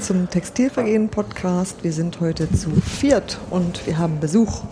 [0.00, 1.82] Zum Textilvergehen Podcast.
[1.82, 4.64] Wir sind heute zu viert und wir haben Besuch.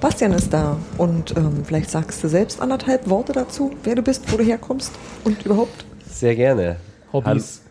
[0.00, 4.32] Bastian ist da und ähm, vielleicht sagst du selbst anderthalb Worte dazu, wer du bist,
[4.32, 4.92] wo du herkommst
[5.24, 5.84] und überhaupt.
[6.10, 6.76] Sehr gerne.
[7.12, 7.62] Hobbys.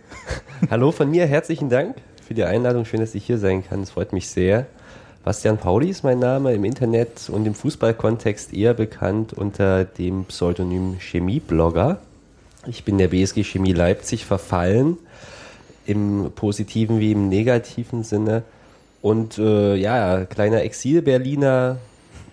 [0.61, 1.95] Hallo, Hallo von mir, herzlichen Dank
[2.25, 2.85] für die Einladung.
[2.85, 3.81] Schön, dass ich hier sein kann.
[3.81, 4.65] Es freut mich sehr.
[5.23, 10.97] Bastian Pauli ist mein Name, im Internet und im Fußballkontext eher bekannt unter dem Pseudonym
[10.99, 11.99] Chemieblogger.
[12.65, 14.97] Ich bin der BSG Chemie Leipzig verfallen,
[15.87, 18.43] im positiven wie im negativen Sinne.
[19.01, 21.77] Und äh, ja, kleiner Exil-Berliner.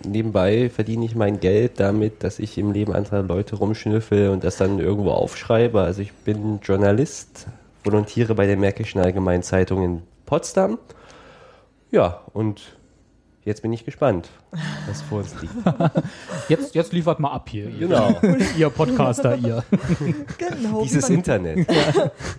[0.05, 4.57] Nebenbei verdiene ich mein Geld damit, dass ich im Leben anderer Leute rumschnüffel und das
[4.57, 5.81] dann irgendwo aufschreibe.
[5.81, 7.47] Also ich bin Journalist,
[7.83, 10.77] volontiere bei der Märkischen Allgemeinen Zeitung in Potsdam.
[11.91, 12.74] Ja, und
[13.45, 14.29] jetzt bin ich gespannt,
[14.87, 15.53] was vor uns liegt.
[16.49, 17.69] Jetzt, jetzt liefert mal ab hier.
[17.69, 18.19] Ihr, Genau,
[18.57, 19.63] ihr Podcaster, ihr.
[20.37, 21.67] Genau, dieses wie, man, Internet.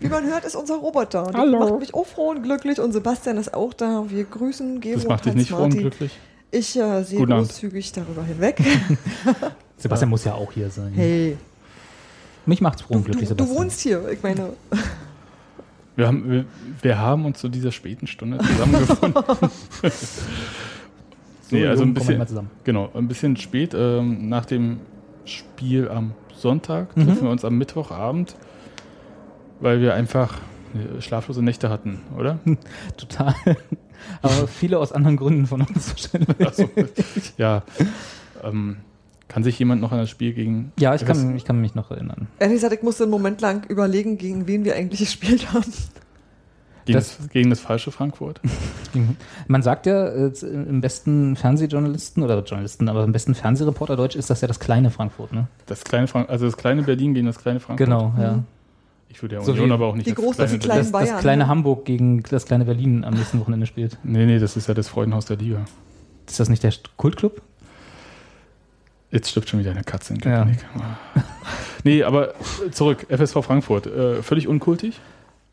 [0.01, 1.25] wie man hört, ist unser Roboter.
[1.25, 1.59] Das Hallo.
[1.59, 4.05] macht mich auch froh und glücklich und Sebastian ist auch da.
[4.09, 6.13] Wir grüßen Gero Das macht dich nicht froh und glücklich.
[6.53, 8.61] Ich äh, sehe großzügig darüber hinweg.
[9.77, 10.93] Sebastian muss ja auch hier sein.
[10.95, 11.37] Hey,
[12.47, 13.65] Mich macht's froh du, und glücklich, du, du Sebastian.
[13.65, 14.09] wohnst hier.
[14.09, 14.51] Ich meine,
[15.97, 16.45] Wir haben, wir,
[16.83, 19.25] wir haben uns zu dieser späten Stunde zusammengefunden.
[21.49, 22.23] So, nee, also ein bisschen,
[22.65, 23.73] genau, ein bisschen spät.
[23.75, 24.81] Ähm, nach dem
[25.25, 27.05] Spiel am Sonntag Mhm.
[27.07, 28.35] treffen wir uns am Mittwochabend,
[29.61, 30.39] weil wir einfach
[30.75, 32.39] äh, schlaflose Nächte hatten, oder?
[32.97, 33.35] Total.
[34.23, 36.47] Aber viele aus anderen Gründen von uns wahrscheinlich.
[36.47, 36.69] Also,
[37.39, 37.63] ja.
[38.43, 38.77] Ähm,
[39.29, 40.73] kann sich jemand noch an das Spiel gegen.
[40.79, 42.29] Ja, ich kann, ich kann mich noch erinnern.
[42.39, 45.73] ehrlich gesagt, ich musste einen Moment lang überlegen, gegen wen wir eigentlich gespielt haben.
[46.87, 48.41] Gegen das- das, gegen das falsche Frankfurt?
[49.49, 54.31] Man sagt ja, äh, im besten Fernsehjournalisten oder Journalisten, aber im besten Fernsehreporter Deutsch ist
[54.31, 55.49] das ja das kleine Frankfurt, ne?
[55.67, 57.87] Das kleine Frank also das kleine Berlin gegen das kleine Frankfurt.
[57.87, 58.43] Genau, ja.
[59.09, 60.93] Ich würde ja So Union wie aber auch nicht die als große- kleine die Das,
[60.93, 61.49] das kleine ne?
[61.49, 63.99] Hamburg gegen das kleine Berlin am nächsten Wochenende spielt.
[64.03, 65.65] Nee, nee, das ist ja das Freudenhaus der Liga.
[66.27, 67.41] Ist das nicht der Kultclub?
[69.11, 70.39] Jetzt stirbt schon wieder eine Katze in Ja.
[70.39, 70.59] Köpenick.
[71.85, 72.35] nee, aber
[72.73, 73.87] zurück, FSV Frankfurt.
[73.87, 75.01] Äh, völlig unkultig.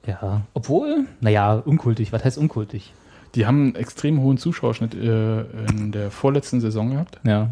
[0.05, 0.41] Ja.
[0.53, 2.11] Obwohl, naja, unkultig.
[2.11, 2.93] Was heißt unkultig?
[3.35, 5.41] Die haben einen extrem hohen Zuschauerschnitt äh,
[5.71, 7.19] in der vorletzten Saison gehabt.
[7.23, 7.49] Ja.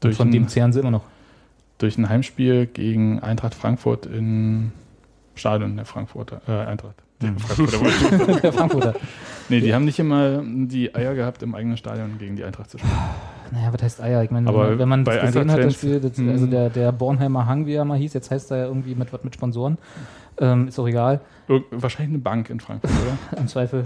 [0.00, 1.04] Durch von ein- dem zehren sie immer noch.
[1.78, 4.72] Durch ein Heimspiel gegen Eintracht Frankfurt im
[5.34, 6.40] Stadion der Frankfurter.
[6.48, 6.94] Äh, Eintracht.
[7.20, 7.80] Der Frankfurter
[8.18, 8.94] wollte ich- Der Frankfurter.
[9.48, 12.78] nee, die haben nicht immer die Eier gehabt, im eigenen Stadion gegen die Eintracht zu
[12.78, 12.92] spielen.
[13.52, 14.22] Naja, was heißt Eier?
[14.24, 17.46] Ich meine, Aber wenn man- das gesehen hat, das Spiel, das, also der, der Bornheimer
[17.46, 19.78] Hang, wie er mal hieß, jetzt heißt er ja irgendwie mit was mit Sponsoren.
[20.38, 21.20] Ähm, ist auch egal,
[21.70, 23.38] wahrscheinlich eine Bank in Frankfurt, oder?
[23.40, 23.84] im Zweifel.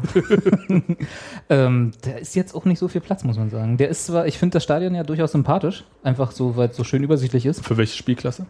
[1.50, 3.76] ähm, da ist jetzt auch nicht so viel Platz, muss man sagen.
[3.76, 6.84] Der ist zwar, ich finde das Stadion ja durchaus sympathisch, einfach so, weil es so
[6.84, 7.64] schön übersichtlich ist.
[7.66, 8.46] Für welche Spielklasse?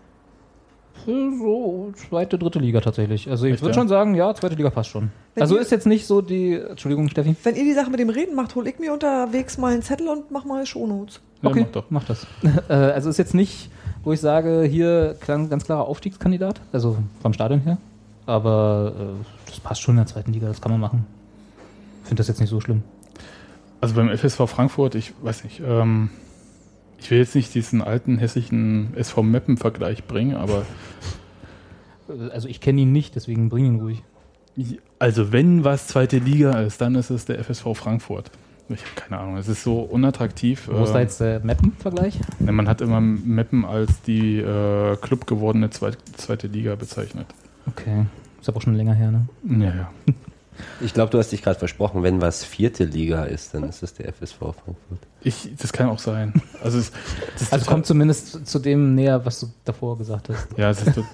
[1.07, 3.31] So, zweite, dritte Liga tatsächlich.
[3.31, 3.75] Also ich würde ja?
[3.75, 5.11] schon sagen, ja, zweite Liga passt schon.
[5.35, 7.37] Wenn also ihr- ist jetzt nicht so die, Entschuldigung, Steffi.
[7.45, 10.09] Wenn ihr die Sache mit dem Reden macht, hol ich mir unterwegs mal einen Zettel
[10.09, 11.21] und mach mal Shownotes.
[11.43, 11.85] Ja, Okay, mach doch.
[11.91, 12.27] mach das.
[12.69, 13.71] äh, also ist jetzt nicht,
[14.07, 17.77] wo ich sage, hier klang ganz klarer Aufstiegskandidat, also vom Stadion her.
[18.25, 21.05] Aber äh, das passt schon in der zweiten Liga, das kann man machen.
[22.05, 22.85] Finde das jetzt nicht so schlimm.
[23.81, 26.11] Also beim FSV Frankfurt, ich weiß nicht, ähm,
[26.99, 30.65] ich will jetzt nicht diesen alten hessischen SV Meppen-Vergleich bringen, aber
[32.33, 34.05] Also ich kenne ihn nicht, deswegen bring ihn ruhig.
[35.01, 38.31] also wenn was zweite Liga ist, dann ist es der FSV Frankfurt.
[38.69, 40.69] Ich habe keine Ahnung, es ist so unattraktiv.
[40.71, 42.19] Wo ist da Äh, jetzt der Mappen-Vergleich?
[42.41, 47.27] ne, man hat immer Meppen als die äh, Club gewordene zweite, zweite Liga bezeichnet.
[47.69, 48.07] Okay,
[48.41, 49.29] ist aber auch schon länger her, ne?
[49.65, 49.91] Ja, ja.
[50.81, 53.93] Ich glaube, du hast dich gerade versprochen, wenn was vierte Liga ist, dann ist es
[53.93, 54.99] der FSV Frankfurt.
[55.21, 56.33] Ich, das kann auch sein.
[56.65, 56.93] Also, es,
[57.39, 60.49] das, Also kommt zumindest zu dem näher, was du davor gesagt hast.
[60.57, 61.07] Ja, es ist dort,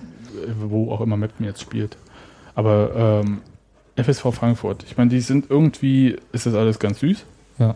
[0.61, 1.97] wo auch immer Meppen jetzt spielt.
[2.55, 3.41] Aber ähm,
[3.97, 7.25] FSV Frankfurt, ich meine, die sind irgendwie, ist das alles ganz süß.
[7.59, 7.75] Ja.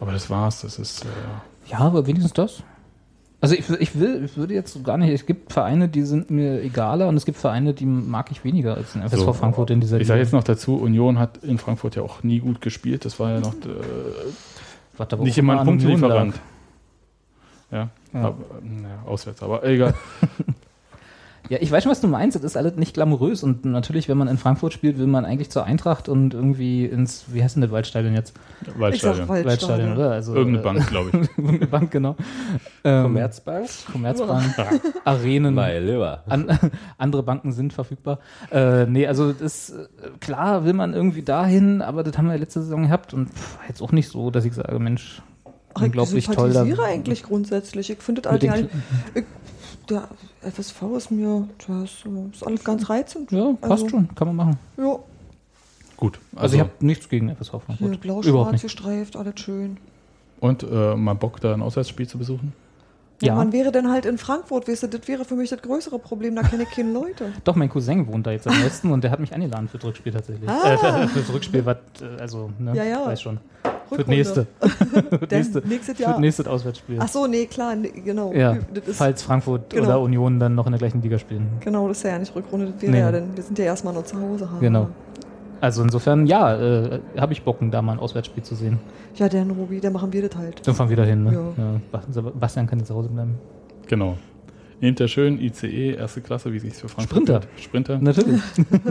[0.00, 1.04] Aber das war's, das ist.
[1.04, 1.08] Äh,
[1.70, 2.62] Ja, aber wenigstens das.
[3.40, 6.62] Also ich, ich will, ich würde jetzt gar nicht, es gibt Vereine, die sind mir
[6.62, 9.32] egaler und es gibt Vereine, die mag ich weniger als den FSV So.
[9.34, 12.38] Frankfurt in dieser ich sage jetzt noch dazu, Union hat in Frankfurt ja auch nie
[12.40, 13.04] gut gespielt.
[13.04, 16.40] Das war ja noch äh, nicht immer ein Punktlieferant.
[17.70, 18.20] Ja, Ja.
[18.20, 19.94] Aber, äh, ja, auswärts, aber egal.
[21.50, 22.36] Ja, ich weiß schon, was du meinst.
[22.36, 23.42] Das ist alles nicht glamourös.
[23.42, 27.26] Und natürlich, wenn man in Frankfurt spielt, will man eigentlich zur Eintracht und irgendwie ins,
[27.28, 28.34] wie heißt denn das Waldstadion jetzt?
[28.62, 29.28] Ich sag Waldstadion.
[29.28, 29.92] Waldstadion.
[29.92, 30.10] oder?
[30.12, 31.28] Also, Irgendeine äh, Bank, glaube ich.
[31.38, 32.16] Irgendeine Bank, genau.
[32.82, 33.68] Ähm, Commerzbank?
[33.92, 34.54] Commerzbank,
[35.04, 35.58] Arenen.
[35.58, 36.58] An,
[36.98, 38.20] andere Banken sind verfügbar.
[38.50, 39.86] Äh, nee, also das äh,
[40.20, 43.82] klar will man irgendwie dahin, aber das haben wir letzte Saison gehabt und pff, jetzt
[43.82, 45.22] auch nicht so, dass ich sage, Mensch,
[45.74, 46.52] Ach, ich unglaublich toll.
[46.52, 47.90] Da, sympathisiere eigentlich grundsätzlich.
[47.90, 48.68] Ich finde das den
[49.14, 49.24] ich,
[49.88, 50.08] der
[50.44, 53.30] FSV ist mir, das ist, äh, ist alles ganz reizend.
[53.32, 54.58] ja, passt Also, schon, kann man machen.
[54.76, 54.98] Ja,
[55.96, 56.18] Gut.
[56.34, 58.00] Also, Also, ich habe nichts gegen FSV Frankfurt.
[58.00, 59.76] Blau-schwarz gestreift, alles schön.
[60.40, 62.52] und äh, mal Bock, da ein Auswärtsspiel zu besuchen?
[63.22, 63.28] Ja.
[63.28, 63.34] Ja.
[63.36, 66.34] Man wäre dann halt in Frankfurt, weißt du, das wäre für mich das größere Problem,
[66.34, 67.32] da kenne ich keine Leute.
[67.44, 69.86] Doch, mein Cousin wohnt da jetzt am Westen und der hat mich eingeladen für das
[69.86, 70.48] Rückspiel tatsächlich.
[70.50, 70.72] Ah.
[70.72, 73.06] Äh, für, für das Rückspiel, was, äh, also, ne, Ja, ja.
[73.06, 73.38] weiß schon.
[73.88, 74.16] Für das Rückrunde.
[74.16, 74.46] nächste.
[74.60, 76.12] Für das Denn nächste, nächstes für Jahr.
[76.12, 76.96] das nächste Auswärtsspiel.
[77.00, 78.32] Ach so, nee, klar, nee, genau.
[78.32, 78.56] ja,
[78.92, 79.84] falls Frankfurt Genau.
[79.86, 81.46] oder Union dann noch in der gleichen Liga spielen.
[81.60, 82.98] genau, das ist ja nicht Rückrunde, das wäre Nee.
[83.00, 84.50] ja dann, wir sind ja erstmal nur zu Hause.
[84.50, 84.58] haha.
[84.60, 84.88] Genau.
[85.60, 88.78] Also insofern, ja, äh, habe ich Bock, da mal ein Auswärtsspiel zu sehen.
[89.14, 90.66] Ja, der Robi, der machen wir das halt.
[90.66, 91.32] Dann fahren wir wieder hin, ne?
[91.32, 91.64] Ja.
[91.64, 91.80] Ja.
[91.90, 92.06] Bas-
[92.38, 93.36] Bastian kann jetzt zu Hause bleiben.
[93.86, 94.18] Genau.
[94.80, 97.40] Nehmt der schön ICE, erste Klasse, wie sich für Frankfurt Sprinter.
[97.40, 97.60] gehört.
[97.60, 97.98] Sprinter.
[97.98, 98.42] Natürlich.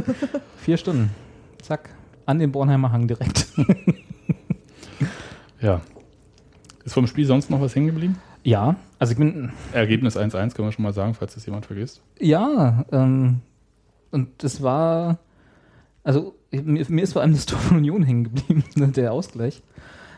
[0.57, 1.09] Vier Stunden.
[1.61, 1.89] Zack.
[2.25, 3.47] An den Bornheimer Hang direkt.
[5.61, 5.81] Ja.
[6.85, 8.17] Ist vom Spiel sonst noch was hängen geblieben?
[8.45, 12.01] ja, also ich bin, Ergebnis 1-1 können wir schon mal sagen, falls das jemand vergisst.
[12.19, 13.39] ja, ähm,
[14.11, 15.17] und das war,
[16.03, 19.61] also mir, mir ist vor allem das Tor von Union hängen geblieben, ne, der Ausgleich.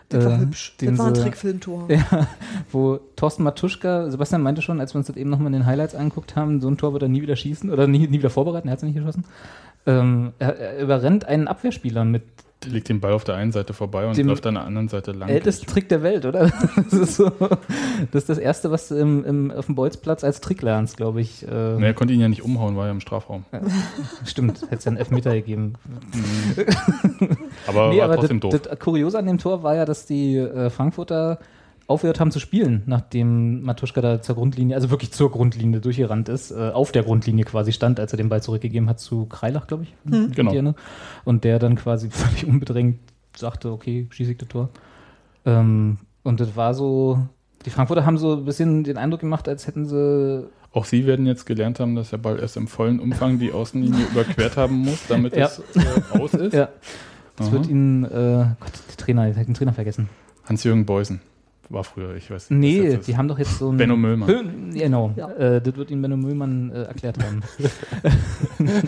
[0.09, 0.75] Das war Äh, hübsch.
[0.77, 1.87] den Das war ein Trickfilmtor.
[1.89, 2.27] Ja,
[2.71, 5.95] wo Thorsten Matuschka, Sebastian meinte schon, als wir uns das eben nochmal in den Highlights
[5.95, 8.67] angeguckt haben, so ein Tor wird er nie wieder schießen oder nie, nie wieder vorbereiten,
[8.67, 9.25] er hat es nicht geschossen.
[9.87, 12.23] Ähm, er, er überrennt einen Abwehrspieler mit
[12.63, 15.29] legt den Ball auf der einen Seite vorbei und läuft an der anderen Seite lang.
[15.29, 16.51] ältesten Trick der Welt, oder?
[16.75, 17.29] Das ist, so,
[18.11, 21.21] das, ist das Erste, was du im, im, auf dem Bolzplatz als Trick lernst, glaube
[21.21, 21.47] ich.
[21.47, 23.45] Äh, Nee, er konnte ihn ja nicht umhauen, war ja im Strafraum.
[24.25, 25.73] Stimmt, hätte es ja einen Elfmeter gegeben.
[27.67, 28.61] Aber nee, war aber trotzdem das, doof.
[28.61, 31.39] das Kuriose an dem Tor war ja, dass die äh, Frankfurter
[31.87, 36.51] aufgehört haben zu spielen, nachdem Matuschka da zur Grundlinie, also wirklich zur Grundlinie durchgerannt ist,
[36.51, 39.83] äh, auf der Grundlinie quasi stand, als er den Ball zurückgegeben hat zu Kreilach, glaube
[39.83, 39.93] ich.
[40.29, 40.51] ich Genau.
[40.51, 40.75] erinnere.
[41.25, 42.99] Und der dann quasi völlig unbedrängt
[43.37, 44.69] sagte, okay, schieße ich das Tor.
[45.45, 47.19] Ähm, und das war so,
[47.65, 51.25] die Frankfurter haben so ein bisschen den Eindruck gemacht, als hätten sie Auch Sie werden
[51.27, 55.05] jetzt gelernt haben, dass der Ball erst im vollen Umfang die Außenlinie überquert haben muss,
[55.07, 55.45] damit Ja.
[55.45, 56.53] es äh, aus ist.
[56.53, 56.69] Ja.
[57.37, 57.53] Das Aha.
[57.53, 58.07] wird ihnen, äh,
[58.61, 60.07] Gott, der Trainer, ich hab den Trainer vergessen.
[60.45, 61.19] Hans-Jürgen Beusen
[61.69, 62.59] war früher, ich weiß nicht.
[62.59, 63.77] Nee, die haben doch jetzt so ein.
[63.77, 64.71] Benno Müllmann.
[64.73, 65.29] Genau, Ja.
[65.31, 67.41] äh, das wird ihnen Benno Müllmann äh, erklärt haben.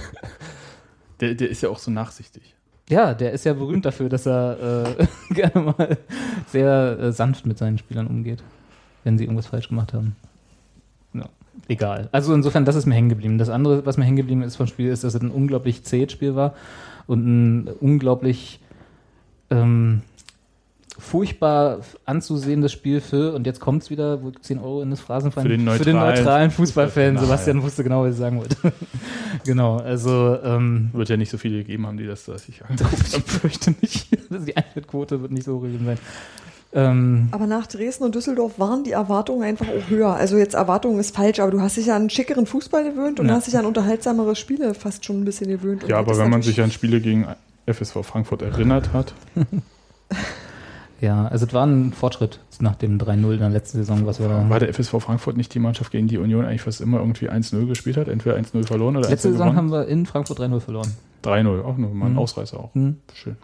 [1.20, 2.54] Der, der ist ja auch so nachsichtig.
[2.90, 5.98] ja, der ist ja berühmt dafür, dass er äh, gerne mal
[6.48, 8.44] sehr äh, sanft mit seinen Spielern umgeht,
[9.04, 10.16] wenn sie irgendwas falsch gemacht haben.
[11.14, 11.28] Ja,
[11.68, 12.08] egal.
[12.12, 13.40] Also insofern, das ist mir hängen geblieben.
[13.40, 16.12] Das andere, was mir hängen geblieben ist vom Spiel, ist, dass es ein unglaublich zähes
[16.12, 16.54] Spiel war
[17.08, 18.60] und ein unglaublich
[19.50, 20.02] ähm,
[21.00, 25.44] furchtbar anzusehendes Spiel für, und jetzt kommt es wieder, wo 10 Euro in das Phrasenfein,
[25.44, 27.14] Für den für den neutralen neutralen Fußballfan.
[27.16, 27.26] Fußballfan.
[27.26, 28.56] Sebastian wusste genau, was ich sagen wollte.
[29.46, 32.90] genau, also ähm, Wird ja nicht so viele gegeben haben, die das da sich angucken.
[33.02, 34.08] ich fürchte nicht.
[34.30, 35.98] Also die Eintrittquote wird nicht so hoch gewesen sein.
[36.74, 40.14] Ähm, Aber nach Dresden und Düsseldorf waren die Erwartungen einfach auch höher.
[40.14, 43.22] Also jetzt Erwartungen ist falsch, aber du hast dich ja an einen schickeren Fußball gewöhnt
[43.22, 43.36] und Ja.
[43.36, 45.84] hast dich an unterhaltsamere Spiele fast schon ein bisschen gewöhnt.
[45.84, 47.26] Ja, das aber wenn man sich an Spiele gegen
[47.68, 49.14] FSV Frankfurt erinnert hat,
[51.02, 54.30] ja, also es war ein Fortschritt nach dem 3-0 in der letzten Saison, was wir
[54.50, 57.68] war der FSV Frankfurt nicht die Mannschaft, gegen die Union eigentlich fast immer irgendwie 1-0
[57.68, 58.08] gespielt hat?
[58.08, 60.92] Entweder 1-0 verloren oder 1-0 Letzte Saison haben wir in Frankfurt 3-0 verloren.
[61.24, 62.20] 3-0, auch nur mal ein Mhm.
[62.20, 62.74] Ausreißer auch.
[62.74, 63.36] Hm, Schön.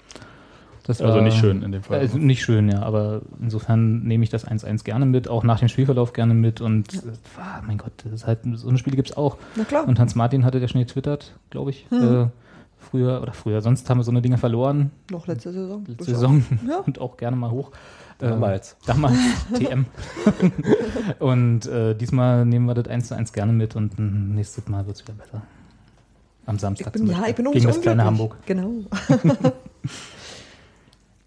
[0.85, 1.97] Das Also war- nicht schön in dem Fall.
[1.99, 5.69] Also nicht schön, ja, aber insofern nehme ich das 1-1 gerne mit, auch nach dem
[5.69, 6.97] Spielverlauf gerne mit und äh,
[7.39, 9.37] ah, mein Gott, das ist halt, so eine Spiele gibt es auch.
[9.55, 9.87] Na klar.
[9.87, 12.03] Und Hans Martin hatte ja schon getwittert, glaube ich, Hm.
[12.23, 12.27] äh,
[12.93, 15.83] früher oder früher, sonst haben wir so eine Dinger verloren, Noch letzte Saison.
[15.87, 16.03] letzte.
[16.03, 16.77] Saison Ja.
[16.77, 17.71] und auch gerne mal hoch.
[18.19, 18.77] Äh, Damals.
[18.85, 19.17] Damals,
[19.57, 19.85] TM.
[21.19, 24.97] und äh, diesmal nehmen wir das 1 zu 1 gerne mit und nächstes Mal wird
[24.97, 25.41] es wieder besser.
[26.45, 28.03] Am Samstag Ich bin, zum ja, ich bin auch Gegen das kleine.
[28.05, 28.35] Hamburg.
[28.45, 28.69] Genau.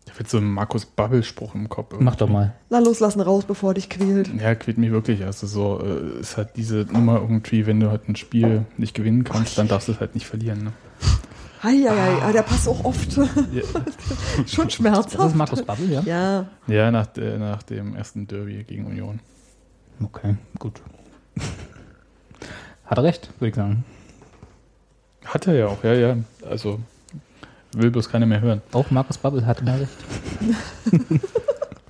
[0.04, 1.96] Ich habe so einen Markus Babbel-Spruch im Kopf.
[1.98, 2.54] Mach doch mal.
[2.70, 4.30] Na los, lassen raus, bevor dich quält.
[4.40, 5.24] Ja, quält mich wirklich.
[5.24, 9.24] Also so, äh, es hat diese Nummer irgendwie, wenn du halt ein Spiel nicht gewinnen
[9.24, 10.62] kannst, dann darfst du es halt nicht verlieren.
[10.64, 10.72] Ne?
[11.66, 13.16] Heieiei, ah, der passt auch oft.
[13.16, 13.24] Ja,
[14.46, 15.30] Schon Das schmerzhaft.
[15.30, 16.00] ist Markus Babbel, ja?
[16.02, 19.18] Ja, ja nach, der, nach dem ersten Derby gegen Union.
[20.00, 20.80] Okay, gut.
[22.84, 23.84] Hat er recht, würde ich sagen.
[25.24, 26.16] Hat er ja auch, ja, ja.
[26.48, 26.78] Also
[27.72, 28.62] will bloß keiner mehr hören.
[28.70, 31.20] Auch Markus Babbel hatte mal recht.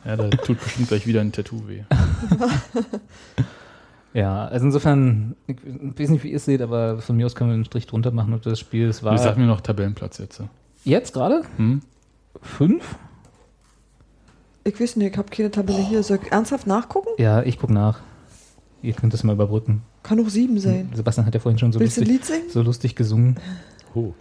[0.07, 1.83] Ja, da tut bestimmt gleich wieder ein Tattoo weh.
[4.19, 5.57] Ja, also insofern, ich
[5.99, 8.13] weiß nicht, wie ihr es seht, aber von mir aus können wir einen Strich drunter
[8.13, 10.41] machen und das Spiel, es war Wir sagen mir noch Tabellenplatz jetzt.
[10.85, 11.83] jetzt gerade Hm?
[12.41, 12.97] fünf?
[14.65, 16.03] Ich weiß nicht, ich habe keine Tabelle hier.
[16.03, 17.11] Soll ich ernsthaft nachgucken?
[17.19, 18.01] Ja, ich guck nach.
[18.83, 19.83] Ihr könnt das mal überbrücken.
[20.03, 20.91] Kann auch sieben sein.
[20.95, 22.51] Sebastian hat ja vorhin schon so Willst du ein lustig, Lied singen?
[22.51, 23.37] so lustig gesungen.
[23.95, 24.13] Oh.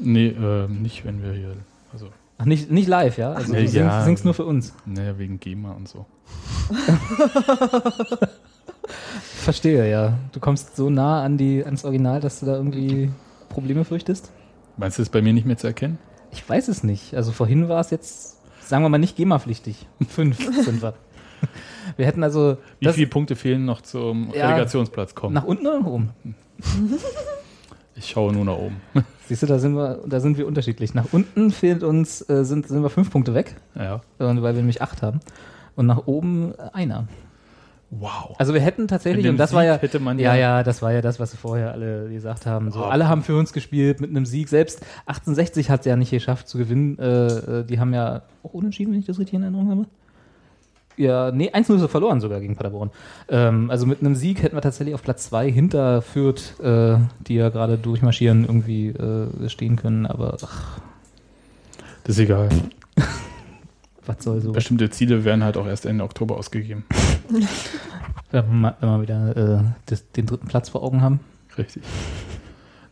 [0.00, 1.56] Nee, äh, nicht, wenn wir hier.
[1.92, 3.32] Also, Ach, nicht, nicht live, ja?
[3.32, 4.04] Also Nee, du singst, ja.
[4.04, 4.72] singst nur für uns.
[4.86, 6.06] naja, wegen GEMA und so.
[9.20, 10.14] Verstehe, ja.
[10.32, 13.10] Du kommst so nah an die, ans Original, dass du da irgendwie
[13.48, 14.30] Probleme fürchtest?
[14.76, 15.98] Meinst du, das ist bei mir nicht mehr zu erkennen?
[16.32, 17.14] Ich weiß es nicht.
[17.14, 19.86] Also vorhin war es jetzt, sagen wir mal, nicht GEMA-pflichtig.
[20.08, 20.94] Fünf sind wir.
[21.96, 24.48] Wir hätten also Wie viele Punkte fehlen noch zum Ja.
[24.48, 25.34] Relegationsplatz kommen?
[25.34, 26.10] nach unten oder nach oben?
[27.96, 28.80] Ich schaue nur nach oben.
[29.28, 30.94] Siehst du, da sind wir, da sind wir unterschiedlich.
[30.94, 34.00] Nach unten fehlt uns, äh, sind, sind wir fünf Punkte weg, Ja.
[34.18, 35.20] weil wir nämlich acht haben.
[35.76, 37.06] Und nach oben äh, einer.
[38.00, 38.34] Wow.
[38.38, 40.82] Also wir hätten tatsächlich, und das war Sieg ja, hätte man ja, ja- ja, das
[40.82, 42.70] war ja das, was wir vorher alle gesagt haben.
[42.70, 42.84] So, Oh.
[42.84, 44.48] alle haben für uns gespielt mit einem Sieg.
[44.48, 46.98] Selbst 1860 hat es ja nicht geschafft zu gewinnen.
[46.98, 47.26] Äh,
[47.60, 49.86] äh, die haben ja auch unentschieden, wenn ich das richtig in Erinnerung habe.
[50.96, 52.90] Ja, nee, 1-0 ist er verloren sogar gegen Paderborn.
[53.28, 57.34] Ähm, also mit einem Sieg hätten wir tatsächlich auf Platz 2 hinter Fürth, äh, die
[57.34, 60.06] ja gerade durchmarschieren, irgendwie äh, stehen können.
[60.06, 60.78] Aber ach,
[62.04, 62.48] Das ist egal.
[64.06, 64.52] was soll so.
[64.52, 66.84] Bestimmte Ziele werden halt auch erst Ende Oktober ausgegeben.
[68.30, 71.20] Wenn wir, mal- wenn wir wieder äh, das, den dritten Platz vor Augen haben.
[71.56, 71.82] Richtig.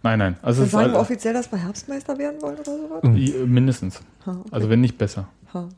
[0.04, 0.36] Nein, nein.
[0.42, 3.02] Also Wir sagen halt, offiziell, dass wir Herbstmeister werden wollen oder sowas?
[3.46, 4.00] Mindestens.
[4.26, 4.48] Ha, okay.
[4.52, 5.28] Also wenn nicht besser.
[5.52, 5.68] ha.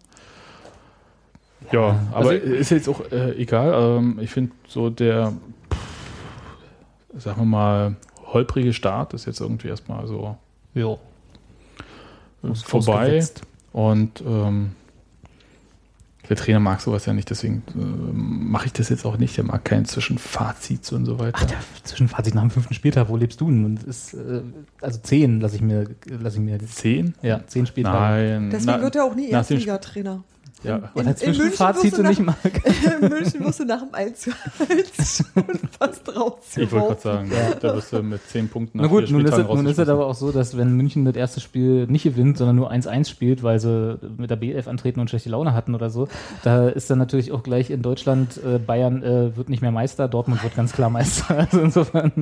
[1.73, 3.73] Ja, aber also- ist jetzt auch äh, egal.
[3.99, 5.33] Ähm, ich finde so der,
[5.73, 10.37] pff, sagen wir mal, holprige Start ist jetzt irgendwie erstmal so
[10.75, 10.99] Jo.
[12.43, 13.25] äh, vorbei.
[13.73, 14.73] Und ähm,
[16.29, 17.79] der Trainer mag sowas ja nicht, deswegen äh,
[18.13, 19.37] mache ich das jetzt auch nicht.
[19.37, 21.39] Der mag kein Zwischenfazit und so weiter.
[21.41, 23.65] Ach, der Zwischenfazit nach dem fünften Spieltag, wo lebst du denn?
[23.65, 24.43] Und ist, äh,
[24.81, 26.59] also zehn lasse ich mir, lasse ich mir.
[26.61, 27.15] Zehn?
[27.23, 28.41] Ja, zehn Spieltage.
[28.41, 28.51] Nein.
[28.51, 30.25] Deswegen na- wird er auch nie Erstligatrainer.
[30.65, 30.77] Ja.
[30.95, 32.37] In- in wirst du nicht mag.
[33.01, 34.31] In München musst du nach dem 1 zu
[34.69, 35.45] 1 schon
[35.79, 36.39] fast raus.
[36.57, 39.27] Ich wollte gerade sagen, da wirst du mit zehn Punkten Na nach gut, vier nun
[39.27, 42.05] ist, es, nun ist es aber auch so, dass wenn München das erste Spiel nicht
[42.05, 45.75] gewinnt, sondern nur 1-1 spielt, weil sie mit der B11 antreten und schlechte Laune hatten
[45.75, 46.09] oder so,
[46.43, 50.09] da ist dann natürlich auch gleich in Deutschland, äh, Bayern äh, wird nicht mehr Meister,
[50.09, 51.25] Dortmund wird ganz klar Meister.
[51.45, 52.13] Also insofern,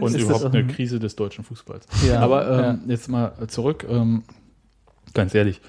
[0.00, 1.86] Und überhaupt das eine Krise des deutschen Fußballs.
[2.08, 2.20] ja.
[2.20, 2.92] Aber ähm, ja.
[2.92, 4.22] jetzt mal zurück, ähm,
[5.12, 5.60] ganz ehrlich,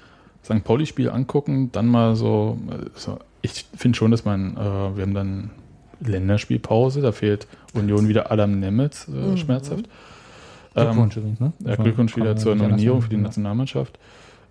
[0.46, 0.64] St.
[0.64, 2.56] Pauli-Spiel angucken, dann mal so,
[2.94, 5.50] so ich finde schon, dass man, äh, wir haben dann
[6.00, 9.36] Länderspielpause, da fehlt Union wieder Adam Nemetz, äh, Mhm.
[9.36, 9.86] schmerzhaft.
[10.74, 11.52] Ähm, Glückwunsch übrigens, ne?
[11.64, 13.22] ja, Glückwunsch wieder zur Nominierung für die Ja.
[13.22, 13.98] Nationalmannschaft.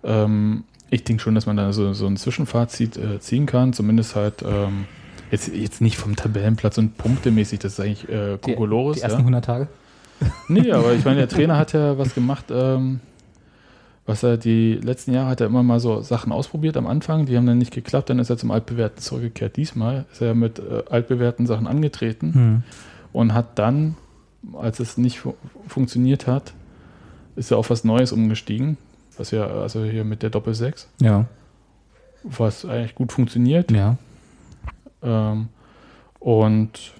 [0.04, 4.14] Ähm, ich denke schon, dass man da so, so ein Zwischenfazit äh, ziehen kann, zumindest
[4.16, 4.84] halt ähm,
[5.30, 8.96] jetzt, jetzt nicht vom Tabellenplatz und punktemäßig, das ist eigentlich äh, Die, Kokolores.
[8.98, 9.24] die ersten ja.
[9.24, 9.68] 100 Tage.
[10.48, 13.00] Nee, aber ich meine, der Trainer hat ja was gemacht, ähm,
[14.06, 17.36] was er die letzten Jahre hat er immer mal so Sachen ausprobiert am Anfang, die
[17.36, 19.56] haben dann nicht geklappt, dann ist er zum Altbewährten zurückgekehrt.
[19.56, 22.62] Diesmal ist er mit äh, altbewährten Sachen angetreten Hm.
[23.12, 23.96] und hat dann,
[24.54, 25.34] als es nicht fu
[25.66, 26.52] funktioniert hat,
[27.34, 28.76] ist er auf was Neues umgestiegen,
[29.18, 31.24] was ja, also hier mit der Doppel-6, Ja,
[32.22, 33.70] was eigentlich gut funktioniert.
[33.72, 33.96] ja.
[35.02, 35.48] Ähm,
[36.20, 36.92] und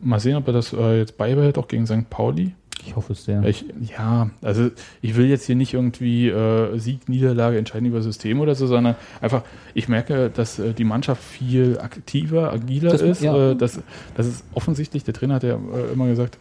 [0.00, 2.08] mal sehen, ob er das äh, jetzt beibehält, auch gegen St.
[2.10, 2.54] Pauli.
[2.86, 3.42] Ich hoffe es sehr.
[3.44, 3.64] Ich,
[3.96, 4.70] ja, also
[5.02, 8.94] ich will jetzt hier nicht irgendwie äh, Sieg, Niederlage entscheiden über System oder so, sondern
[9.20, 9.42] einfach,
[9.74, 13.22] ich merke, dass äh, die Mannschaft viel aktiver, agiler Das- ist.
[13.22, 13.52] ja.
[13.52, 13.80] Äh, das,
[14.14, 16.38] das ist offensichtlich, der Trainer hat ja äh, immer gesagt,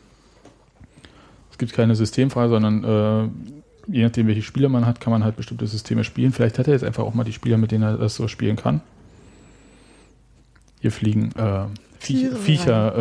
[1.51, 5.35] es gibt keine Systemfrage, sondern äh, je nachdem, welche Spieler man hat, kann man halt
[5.37, 6.31] bestimmte Systeme spielen.
[6.33, 8.55] Vielleicht hat er jetzt einfach auch mal die Spieler, mit denen er das so spielen
[8.55, 8.81] kann.
[10.81, 11.65] Hier fliegen äh,
[11.99, 12.97] Viech, Tiere Viecher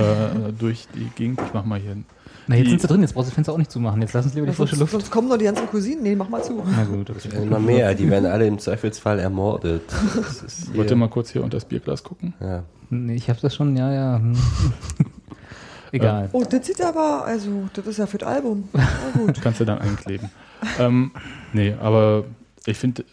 [0.49, 1.41] äh, durch die Gegend.
[1.47, 2.07] Ich mach mal hier einen
[2.47, 4.01] Na, jetzt die- sind sie drin, jetzt brauchst du das Fenster auch nicht zumachen.
[4.03, 4.93] Jetzt lass uns lieber die frische Luft.
[4.93, 6.03] sonst kommen doch die ganzen Cousinen.
[6.03, 6.63] Nee, mach mal zu.
[6.71, 7.29] Na gut, okay.
[7.43, 9.83] Immer mehr, die werden alle im Zweifelsfall ermordet.
[10.75, 12.35] Wollt ihr mal kurz hier unter das Bierglas gucken?
[12.41, 12.65] ja.
[12.91, 14.17] Nee, ich habe das schon, ja, ja.
[14.19, 14.37] hm.
[15.93, 16.29] Egal.
[16.33, 18.69] Oh, das sieht aber, also, das ist ja für das Album.
[18.73, 18.87] Na
[19.17, 19.41] gut.
[19.43, 20.29] Kannst du dann einkleben.
[20.79, 21.13] ähm,
[21.53, 22.25] nee, aber
[22.67, 23.05] ich finde,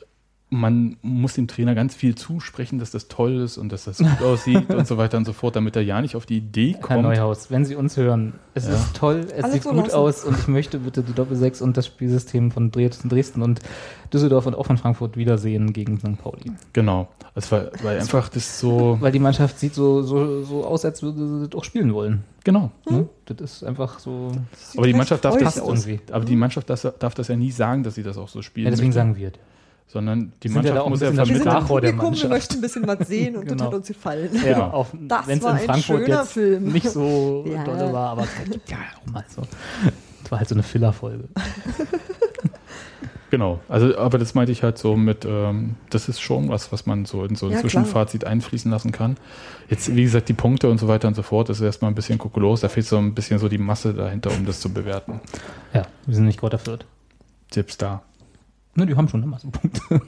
[0.53, 4.21] man muss dem Trainer ganz viel zusprechen, dass das toll ist und dass das gut
[4.21, 6.81] aussieht und so weiter und so fort, damit er ja nicht auf die Idee Herr
[6.81, 7.03] kommt.
[7.03, 8.73] Neuhaus, wenn Sie uns hören, es Ja.
[8.73, 9.95] ist toll, es Alles sieht so gut lassen.
[9.95, 13.61] aus und ich möchte bitte die Doppel-6 und das Spielsystem von Dresden Dresden und
[14.13, 16.17] Düsseldorf und auch von Frankfurt wiedersehen gegen St.
[16.21, 16.51] Pauli.
[16.73, 17.07] Genau.
[17.33, 18.97] Es war, weil einfach das so.
[18.99, 22.25] Weil die Mannschaft sieht so, so, so aus, als würde sie das auch spielen wollen.
[22.43, 22.71] Genau.
[22.89, 23.07] Ne?
[23.25, 24.33] Das ist einfach so.
[24.75, 26.01] Aber die Mannschaft darf das irgendwie.
[26.11, 28.65] Aber die Mannschaft das, darf das ja nie sagen, dass sie das auch so spielen.
[28.65, 28.99] Ja, deswegen möchte.
[28.99, 29.31] sagen wir.
[29.91, 31.67] Sondern die ja Mannschaft ein muss ja das Wir sind im vermitteln.
[31.97, 33.65] Publikum, wir möchten ein bisschen was sehen und das Genau.
[33.65, 34.29] hat uns gefallen.
[34.45, 36.63] Ja, auch Das wenn es war in ein Frankfurt schöner jetzt Film.
[36.71, 37.63] nicht so Ja.
[37.63, 38.21] dolle war, aber
[38.67, 39.41] ja, auch mal so.
[40.23, 41.25] Das war halt so eine Filler-Folge.
[43.29, 46.85] Genau, also aber das meinte ich halt so mit, ähm, das ist schon was, was
[46.85, 49.15] man so in so ein Ja, Zwischenfazit einfließen lassen kann.
[49.69, 51.95] Jetzt, wie gesagt, die Punkte und so weiter und so fort, das ist erstmal ein
[51.95, 55.21] bisschen kokulos, da fehlt so ein bisschen so die Masse dahinter, um das zu bewerten.
[55.73, 56.85] Ja, wir sind nicht Gott erfüllt.
[57.53, 58.01] Selbst da.
[58.75, 59.81] Ne, die haben schon immer so Punkte.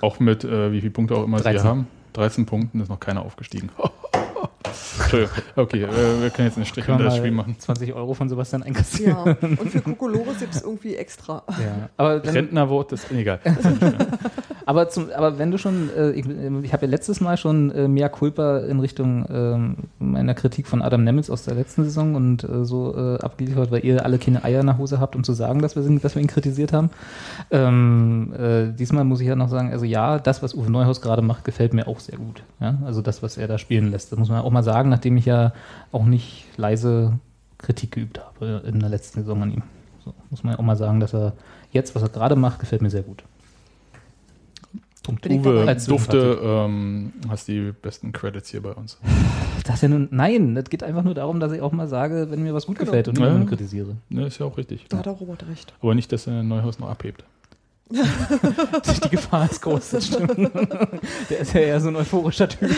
[0.00, 1.64] Auch mit, äh, wie viele Punkte auch immer sie 13.
[1.64, 1.86] haben.
[2.12, 3.70] 13 Punkten ist noch keiner aufgestiegen.
[5.00, 5.34] Entschuldigung.
[5.56, 7.58] Okay, äh, wir können jetzt einen Strich unter das Spiel machen.
[7.58, 9.16] 20 Euro von Sebastian einkassieren.
[9.26, 11.42] Ja, und für Kokolores gibt es irgendwie extra.
[11.48, 11.88] Ja.
[11.96, 13.40] Aber, Rentnerwort ist egal.
[14.66, 17.88] aber, zum, aber wenn du schon, äh, ich, ich habe ja letztes Mal schon äh,
[17.88, 22.44] mehr Culpa in Richtung ähm, meiner Kritik von Adam Nemitz aus der letzten Saison und
[22.44, 25.62] äh, so äh, abgeliefert, weil ihr alle keine Eier nach Hose habt, um zu sagen,
[25.62, 26.90] dass wir, dass wir ihn kritisiert haben.
[27.50, 31.22] Ähm, äh, diesmal muss ich ja noch sagen, also ja, das, was Uwe Neuhaus gerade
[31.22, 32.42] macht, gefällt mir auch sehr gut.
[32.60, 32.78] Ja?
[32.84, 34.12] Also das, was er da spielen lässt.
[34.12, 35.52] Das muss man auch mal sagen, nachdem ich ja
[35.90, 37.18] auch nicht leise
[37.58, 39.62] Kritik geübt habe in der letzten Saison an ihm.
[40.04, 41.32] So, muss man ja auch mal sagen, dass er
[41.70, 43.22] jetzt, was er gerade macht, gefällt mir sehr gut.
[45.02, 45.26] Punkt.
[45.28, 48.98] Uwe, Als Dufte, ähm, hast die besten Credits hier bei uns.
[49.64, 52.42] Das ja nun, nein, das geht einfach nur darum, dass ich auch mal sage, wenn
[52.42, 52.90] mir was gut Genau.
[52.90, 53.34] gefällt und nicht Ja.
[53.36, 53.96] nur kritisiere.
[54.08, 54.86] Ne, ist ja auch richtig.
[54.88, 55.72] Da hat der Robert recht.
[55.80, 57.24] Aber nicht, dass er Neuhaus noch abhebt.
[57.92, 60.32] Die Gefahr ist groß, das stimmt.
[61.28, 62.70] Der ist ja eher so ein euphorischer Typ.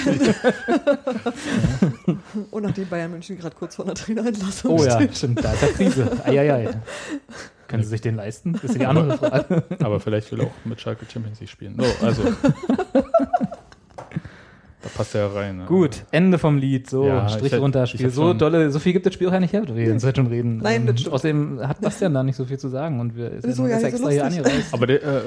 [2.50, 5.16] Und nachdem Bayern München gerade kurz vor einer Trainerentlassung Oh ja, steht.
[5.16, 6.11] stimmt, da ist ja Krise.
[6.25, 6.69] Eieiei.
[7.68, 8.52] Können Sie sich den leisten?
[8.54, 9.62] Das ist ja die andere Frage.
[9.83, 11.76] Aber vielleicht will er auch mit Schalke Champions League spielen.
[11.78, 12.23] So, also.
[14.83, 15.56] da passt er ja rein.
[15.59, 15.64] Ne?
[15.64, 16.90] Gut, Ende vom Lied.
[16.90, 18.11] So, Ja, Strich runter, Spiel.
[18.11, 20.59] So dolle, so viel gibt das Spiel auch ja nicht her, wir jetzt schon reden.
[20.59, 21.14] Nein, das stimmt.
[21.14, 23.85] Außerdem hat Bastian da nicht so viel zu sagen und wir sind So, ja, jetzt
[23.85, 24.44] nicht so extra hier lustig.
[24.44, 24.75] angereist.
[24.75, 25.23] Aber der, äh,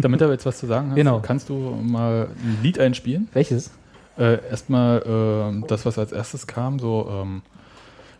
[0.00, 1.20] damit er jetzt was zu sagen hat, Genau.
[1.20, 3.28] kannst du mal ein Lied einspielen?
[3.32, 3.70] Welches?
[4.18, 7.42] Äh, Erstmal ähm, das, was als erstes kam, so, ähm,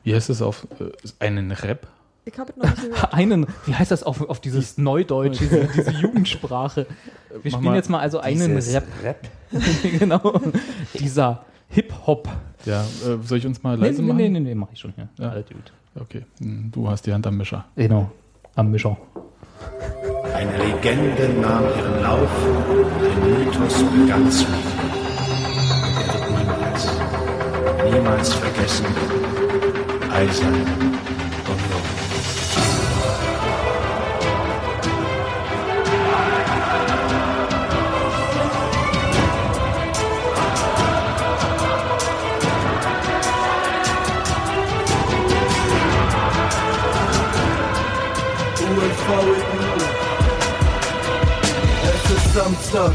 [0.04, 0.84] wie heißt es auf äh,
[1.24, 1.86] einen Rap?
[2.24, 3.12] Ich habe noch nicht gehört.
[3.14, 6.86] Einen, wie heißt das auf, auf dieses Neudeutsch, diese, diese Jugendsprache?
[7.30, 8.86] Wir Mach spielen mal jetzt mal also einen Rap.
[9.02, 9.28] Rap.
[9.98, 10.40] genau.
[10.98, 12.28] Dieser Hip-Hop.
[12.66, 14.16] Ja, äh, soll ich uns mal leise nee, machen?
[14.18, 15.08] nee, nee, nee, mach ich schon hier.
[15.18, 15.34] Ja.
[15.34, 15.72] Gut.
[15.98, 17.64] Okay, hm, du hast die Hand am Mischer.
[17.76, 18.10] Genau.
[18.54, 18.96] Am Mischer.
[20.34, 22.30] Eine Legende nahm ihren Lauf,
[23.00, 24.46] ein Mythos begann zu.
[24.46, 24.54] Und
[25.96, 26.88] er wird niemals,
[27.92, 28.86] niemals vergessen.
[30.12, 31.09] Eisern
[51.82, 52.92] Es ist Samstag,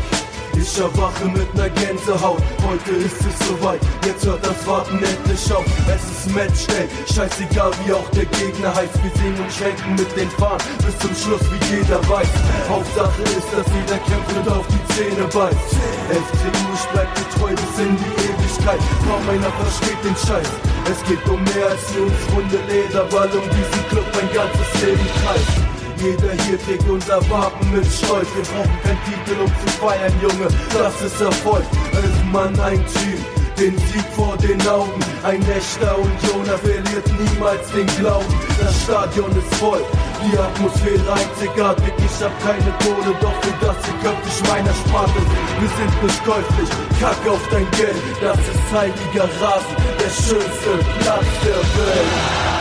[0.55, 2.41] ich erwache mit ner Gänsehaut.
[2.65, 5.65] Heute ist es soweit, jetzt hört das Warten endlich auf.
[5.91, 8.95] Es ist Matchday, scheißegal wie auch der Gegner heißt.
[9.03, 12.31] Wir singen und schwenken mit den Fahnen bis zum Schluss, wie jeder weiß.
[12.69, 15.67] Hauptsache ist, dass jeder kämpft und auf die Zähne beißt.
[16.15, 18.79] FCU, ich bleib dir treu bis in die Ewigkeit.
[19.03, 20.47] Kaum einer versteht den Scheiß.
[20.87, 24.81] Es geht um mehr als nur ums runde Leder, weil um diesen Club mein ganzes
[24.81, 25.64] Leben kreist.
[25.97, 28.27] Jeder hier trägt unser Wappen mit Stolz.
[28.35, 30.47] Wir brauchen keinen Titel, um zu feiern, Junge.
[30.73, 31.63] Das ist Erfolg.
[31.93, 33.23] Elf Mann, ein Team.
[33.57, 34.99] Den Sieg vor den Augen.
[35.23, 38.33] Ein echter Unioner verliert niemals den Glauben.
[38.59, 39.81] Das Stadion ist voll.
[40.21, 41.93] Die Atmosphäre einzigartig.
[41.97, 45.21] Ich hab keine Kohle, doch für das hier köpfe ich meiner Sparte.
[45.59, 46.69] Wir sind nicht käuflich.
[46.99, 47.95] Kack auf dein Geld.
[48.21, 49.75] Das ist heiliger Rasen.
[49.99, 52.54] Der schönste Platz der Welt.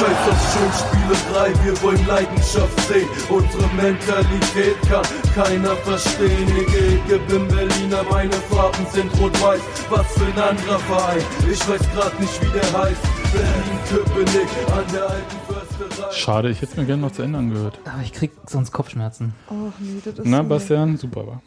[0.00, 3.06] Scheiß auf Schönspielerei, wir wollen Leidenschaft sehen.
[3.28, 6.48] Unsere Mentalität kann keiner verstehen.
[6.56, 9.60] Ege, Ege, bin Berliner, meine Farben sind rot-weiß.
[9.90, 13.02] Was für ein anderer Verein, ich weiß grad nicht wie der heißt.
[13.30, 16.12] Berlin, Köpenick, an der alten Försterei.
[16.12, 17.78] Schade, ich hätte es mir gerne noch zu Ende angehört.
[17.84, 19.34] Aber ich krieg sonst Kopfschmerzen.
[19.48, 21.42] Ach nee, das ist Na, Bastian, super war.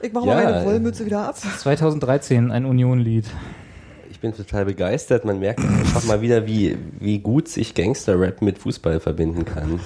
[0.00, 1.36] Ich mache Ja, mal meine äh, Wollmütze wieder ab.
[1.36, 3.26] 2013, ein Union-Lied.
[4.30, 5.24] Ich bin total begeistert.
[5.24, 9.80] Man merkt einfach mal wieder, wie, wie gut sich Gangster-Rap mit Fußball verbinden kann.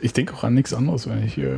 [0.00, 1.48] Ich denke auch an nichts anderes, wenn ich äh,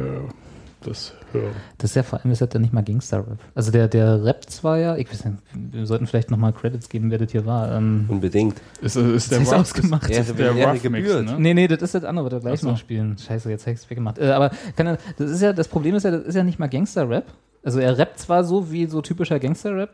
[0.84, 1.50] das höre.
[1.78, 3.38] Das ist ja vor allem, ist ja nicht mal Gangster-Rap.
[3.54, 5.38] Also der, der Rap zwar ja, ich weiß nicht,
[5.72, 7.72] wir sollten vielleicht nochmal Credits geben, wer das hier war.
[7.76, 8.60] Ähm, Unbedingt.
[8.80, 10.08] Ist, ist der ist Rough- ausgemacht.
[10.10, 11.24] Ja, ist so der Ehre Rough gebührt.
[11.24, 11.36] ne?
[11.38, 12.68] Nee, nee, das ist das andere, was wir gleich so.
[12.70, 13.16] noch spielen.
[13.18, 14.18] Scheiße, jetzt habe ich es weggemacht.
[14.18, 16.60] Äh, aber kann, er- das ist ja, das Problem ist ja, das ist ja nicht
[16.60, 17.24] mal Gangster-Rap,
[17.64, 19.90] Also er rappt zwar so wie so typischer Gangster-Rap,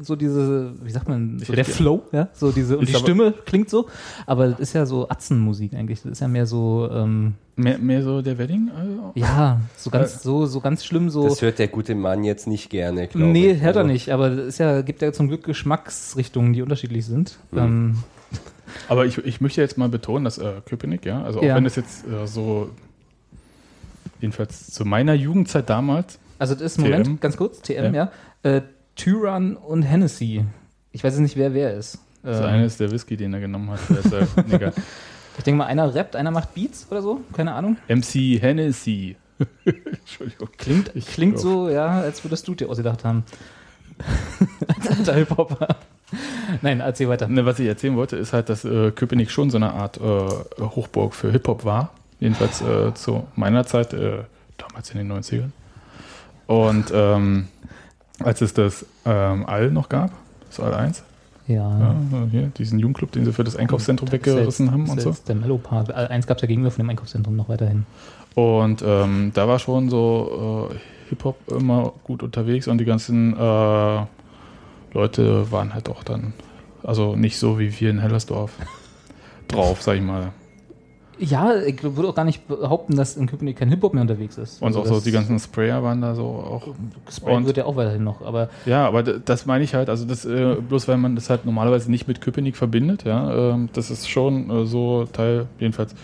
[0.00, 3.68] so diese, wie sagt man, so der Flow, ja, so diese, und die Stimme klingt
[3.70, 3.88] so,
[4.26, 8.02] aber das ist ja so Atzenmusik eigentlich, das ist ja mehr so, ähm, Mehr, mehr
[8.02, 8.70] so der Wedding?
[8.74, 11.28] Also, ja, so ganz, Äh, so, so ganz schlimm, so.
[11.28, 13.60] Das hört der gute Mann jetzt nicht gerne, glaube Nee, ich.
[13.60, 17.04] hört er Also, nicht, aber es ist ja, gibt ja zum Glück Geschmacksrichtungen, die unterschiedlich
[17.04, 17.38] sind.
[17.50, 17.58] Mhm.
[17.58, 17.96] Ähm,
[18.88, 21.56] Aber ich, ich möchte jetzt mal betonen, dass äh, Köpenick, ja, also auch Ja.
[21.56, 22.70] wenn es jetzt äh, so,
[24.20, 27.20] jedenfalls zu meiner Jugendzeit damals, also das ist, Moment, TM.
[27.20, 28.10] ganz kurz, TM, Ja.
[28.44, 28.62] ja, äh,
[28.96, 30.44] Tyrann und Hennessy.
[30.92, 31.98] Ich weiß jetzt nicht, wer wer ist.
[32.22, 33.80] das Ähm, eine ist der Whisky, den er genommen hat.
[34.50, 34.72] Egal.
[35.38, 37.76] ich denke mal, einer rappt, einer macht Beats oder so, keine Ahnung.
[37.88, 39.16] MC Hennessy.
[39.64, 40.48] Entschuldigung.
[40.56, 43.24] Klingt, klingt so, ja, als würdest du dir ausgedacht haben.
[44.68, 45.76] als alter Hip-Hopper.
[46.60, 47.28] Nein, erzähl weiter.
[47.28, 50.62] Ne, was ich erzählen wollte, ist halt, dass äh, Köpenick schon so eine Art äh,
[50.62, 51.92] Hochburg für Hip-Hop war.
[52.20, 54.24] Jedenfalls äh, zu meiner Zeit, äh,
[54.58, 55.50] damals in den 90ern.
[56.46, 57.48] Und ähm,
[58.24, 60.10] als es das ähm, All noch gab,
[60.48, 61.02] das All 1,
[61.46, 61.78] Ja.
[61.78, 61.96] ja,
[62.30, 65.10] hier, diesen Jugendclub, den sie für das Einkaufszentrum weggerissen haben und so.
[65.10, 65.88] Das der Mellow Park.
[65.90, 67.84] Äh, Eins gab es ja gegenüber von dem Einkaufszentrum noch weiterhin.
[68.34, 70.74] Und ähm, da war schon so äh,
[71.10, 74.00] Hip-Hop immer gut unterwegs und die ganzen äh,
[74.94, 76.32] Leute waren halt auch dann,
[76.82, 78.52] also nicht so wie wir in Hellersdorf
[79.48, 80.32] drauf, sag ich mal.
[81.18, 84.60] Ja, ich würde auch gar nicht behaupten, dass in Köpenick kein Hip-Hop mehr unterwegs ist.
[84.62, 86.68] Und Also auch so die ganzen Sprayer waren da so auch.
[87.10, 90.04] Spray und- wird ja auch weiterhin noch, aber Ja, aber das meine ich halt, also
[90.04, 93.90] das, äh, bloß weil man das halt normalerweise nicht mit Köpenick verbindet, ja, ähm, das
[93.90, 95.94] ist schon äh, so Teil, jedenfalls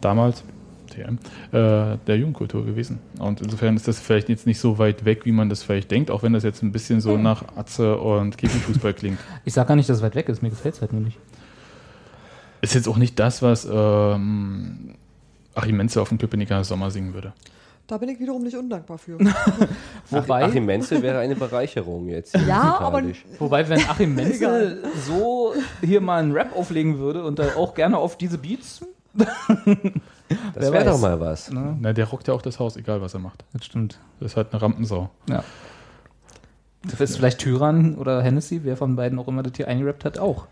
[0.00, 0.42] damals,
[0.90, 1.18] TM,
[1.52, 2.98] äh, der Jugendkultur gewesen.
[3.18, 6.10] Und insofern ist das vielleicht jetzt nicht so weit weg, wie man das vielleicht denkt,
[6.10, 9.18] auch wenn das jetzt ein bisschen so nach Atze und Käfigfußball klingt.
[9.44, 10.42] ich sage gar nicht, dass es weit weg ist.
[10.42, 11.18] Mir gefällt es halt nur nicht.
[12.64, 14.94] Ist jetzt auch nicht das, was ähm,
[15.54, 17.32] Achim Menzel auf dem Köpenicker Sommer singen würde.
[17.86, 19.18] Da bin ich wiederum nicht undankbar für.
[20.10, 22.34] Wobei, Achim Menzel wäre eine Bereicherung jetzt.
[22.48, 23.02] Ja, aber-
[23.38, 27.98] wobei wenn Achim Menzel so hier mal einen Rap auflegen würde und da auch gerne
[27.98, 28.80] auf diese Beats,
[30.54, 31.50] Das wäre doch mal was.
[31.50, 31.76] ne?
[31.80, 33.44] Na, der rockt ja auch das Haus, egal was er macht.
[33.52, 33.98] Das stimmt.
[34.18, 35.10] Das ist halt eine Rampensau.
[35.28, 35.44] Ja.
[36.86, 40.18] Das ist vielleicht Tyrann oder Hennessy, wer von beiden auch immer das hier eingerappt hat,
[40.18, 40.46] auch.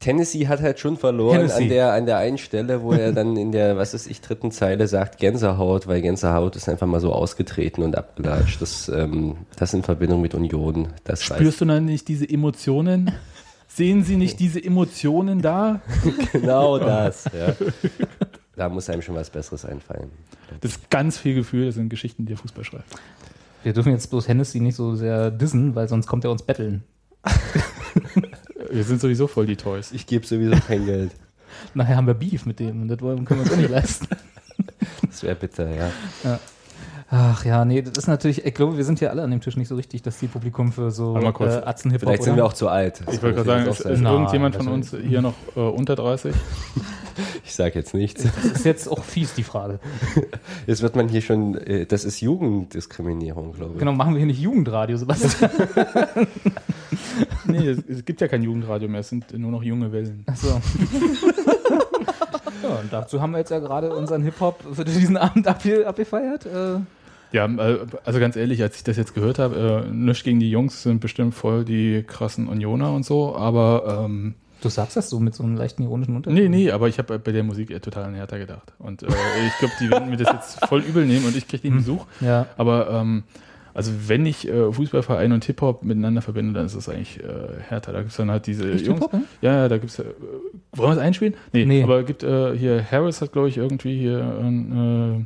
[0.00, 3.52] Tennessee hat halt schon verloren an der, an der einen Stelle, wo er dann in
[3.52, 7.82] der, was ist ich, dritten Zeile sagt Gänsehaut, weil Gänsehaut ist einfach mal so ausgetreten
[7.82, 8.62] und abgelatscht.
[8.62, 10.88] Das, ähm, das in Verbindung mit Union.
[11.04, 13.12] Das Spürst du dann nicht diese Emotionen?
[13.68, 15.82] Sehen Sie nicht diese Emotionen da?
[16.02, 17.26] weiß, genau das.
[17.26, 17.54] Ja.
[18.56, 20.10] Da muss einem schon was Besseres einfallen.
[20.62, 22.84] Das ist ganz viel Gefühl, das sind Geschichten, die der Fußball schreibt.
[23.62, 26.84] Wir dürfen jetzt bloß Hennessy nicht so sehr dissen, weil sonst kommt er uns betteln.
[28.70, 29.92] Wir sind sowieso voll die Toys.
[29.92, 31.12] Ich gebe sowieso kein Geld.
[31.74, 34.06] Nachher haben wir Beef mit dem und das wollen- können wir uns auch nicht leisten.
[35.06, 35.90] Das wäre bitter, ja.
[37.12, 39.56] Ach ja, nee, das ist natürlich, ich glaube, wir sind hier alle an dem Tisch
[39.56, 41.54] nicht so richtig das Zielpublikum für so Warte mal kurz.
[41.54, 42.08] äh, Atzen-Hip-Hop.
[42.08, 43.02] Vielleicht sind wir auch zu alt.
[43.04, 44.00] Das Ich wollte gerade sagen, ist, ist.
[44.00, 46.34] Nein, irgendjemand von uns hier noch äh, unter 30?
[47.44, 48.22] Ich sage jetzt nichts.
[48.22, 49.80] Das ist jetzt auch fies, die Frage.
[50.66, 53.78] Jetzt wird man hier schon, äh, das ist Jugenddiskriminierung, glaube ich.
[53.78, 55.50] Genau, machen wir hier nicht Jugendradio, Sebastian.
[57.44, 60.24] Nee, es, es gibt ja kein Jugendradio mehr, es sind nur noch junge Wellen.
[60.26, 60.60] Achso.
[62.62, 66.46] ja, und dazu haben wir jetzt ja gerade unseren Hip-Hop für diesen Abend abge abgefeiert.
[66.46, 66.80] Äh,
[67.32, 70.50] Ja, äh, also ganz ehrlich, als ich das jetzt gehört habe, äh, nichts gegen die
[70.50, 75.20] Jungs sind bestimmt voll die krassen Unioner und so, aber ähm, du sagst das so
[75.20, 76.38] mit so einem leichten ironischen Unterton.
[76.38, 78.72] nee, nee, aber ich habe bei der Musik eher total an Hertha gedacht.
[78.78, 79.06] Und äh,
[79.46, 82.04] ich glaube, die werden mir das jetzt voll übel nehmen und ich kriege den Besuch.
[82.20, 82.46] Ja.
[82.56, 83.22] Aber ähm,
[83.72, 87.92] also wenn ich äh, Fußballverein und Hip-Hop miteinander verbinde, dann ist das eigentlich äh, Hertha.
[87.92, 89.02] Da gibt es dann halt diese Echt Jungs.
[89.02, 89.20] Hip-Hop?
[89.40, 90.00] Ja, ja, da gibt es.
[90.00, 90.04] Äh,
[90.72, 91.34] wollen wir es einspielen?
[91.52, 91.84] Nee, Nee.
[91.84, 95.24] aber gibt äh, hier, Harris hat, glaube ich, irgendwie hier äh,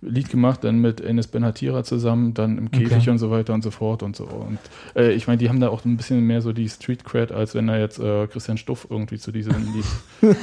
[0.00, 3.10] Lied gemacht, dann mit Enes Benhatira zusammen, dann im Käfig Okay.
[3.10, 4.24] und so weiter und so fort und so.
[4.24, 4.58] Und
[4.94, 7.66] äh, ich meine, die haben da auch ein bisschen mehr so die Street-Cred, als wenn
[7.66, 10.36] da jetzt äh, Christian Stuff irgendwie zu diesem Lied.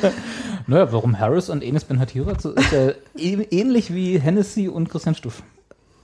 [0.68, 4.90] Naja, warum Harris und Enes Ben Hatira zu- ist ja äh- ähnlich wie Hennessy und
[4.90, 5.42] Christian Stuff.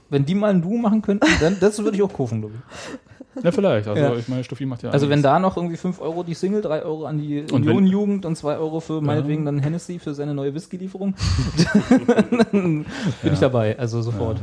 [0.08, 2.98] Wenn die mal ein Duo machen könnten, dann das würde ich auch kaufen, glaube ich.
[3.42, 3.88] Na, vielleicht.
[3.88, 4.14] Also, Ja.
[4.14, 4.90] ich meine, Stuffi macht ja.
[4.90, 8.36] Also wenn da noch irgendwie 5 Euro die Single, 3 Euro an die Union-Jugend und
[8.36, 11.14] 2 Euro für meinetwegen dann Hennessy für seine neue Whisky-Lieferung,
[12.52, 12.84] dann
[13.22, 14.40] bin ich dabei, also sofort.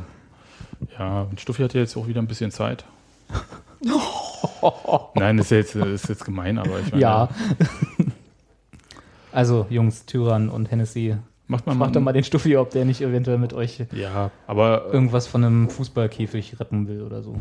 [0.97, 2.86] Ja, und Stuffi hat ja jetzt auch wieder ein bisschen Zeit.
[5.15, 7.30] Nein, das ist jetzt, das ist jetzt gemein, aber ich meine, Ja.
[9.32, 11.15] also Jungs, Tyrann und Hennessy,
[11.47, 14.88] macht man macht doch mal den Stuffi, ob der nicht eventuell mit euch Ja, aber
[14.88, 17.36] äh, irgendwas von einem Fußballkäfig retten will oder so.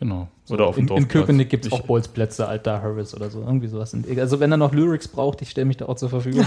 [0.00, 0.28] Genau.
[0.48, 1.12] Oder auf dem in, in Dorfplatz.
[1.12, 3.96] Köpenick gibt es auch Bolzplätze, Alter Harris oder so, irgendwie sowas.
[4.16, 6.44] Also wenn er noch Lyrics braucht, ich stelle mich da auch zur Verfügung.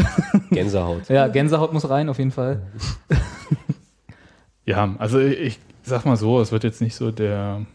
[0.50, 1.08] Gänsehaut.
[1.08, 2.62] Ja, Gänsehaut muss rein, auf jeden Fall.
[4.66, 7.66] Ja, also ich, Sag mal so, es wird jetzt nicht so der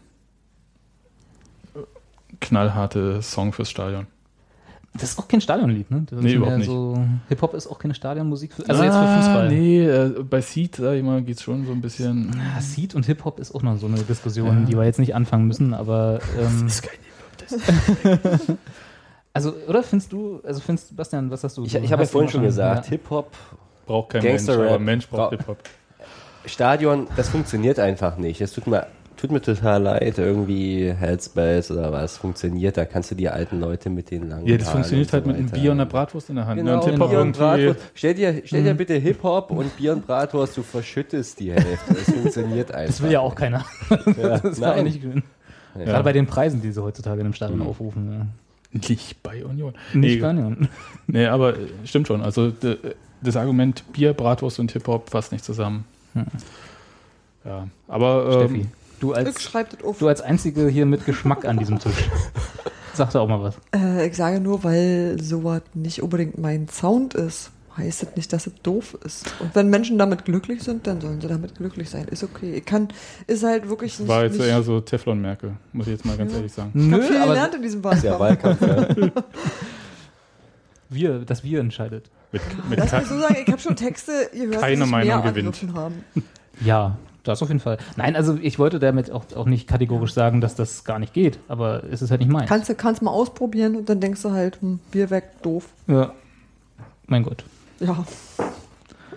[2.40, 4.08] knallharte Song fürs Stadion.
[4.94, 6.02] Das ist auch kein Stadionlied, ne?
[6.10, 6.66] Das Nee, überhaupt nicht.
[6.66, 6.98] So,
[7.28, 8.52] Hip-Hop ist auch keine Stadionmusik.
[8.52, 9.46] Für, also jetzt für Fußball.
[9.46, 12.32] Ah, Nee, äh, bei Seed, sag ich mal, geht es schon so ein bisschen.
[12.54, 15.46] Ja, Seed und Hip-Hop ist auch noch so eine Diskussion, die wir jetzt nicht anfangen
[15.46, 16.18] müssen, aber.
[16.38, 16.98] Ähm, Das ist kein
[18.02, 18.58] Hip-Hop.
[19.32, 21.64] also, oder findest du, also findest Bastian, was hast du?
[21.64, 22.90] Ich, ich habe ja vorhin schon gesagt, Ja.
[22.90, 23.30] Hip-Hop,
[23.86, 24.22] Braucht kein.
[24.22, 25.58] Mensch, aber Mensch braucht Bra- Hip-Hop.
[26.46, 28.40] Stadion, das funktioniert einfach nicht.
[28.40, 28.86] Es tut mir,
[29.20, 32.76] tut mir total leid, irgendwie Hellspace oder was funktioniert.
[32.76, 35.30] Da kannst du die alten Leute mit den langen Ja, das Haaren funktioniert halt so
[35.30, 35.50] mit einem.
[35.50, 36.58] Bier und einer Bratwurst in der Hand.
[36.58, 36.92] Genau, ne?
[36.92, 37.36] und Bier und.
[37.36, 37.80] Bratwurst.
[37.94, 41.94] Stell dir, stell dir bitte Hip-Hop und Bier und Bratwurst, du verschüttest die Hälfte.
[41.94, 42.86] Das funktioniert einfach.
[42.86, 43.64] Das will ja auch keiner.
[44.20, 45.22] Ja, das ist ja auch nicht schön.
[45.78, 45.84] Ja.
[45.84, 48.10] Gerade bei den Preisen, die sie heutzutage im Stadion aufrufen.
[48.12, 48.26] Ja.
[48.88, 49.72] Nicht bei Union.
[49.94, 50.68] Nicht nee, Stadion.
[51.06, 52.22] nee, aber äh, stimmt schon.
[52.22, 52.76] Also d-
[53.22, 55.84] das Argument Bier, Bratwurst und Hip-Hop passt nicht zusammen.
[57.44, 59.98] Ja, aber Steffi, ähm, du Ich als, schreibe das auf.
[59.98, 62.08] du als Einzige hier mit Geschmack an diesem Tisch.
[62.94, 63.56] Sag doch auch mal was.
[63.74, 68.46] Äh, ich sage nur, weil sowas nicht unbedingt mein Sound ist, heißt das nicht, dass
[68.46, 69.32] es doof ist.
[69.40, 72.06] Und wenn Menschen damit glücklich sind, dann sollen sie damit glücklich sein.
[72.08, 72.54] Ist okay.
[72.54, 72.88] Ich kann,
[73.26, 74.08] ist halt wirklich das nicht.
[74.08, 76.72] war jetzt nicht eher so Teflon-Merkel, muss ich jetzt mal ganz ehrlich sagen.
[76.74, 78.18] ich habe viel gelernt in diesem Wahlkampf.
[78.18, 78.88] Wahlkampf, ja.
[80.88, 82.10] wir, das wir entscheidet.
[82.32, 85.22] Mit, mit Lass mich so sagen, ich habe schon Texte gehört, Keine die sich Meinung
[85.22, 85.64] mehr gewinnt.
[85.74, 86.04] haben.
[86.60, 87.78] Ja, das auf jeden Fall.
[87.96, 91.38] Nein, also ich wollte damit auch, auch nicht kategorisch sagen, dass das gar nicht geht,
[91.48, 92.48] aber es ist halt nicht meins.
[92.48, 95.68] Kannst du kannst mal ausprobieren und dann denkst du halt, hm, Bier weg, doof.
[95.86, 96.12] ja.
[97.06, 97.42] Mein Gott.
[97.80, 98.04] Ja,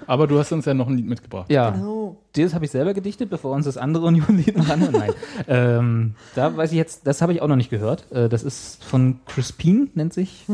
[0.08, 1.50] aber du hast uns ja noch ein Lied mitgebracht.
[1.52, 2.18] Ja, genau.
[2.34, 4.94] das habe ich selber gedichtet, bevor uns das andere Union-Lied noch anhören.
[4.94, 5.12] Nein.
[5.48, 8.12] ähm, da weiß ich jetzt, das habe ich auch noch nicht gehört.
[8.12, 10.46] Äh, das ist von Crispin, nennt sich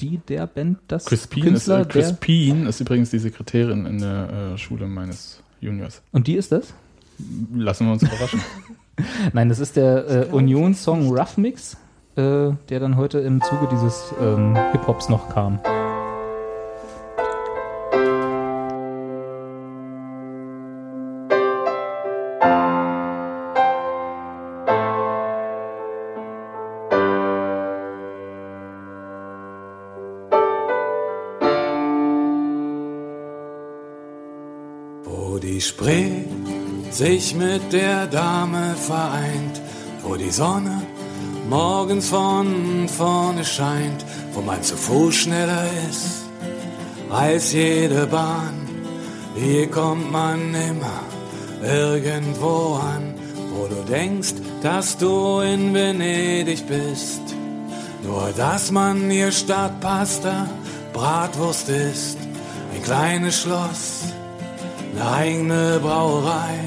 [0.00, 4.52] die der Band, das Crispin ist, Künstler, äh, Crispin ist übrigens die Sekretärin in der
[4.54, 6.02] äh, Schule meines Juniors.
[6.12, 6.72] und die ist das?
[7.54, 8.40] Lassen wir uns überraschen.
[9.32, 11.76] Nein, das ist der äh, Union-Song Rough Mix,
[12.16, 15.60] äh, der dann heute im Zuge dieses ähm, Hip-Hops noch kam.
[35.86, 36.24] Spree
[36.90, 39.60] sich mit der Dame vereint,
[40.02, 40.82] wo die Sonne
[41.48, 46.24] morgens von vorne scheint, wo man zu Fuß schneller ist
[47.08, 48.66] als jede Bahn.
[49.36, 51.02] Hier kommt man immer
[51.62, 53.14] irgendwo an,
[53.54, 57.22] wo du denkst, dass du in Venedig bist.
[58.02, 60.48] Nur dass man hier Stadtpasta,
[60.92, 62.18] Bratwurst isst,
[62.74, 64.15] ein kleines Schloss,
[64.96, 66.58] eine eigene Brauerei.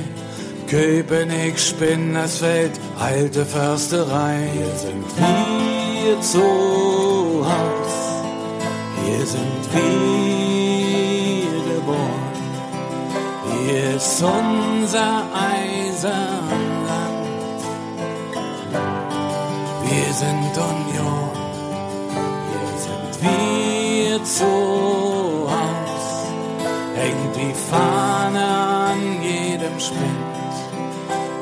[0.68, 4.50] Köpenick, Spinnersfeld, alte Försterei.
[4.54, 8.24] Hier sind wir zu Haus,
[9.04, 9.82] hier sind wir
[11.74, 12.34] geboren.
[13.65, 16.50] Hier ist unser Eisenland.
[19.86, 21.32] Wir sind Union,
[22.52, 24.52] hier sind wir zu
[25.50, 26.06] Haus.
[26.96, 27.99] Hängt die Fahne
[29.80, 30.02] Spind.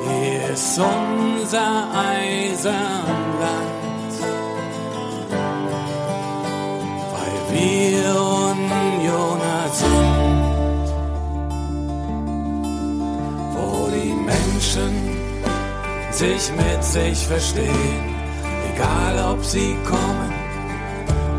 [0.07, 2.67] Hier ist unser Eisenland.
[7.13, 8.03] Weil wir
[8.49, 10.87] Unioner sind.
[13.55, 14.93] Wo die Menschen
[16.11, 18.15] sich mit sich verstehen.
[18.73, 20.33] Egal ob sie kommen,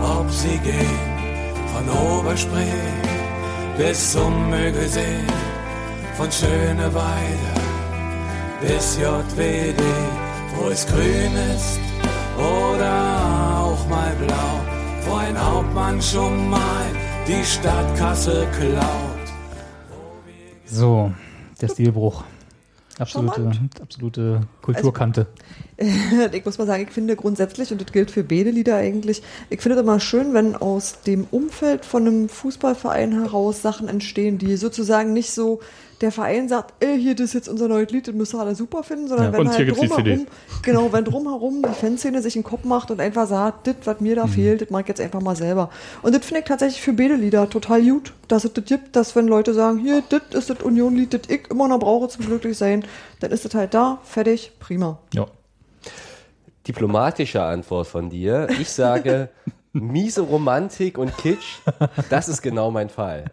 [0.01, 1.19] ob sie gehen.
[1.73, 3.09] Von Oberspree
[3.79, 5.23] bis zum Müggelsee,
[6.19, 7.55] von Schöneweide
[8.61, 9.81] bis JWD,
[10.57, 11.79] wo es grün ist
[12.37, 14.61] oder auch mal blau,
[15.07, 16.87] wo ein Hauptmann schon mal
[17.29, 19.29] die Stadtkasse klaut.
[20.67, 21.13] So,
[21.61, 22.25] der Stilbruch.
[22.99, 25.29] Absolute, absolute Kulturkante.
[26.33, 29.61] ich muss mal sagen, ich finde grundsätzlich, und das gilt für beide Lieder eigentlich, ich
[29.61, 34.57] finde es immer schön, wenn aus dem Umfeld von einem Fußballverein heraus Sachen entstehen, die
[34.57, 35.61] sozusagen nicht so
[36.01, 38.55] der Verein sagt, ey, hier, das ist jetzt unser neues Lied, das müsst ihr alle
[38.55, 40.27] super finden, sondern Ja, wenn halt drumherum,
[40.63, 44.15] genau, wenn drumherum die Fanszene sich einen Kopf macht und einfach sagt, das, was mir
[44.15, 44.31] da Mhm.
[44.31, 45.71] fehlt, das mag ich jetzt einfach mal selber.
[46.03, 49.17] Und das finde ich tatsächlich für beide Lieder total gut, dass es das gibt, dass
[49.17, 52.85] wenn Leute sagen, hier, das ist das Union-Lied, das ich immer noch brauche zum Glücklichsein,
[53.21, 54.99] dann ist das halt da, fertig, prima.
[55.15, 55.27] Ja.
[56.67, 58.47] Diplomatische Antwort von dir.
[58.61, 59.31] Ich sage,
[59.83, 61.59] miese Romantik und Kitsch,
[62.11, 63.25] das ist genau mein Fall.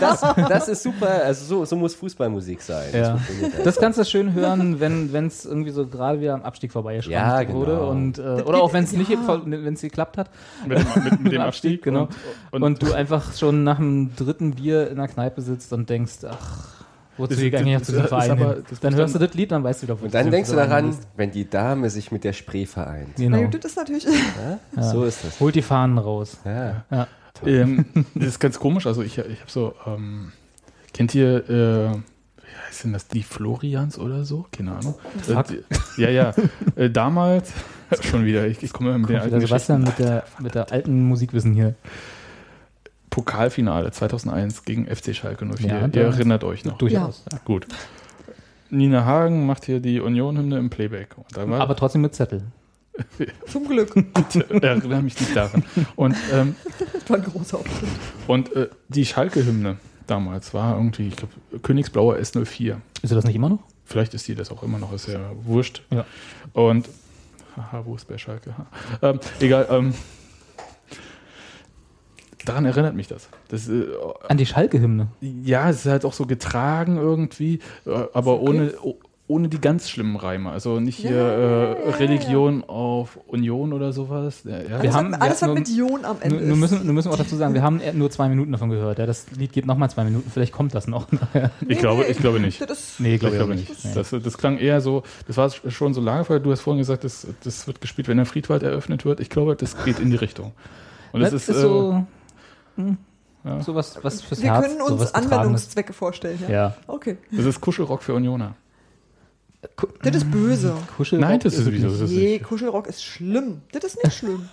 [0.00, 2.86] Das, das ist super, also so, so muss Fußballmusik sein.
[2.92, 3.16] Das Ja.
[3.16, 7.12] funktioniert Das kannst du schön hören, wenn es irgendwie so gerade wieder am Abstieg vorbeigeschrammt
[7.14, 7.58] Ja, genau.
[7.58, 7.82] wurde.
[7.86, 10.30] Und, äh, oder auch wenn es nicht wenn es geklappt hat.
[10.66, 11.82] Mit, dem- mit, mit dem Abstieg.
[11.82, 12.08] genau.
[12.50, 16.18] Und, Und, du einfach schon nach dem dritten Bier in der Kneipe sitzt und denkst,
[16.28, 16.81] ach,
[17.22, 19.64] wozu Das- ich eigentlich das- zu diesem Verein aber- Dann hörst du das Lied, dann
[19.64, 21.08] weißt du wieder, wo Und dann denkst du daran, bist.
[21.16, 23.16] wenn die Dame sich mit der Spree vereint.
[23.16, 23.38] Genau.
[23.40, 24.06] Na das ist natürlich.
[24.80, 25.40] So ist das.
[25.40, 26.36] Holt die Fahnen raus.
[26.44, 26.84] Ja.
[26.90, 27.06] Ja.
[27.46, 28.86] ähm, das ist ganz komisch.
[28.86, 30.32] Also ich, ich habe so, ähm,
[30.92, 34.46] kennt ihr, äh, wie heißt denn das, die Florians oder so?
[34.52, 34.94] Keine Ahnung.
[35.28, 36.34] Äh, ja, ja.
[36.76, 37.50] Äh, damals,
[38.02, 41.52] schon wieder, ich, ich komme immer mit Kommt alten Sebastian der, mit der alten Musikwissen
[41.54, 41.74] hier.
[43.12, 45.68] Pokalfinale 2001 gegen FC Schalke 04.
[45.68, 46.78] Ja, ihr erinnert euch noch.
[46.78, 47.22] Durchaus.
[47.30, 47.38] Ja.
[47.44, 47.66] Gut.
[48.70, 51.14] Nina Hagen macht hier die Union-Hymne im Playback.
[51.36, 52.42] Aber trotzdem mit Zettel.
[53.46, 53.94] Zum Glück.
[54.62, 55.62] erinnere mich nicht daran.
[55.94, 56.56] Und, ähm,
[56.94, 57.88] Das war ein großer Auftritt.
[58.28, 62.76] und äh, die Schalke-Hymne damals war irgendwie, ich glaube, Königsblauer S04.
[63.02, 63.62] Ist er das nicht immer noch?
[63.84, 65.82] Vielleicht ist die das auch immer noch, ist ja wurscht.
[65.90, 66.06] Ja.
[66.54, 66.88] Und,
[67.58, 68.54] haha, wo ist bei Schalke?
[68.56, 68.66] Ha.
[69.02, 69.92] Ähm, egal, ähm,
[72.44, 73.28] daran erinnert mich das.
[73.48, 73.84] das äh,
[74.28, 75.08] An die Schalke-Hymne.
[75.20, 78.96] ja, es ist halt auch so getragen irgendwie, äh, aber ohne, o-
[79.28, 80.50] ohne die ganz schlimmen Reime.
[80.50, 84.42] Also nicht hier äh, Religion auf Union oder sowas.
[84.44, 84.68] Ja, ja.
[84.68, 86.60] Wir Alles, haben- hat, alles wir was haben mit Ion am Ende Nur, nur, ist.
[86.72, 88.98] müssen, nur müssen wir auch dazu sagen, wir haben nur zwei Minuten davon gehört.
[88.98, 91.06] Ja, das Lied geht nochmal zwei Minuten, vielleicht kommt das noch.
[91.68, 92.60] ich, glaube, ich glaube nicht.
[92.68, 93.70] Das ist, nee, Ich glaube nicht.
[93.94, 97.04] Das, das klang eher so, das war schon so lange, weil du hast vorhin gesagt,
[97.04, 99.20] das, das wird gespielt, wenn der Friedwald eröffnet wird.
[99.20, 100.52] Ich glaube, das geht in die Richtung.
[101.12, 102.04] Und Das, das, ist, äh, so,
[102.76, 102.96] hm,
[103.44, 103.60] ja.
[103.60, 104.66] so was, was fürs wir Herz.
[104.66, 105.32] können so uns was Getragenes.
[105.32, 106.38] Anwendungszwecke vorstellen.
[106.42, 106.50] Ja.
[106.50, 106.76] Ja.
[106.86, 107.18] Okay.
[107.30, 108.54] das ist Kuschelrock für Unioner.
[110.02, 110.74] Das ist böse.
[110.96, 111.88] Kuschelrock Nein, das ist sowieso.
[111.88, 113.62] Das ist Nee, Kuschelrock ist schlimm.
[113.70, 114.48] Das ist nicht schlimm.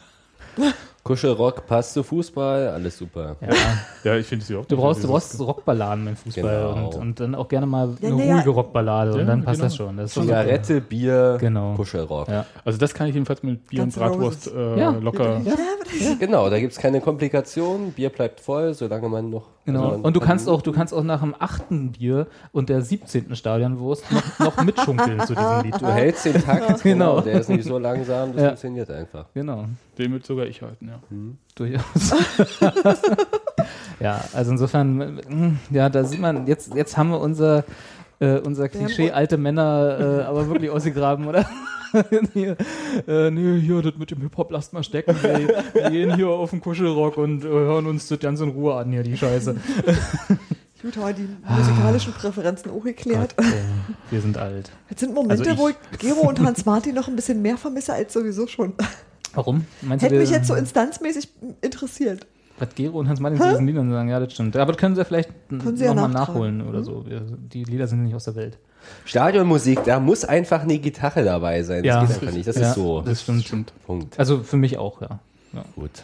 [1.10, 3.36] Kuschelrock passt zu Fußball, alles super.
[3.42, 3.48] Ja.
[4.04, 6.44] ja, ich finde es überhaupt Du brauchst, du brauchst Rockballaden beim Fußball
[6.74, 6.86] Genau.
[6.90, 8.36] und, und dann auch gerne mal Ja, eine ja.
[8.36, 9.66] ruhige Rockballade und Ja, dann passt genau.
[9.66, 9.98] das schon.
[9.98, 11.74] Das Zigarette, Bier, Genau.
[11.74, 12.28] Kuschelrock.
[12.28, 12.46] Ja.
[12.64, 14.92] Also das kann ich jedenfalls mit Bier Guns und Bratwurst äh, Ja.
[14.92, 15.42] locker.
[16.20, 17.92] Genau, da gibt es keine Komplikationen.
[17.94, 19.48] Bier bleibt voll, solange man noch.
[19.66, 19.80] Genau.
[19.86, 22.70] also man und du kann- kannst auch, du kannst auch nach dem achten Bier und
[22.70, 23.36] der 17.
[23.36, 25.82] Stadionwurst noch, noch mitschunkeln zu diesem Lied.
[25.82, 27.16] Du hältst den Takt, Genau.
[27.16, 27.22] genau.
[27.22, 28.48] Der ist nicht so langsam, das Ja.
[28.50, 29.26] funktioniert einfach.
[29.34, 29.66] Genau.
[30.00, 31.02] Den wird sogar ich halten, ja.
[31.56, 32.14] Durchaus.
[34.00, 37.66] ja, also insofern, äh, ja, da sieht man, jetzt, jetzt haben wir unser,
[38.20, 41.46] äh, unser Klischee alte Männer äh, aber wirklich ausgegraben, oder?
[42.34, 42.56] hier,
[43.08, 45.16] äh, nee, hier, das mit dem Hip-Hop lasst mal stecken.
[45.22, 48.76] Wir, wir gehen hier auf den Kuschelrock und äh, hören uns das ganz in Ruhe
[48.76, 49.56] an, hier, die Scheiße.
[50.82, 53.36] Gut, haben wir die musikalischen Präferenzen auch geklärt.
[53.36, 54.72] Gott, äh, wir sind alt.
[54.90, 57.58] Jetzt sind Momente, Also ich- wo ich Gero und Hans Martin noch ein bisschen mehr
[57.58, 58.74] vermisse als sowieso schon.
[59.34, 59.66] Warum?
[59.82, 61.30] Meinst Hätte du, mich jetzt so instanzmäßig
[61.62, 62.26] interessiert.
[62.58, 64.58] Was Gero und Hans Martin zu diesen Liedern sagen, ja, das stimmt.
[64.58, 66.14] Aber das können sie vielleicht ja nochmal nachtragen.
[66.14, 67.06] nachholen oder so.
[67.08, 68.58] Wir, die Lieder sind nicht aus der Welt.
[69.06, 71.84] Stadionmusik, da muss einfach eine Gitarre dabei sein.
[71.84, 72.02] Das Ja.
[72.06, 72.48] geht einfach nicht.
[72.48, 73.02] Das Ja, ist so.
[73.02, 73.74] das stimmt.
[73.86, 74.18] Punkt.
[74.20, 75.20] Also für mich auch, ja.
[75.54, 75.64] ja.
[75.76, 76.04] Gut.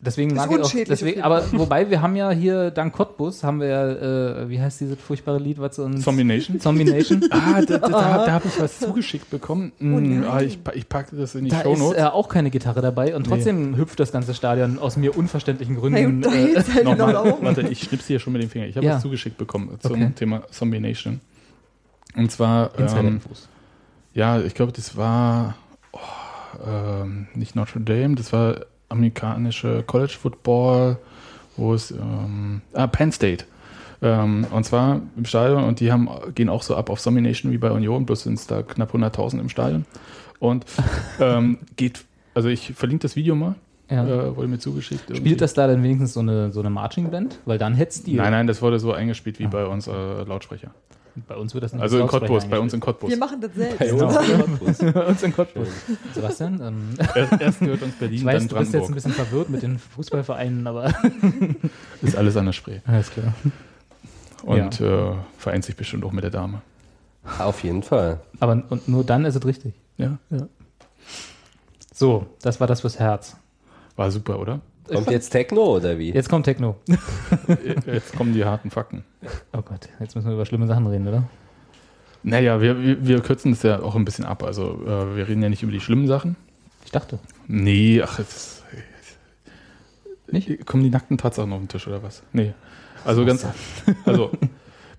[0.00, 3.58] Deswegen Ist mag ich auch, deswegen, aber wobei wir haben ja hier dank Cottbus haben
[3.60, 6.60] wir ja, äh, wie heißt dieses furchtbare Lied, was so uns Zombie Nation?
[6.60, 7.24] Zombie Nation.
[7.32, 9.72] Ah, da, da, da, da habe ich was zugeschickt bekommen.
[9.80, 11.98] Oh Mm, ah, ich, ich packe das in die Da Show ist Notes.
[12.00, 16.04] äh, auch keine Gitarre dabei und trotzdem hüpft das ganze Stadion aus mir unverständlichen Hey,
[16.04, 16.16] Gründen.
[16.16, 17.38] und da äh, halt genau Nochmal, darum.
[17.42, 18.66] warte, ich schnipp's hier schon mit dem Finger.
[18.66, 18.94] Ich habe Ja.
[18.94, 20.12] was zugeschickt bekommen zum Okay.
[20.14, 21.20] Thema Zombie Nation.
[22.14, 23.20] Und zwar, ähm,
[24.14, 25.56] ja, ich glaube, das war
[25.92, 25.98] oh,
[26.64, 30.98] ähm, nicht Notre Dame, das war amerikanische College Football,
[31.56, 33.44] wo es, ähm, ah, Penn State.
[34.00, 37.50] Ähm, und zwar im Stadion und die haben, gehen auch so ab auf Zombie Nation
[37.50, 39.84] wie bei Union, bloß sind es da knapp 100.000 im Stadion.
[40.38, 40.64] Und
[41.20, 43.56] ähm, geht, also ich verlinke das Video mal,
[43.90, 44.06] Ja.
[44.06, 45.02] äh, wurde mir zugeschickt.
[45.08, 45.16] irgendwie.
[45.22, 47.38] Spielt das da dann wenigstens so eine, so eine Marching Band?
[47.44, 48.14] Weil dann hätt's die.
[48.14, 50.70] Nein, nein, das wurde so eingespielt wie bei uns äh, Lautsprecher.
[51.26, 53.10] Bei uns wird das nicht Also in Cottbus, bei uns in Cottbus.
[53.10, 53.78] Wir machen das selbst.
[53.78, 54.08] Genau.
[54.08, 54.78] Cottbus.
[54.78, 55.68] Bei uns in Cottbus.
[56.14, 59.12] Sebastian, ähm, Erst, erst gehört uns Berlin, ich weiß, dann du bist jetzt ein bisschen
[59.12, 60.92] verwirrt mit den Fußballvereinen, aber
[62.02, 62.80] Ist alles an der Spree.
[62.86, 63.34] alles klar.
[64.44, 66.62] Und äh, vereint sich bestimmt auch mit der Dame.
[67.38, 68.20] Auf jeden Fall.
[68.40, 69.74] Aber und nur dann ist es richtig.
[69.96, 70.18] Ja.
[71.92, 73.36] So, das war das fürs Herz.
[73.96, 74.60] War super, oder?
[74.92, 76.10] Kommt jetzt Techno oder wie?
[76.12, 76.76] Jetzt kommt Techno.
[77.86, 79.04] Jetzt kommen die harten Fakten.
[79.52, 81.24] Oh Gott, jetzt müssen wir über schlimme Sachen reden, oder?
[82.22, 84.42] Naja, wir, wir, wir kürzen es ja auch ein bisschen ab.
[84.42, 86.36] Also äh, wir reden ja nicht über die schlimmen Sachen.
[86.84, 87.18] Ich dachte.
[87.46, 88.62] Nee, ach, jetzt
[90.30, 90.66] Nicht?
[90.66, 92.22] kommen die nackten Tatsachen auf den Tisch oder was?
[92.32, 92.54] Nee.
[93.04, 93.46] Also ganz,
[94.04, 94.30] also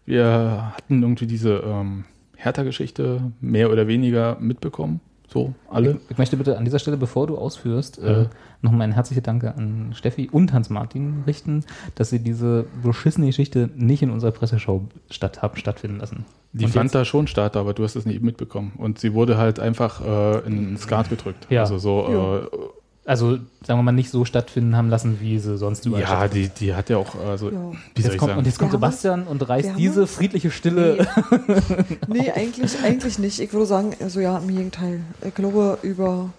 [0.05, 2.05] wir hatten irgendwie diese ähm,
[2.37, 5.01] Hertha-Geschichte mehr oder weniger mitbekommen.
[5.31, 5.99] So, alle.
[6.09, 8.21] Ich möchte bitte an dieser Stelle, bevor du ausführst, Ja.
[8.23, 8.27] äh,
[8.63, 11.63] nochmal ein herzliche Danke an Steffi und Hans-Martin richten,
[11.95, 16.25] dass sie diese beschissene Geschichte nicht in unserer Presseshow statt haben stattfinden lassen.
[16.53, 18.71] Die Und fand jetzt- da schon statt, aber du hast es nicht mitbekommen.
[18.77, 21.45] Und sie wurde halt einfach äh, in Skat gedrückt.
[21.51, 21.61] Ja.
[21.61, 22.49] Also so,
[23.09, 26.47] Also, sagen wir mal, nicht so stattfinden haben lassen, wie sie sonst überall ja, die,
[26.49, 27.53] die hat ja auch, also, Ja.
[27.53, 28.37] wie soll Jetzt ich kommt, sagen?
[28.37, 31.07] und jetzt kommt Wir haben Sebastian und reißt diese friedliche Stille.
[32.07, 33.39] Nee, eigentlich, eigentlich nicht.
[33.39, 35.01] Ich würde sagen, also ja, im Gegenteil.
[35.27, 36.29] Ich glaube, über.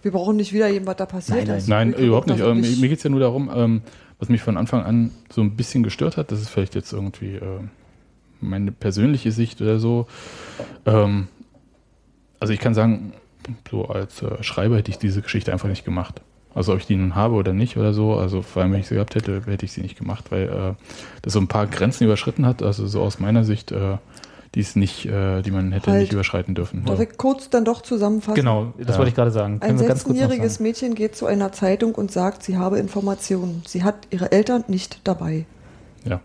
[0.00, 1.58] Wir brauchen nicht wieder jemand, was da passiert Nein, nein.
[1.58, 1.68] ist.
[1.68, 2.40] Nein, können überhaupt nicht.
[2.40, 3.82] Ähm, mir geht es ja nur darum, ähm,
[4.18, 7.34] was mich von Anfang an so ein bisschen gestört hat, das ist vielleicht jetzt irgendwie
[7.34, 7.60] äh,
[8.40, 10.06] meine persönliche Sicht oder so.
[10.86, 11.28] Ähm,
[12.40, 13.12] also ich kann sagen,
[13.70, 16.20] so als äh, Schreiber hätte ich diese Geschichte einfach nicht gemacht.
[16.54, 18.88] Also ob ich die nun habe oder nicht oder so, also vor allem wenn ich
[18.88, 20.74] sie gehabt hätte, hätte ich sie nicht gemacht, weil äh,
[21.22, 23.96] das so ein paar Grenzen überschritten hat, also so aus meiner Sicht, äh,
[24.54, 26.02] die es nicht, äh, die man hätte Halt.
[26.02, 26.84] nicht überschreiten dürfen.
[26.84, 28.34] Darf ich kurz dann doch zusammenfassen?
[28.34, 28.98] genau, das Ja.
[28.98, 29.58] wollte ich gerade sagen.
[29.62, 30.62] Ein noch 16-jähriges sagen.
[30.62, 33.62] Mädchen geht zu einer Zeitung und sagt, sie habe Informationen.
[33.66, 35.46] Sie hat ihre Eltern nicht dabei.
[36.04, 36.20] Ja.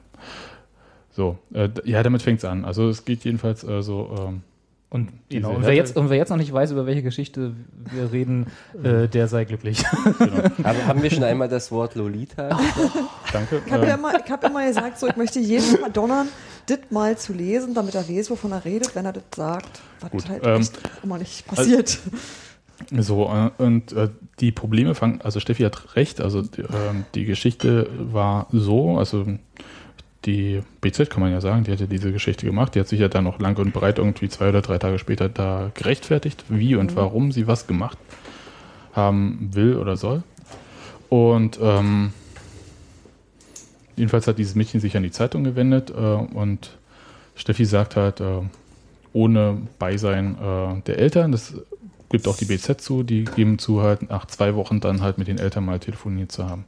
[1.15, 2.65] So, äh, ja, damit fängt es an.
[2.65, 4.41] Also es geht jedenfalls äh, so, ähm,
[4.89, 7.53] Und, genau, und, wer jetzt, und wer jetzt noch nicht weiß, über welche Geschichte
[7.91, 8.47] wir reden,
[8.83, 9.85] äh, der sei glücklich.
[9.85, 12.57] Haben, haben wir schon einmal das Wort Lolita?
[13.33, 13.61] danke.
[13.65, 16.29] Ich habe ja Ähm, immer, ich hab immer gesagt, so, ich möchte jeden verdonnern,
[16.67, 19.81] das mal zu lesen, damit er weiß, wovon er redet, wenn er das sagt.
[19.99, 20.65] Was Gut, halt ähm,
[21.03, 21.99] immer nicht passiert.
[22.95, 24.09] So, äh, und äh,
[24.39, 29.25] die Probleme fangen, also Steffi hat recht, also die, ähm, die Geschichte war so, also
[30.26, 33.07] die BZ kann man ja sagen, die hatte diese Geschichte gemacht, die hat sich ja
[33.07, 36.95] dann noch lang und breit irgendwie zwei oder drei Tage später da gerechtfertigt, wie und
[36.95, 37.97] warum sie was gemacht
[38.93, 40.24] haben will oder soll.
[41.09, 42.11] Und ähm,
[43.95, 46.78] jedenfalls hat dieses Mädchen sich an die Zeitung gewendet äh, und
[47.36, 48.41] Steffi sagt halt, äh,
[49.13, 51.53] ohne Beisein äh, der Eltern, das
[52.09, 55.28] gibt auch die BZ zu, die geben zu, halt nach zwei Wochen dann halt mit
[55.28, 56.65] den Eltern mal telefoniert zu haben.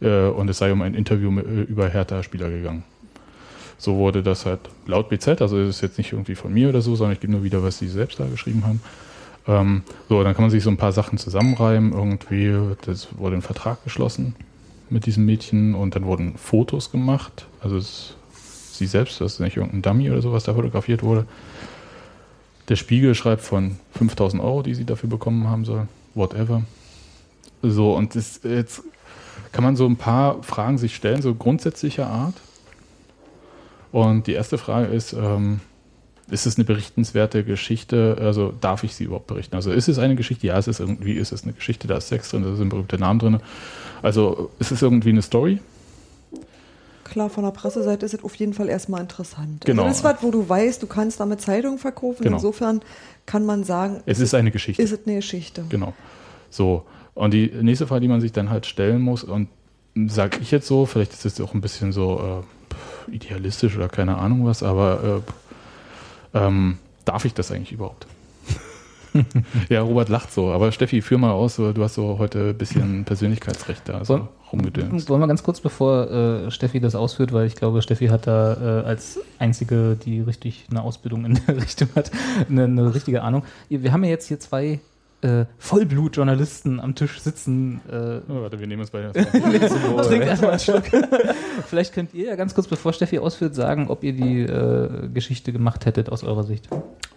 [0.00, 2.84] Äh, und es sei um ein Interview äh, über Hertha-Spieler gegangen.
[3.78, 6.96] So wurde das halt laut BZ, also ist jetzt nicht irgendwie von mir oder so,
[6.96, 8.80] sondern ich gebe nur wieder, was sie selbst da geschrieben haben.
[9.46, 11.92] Ähm, so, dann kann man sich so ein paar Sachen zusammenreimen.
[11.92, 14.34] Irgendwie, das wurde ein Vertrag geschlossen
[14.90, 17.46] mit diesem Mädchen und dann wurden Fotos gemacht.
[17.60, 18.14] Also es,
[18.72, 21.26] sie selbst, das ist nicht irgendein Dummy oder so, was da fotografiert wurde.
[22.68, 25.88] Der Spiegel schreibt von 5000 Euro, die sie dafür bekommen haben soll.
[26.14, 26.62] Whatever.
[27.62, 28.82] So, und das, jetzt
[29.52, 32.34] kann man so ein paar Fragen sich stellen, so grundsätzlicher Art.
[33.92, 35.60] Und die erste Frage ist, ähm,
[36.30, 38.18] ist es eine berichtenswerte Geschichte?
[38.20, 39.56] Also darf ich sie überhaupt berichten?
[39.56, 40.46] Also ist es eine Geschichte?
[40.46, 42.98] Ja, es ist irgendwie, ist es eine Geschichte, da ist Sex drin, da sind berühmte
[42.98, 43.40] Namen drin.
[44.02, 45.60] Also ist es irgendwie eine Story?
[47.04, 49.64] Klar, von der Presseseite ist es auf jeden Fall erstmal interessant.
[49.64, 49.84] Genau.
[49.84, 52.22] Also das ist was, wo du weißt, du kannst damit Zeitung verkaufen.
[52.22, 52.36] Genau.
[52.36, 52.82] Insofern
[53.24, 54.82] kann man sagen, Es ist eine Geschichte.
[54.82, 55.64] ist es eine Geschichte.
[55.70, 55.94] Genau.
[56.50, 56.84] So.
[57.18, 59.48] Und die nächste Frage, die man sich dann halt stellen muss, und
[60.06, 62.44] sage ich jetzt so, vielleicht ist es auch ein bisschen so
[63.10, 65.22] äh, idealistisch oder keine Ahnung was, aber
[66.32, 68.06] äh, ähm, darf ich das eigentlich überhaupt?
[69.68, 73.04] ja, Robert lacht so, aber Steffi, führ mal aus, du hast so heute ein bisschen
[73.04, 75.08] Persönlichkeitsrecht da so Wollen- rumgedönt.
[75.08, 78.82] Wollen wir ganz kurz, bevor äh, Steffi das ausführt, weil ich glaube, Steffi hat da
[78.82, 82.12] äh, als einzige, die richtig eine Ausbildung in der Richtung hat,
[82.48, 83.42] eine, eine richtige Ahnung.
[83.68, 84.78] Wir haben ja jetzt hier zwei
[85.22, 87.80] äh, Vollblut-Journalisten am Tisch sitzen.
[87.90, 90.84] Äh, Oh, warte, wir nehmen uns bei Trinkt erstmal einen Schluck.
[91.66, 95.52] Vielleicht könnt ihr ja ganz kurz, bevor Steffi ausführt, sagen, ob ihr die äh, Geschichte
[95.52, 96.68] gemacht hättet aus eurer Sicht.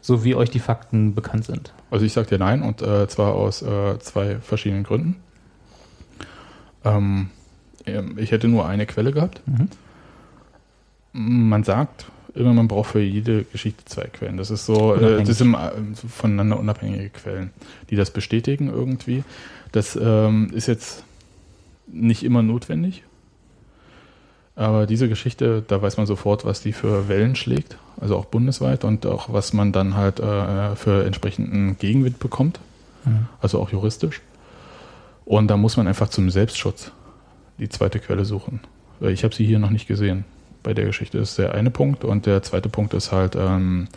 [0.02, 1.74] So wie euch die Fakten bekannt sind.
[1.92, 5.18] Also ich sag dir nein und äh, zwar aus äh, zwei verschiedenen Gründen.
[6.84, 7.30] Ähm,
[7.86, 9.42] ähm, ich hätte nur eine Quelle gehabt.
[9.46, 9.70] Mhm.
[11.14, 12.06] Man sagt
[12.36, 14.38] immer, man braucht für jede Geschichte zwei Quellen.
[14.38, 15.72] Das ist so, äh, das sind äh,
[16.08, 17.52] voneinander unabhängige Quellen,
[17.90, 19.24] die das bestätigen irgendwie.
[19.72, 21.04] Das ähm, ist jetzt
[21.88, 23.04] nicht immer notwendig.
[24.56, 28.84] Aber diese Geschichte, da weiß man sofort, was die für Wellen schlägt, also auch bundesweit
[28.84, 32.60] und auch was man dann halt äh, für entsprechenden Gegenwind bekommt,
[33.06, 33.28] Mhm.
[33.42, 34.22] also auch juristisch.
[35.26, 36.92] Und da muss man einfach zum Selbstschutz
[37.58, 38.60] die zweite Quelle suchen.
[39.00, 40.26] Ich habe sie hier noch nicht gesehen.
[40.64, 43.88] Bei der Geschichte ist der eine Punkt und der zweite Punkt ist halt, ähm,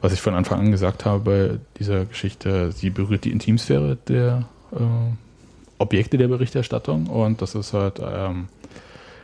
[0.00, 4.46] was ich von Anfang an gesagt habe bei dieser Geschichte, sie berührt die Intimsphäre der
[4.72, 4.76] äh,
[5.78, 8.48] Objekte der Berichterstattung und das ist halt ähm,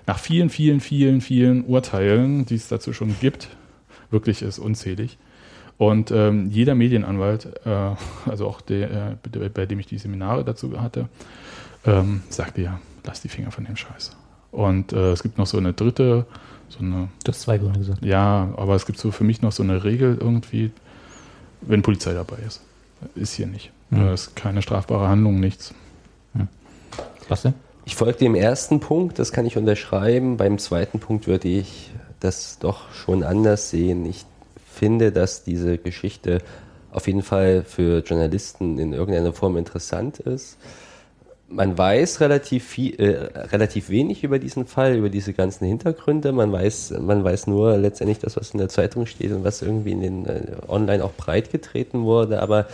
[0.06, 3.48] nach vielen, vielen, vielen, vielen Urteilen, die es dazu schon gibt,
[4.10, 5.18] wirklich ist unzählig.
[5.78, 7.94] Und ähm, jeder Medienanwalt, äh,
[8.28, 11.08] also auch der, äh, bei- dem ich die Seminare dazu hatte,
[11.84, 14.16] ähm, sagte ja, lass die Finger von dem Scheiß.
[14.50, 16.26] Und äh, es gibt noch so eine dritte,
[16.72, 18.04] so eine, Du hast zwei Gründe gesagt.
[18.04, 20.70] ja, aber es gibt so für mich noch so eine Regel irgendwie,
[21.60, 22.60] wenn Polizei dabei ist.
[23.14, 23.70] ist hier nicht.
[23.90, 24.00] Hm.
[24.00, 25.74] Da ist keine strafbare Handlung, nichts.
[27.28, 27.54] Was denn?
[27.84, 30.36] Ich folge dem ersten Punkt, das kann ich unterschreiben.
[30.36, 34.04] Beim zweiten Punkt würde ich das doch schon anders sehen.
[34.06, 34.24] Ich
[34.70, 36.38] finde, dass diese Geschichte
[36.90, 40.58] auf jeden Fall für Journalisten in irgendeiner Form interessant ist.
[41.54, 46.32] Man weiß relativ viel, äh, relativ wenig über diesen Fall, über diese ganzen Hintergründe.
[46.32, 49.92] Man weiß, man weiß nur letztendlich das, was in der Zeitung steht und was irgendwie
[49.92, 52.40] in den äh, online auch breit getreten wurde.
[52.40, 52.66] Aber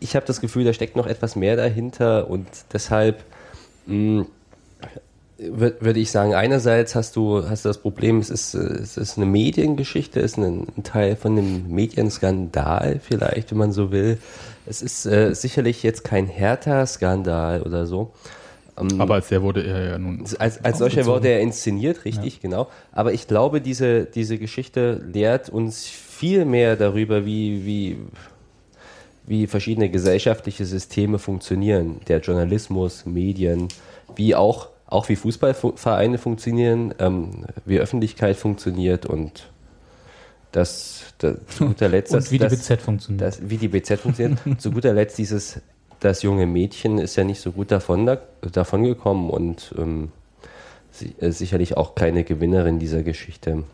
[0.00, 3.24] ich habe das Gefühl, da steckt noch etwas mehr dahinter und deshalb
[3.86, 4.26] mh, wür-
[5.40, 9.26] würde ich sagen, einerseits hast du, hast du das Problem, es ist, es ist eine
[9.26, 14.18] Mediengeschichte, es ist ein, Teil von einem Medienskandal vielleicht, wenn man so will.
[14.66, 18.12] Es ist äh, sicherlich jetzt kein härter Skandal oder so.
[18.78, 20.24] Ähm, Aber als der wurde er ja nun.
[20.38, 22.68] als, als solcher wurde er inszeniert, richtig, genau.
[22.92, 27.98] Aber ich glaube, diese, diese Geschichte lehrt uns viel mehr darüber, wie, wie,
[29.26, 32.00] wie verschiedene gesellschaftliche Systeme funktionieren.
[32.08, 33.68] Der Journalismus, Medien,
[34.16, 39.50] wie auch, auch wie Fußballvereine funktionieren, ähm, wie Öffentlichkeit funktioniert und
[40.52, 43.22] das, das zu guter Letzt, Und das, wie die BZ funktioniert.
[43.22, 44.38] das, wie die BZ funktioniert.
[44.58, 45.60] zu guter Letzt dieses,
[46.00, 48.18] das junge Mädchen ist ja nicht so gut davon, da,
[48.52, 50.10] davon gekommen und ähm,
[51.20, 53.64] äh, sicherlich auch keine Gewinnerin dieser Geschichte.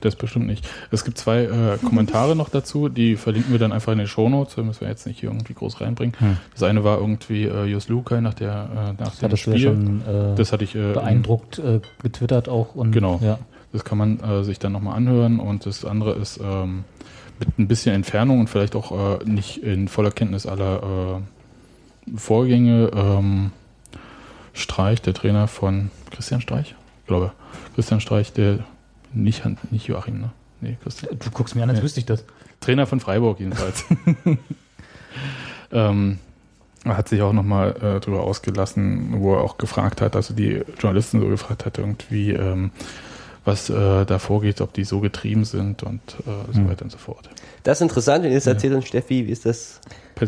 [0.00, 0.68] Das bestimmt nicht.
[0.90, 4.54] Es gibt zwei äh, Kommentare noch dazu, die verlinken wir dann einfach in den Shownotes,
[4.54, 6.14] da müssen wir jetzt nicht hier irgendwie groß reinbringen.
[6.18, 6.36] Hm.
[6.52, 9.58] Das eine war irgendwie äh, Jus Lukai nach, der, äh, nach dem Spiel.
[9.58, 12.74] schon äh, das hatte ich äh, beeindruckt äh, getwittert auch.
[12.74, 13.20] Und, Genau.
[13.22, 13.38] Ja.
[13.72, 15.40] Das kann man äh, sich dann nochmal anhören.
[15.40, 16.84] Und das andere ist ähm,
[17.38, 21.22] mit ein bisschen Entfernung und vielleicht auch nicht in voller Kenntnis aller
[22.14, 22.90] Vorgänge.
[22.94, 23.50] Ähm,
[24.52, 27.32] Streich, der Trainer von Christian Streich, ich glaube.
[27.74, 28.60] Christian Streich, der
[29.14, 30.30] nicht, Han- nicht Joachim, ne?
[30.60, 31.18] Nee, Christian.
[31.18, 31.84] Du guckst mir an, als Ja.
[31.84, 32.24] wüsste ich das.
[32.60, 33.84] Trainer von Freiburg jedenfalls.
[35.72, 36.18] ähm,
[36.84, 40.62] er hat sich auch nochmal äh, darüber ausgelassen, wo er auch gefragt hat, also die
[40.80, 42.70] Journalisten so gefragt hat, irgendwie, ähm,
[43.44, 46.68] was äh, da vorgeht, ob die so getrieben sind und äh, so Hm.
[46.68, 47.28] weiter und so fort.
[47.62, 48.52] Das ist interessant, wenn ihr das Ja.
[48.52, 49.80] erzählt und Steffi, wie ist das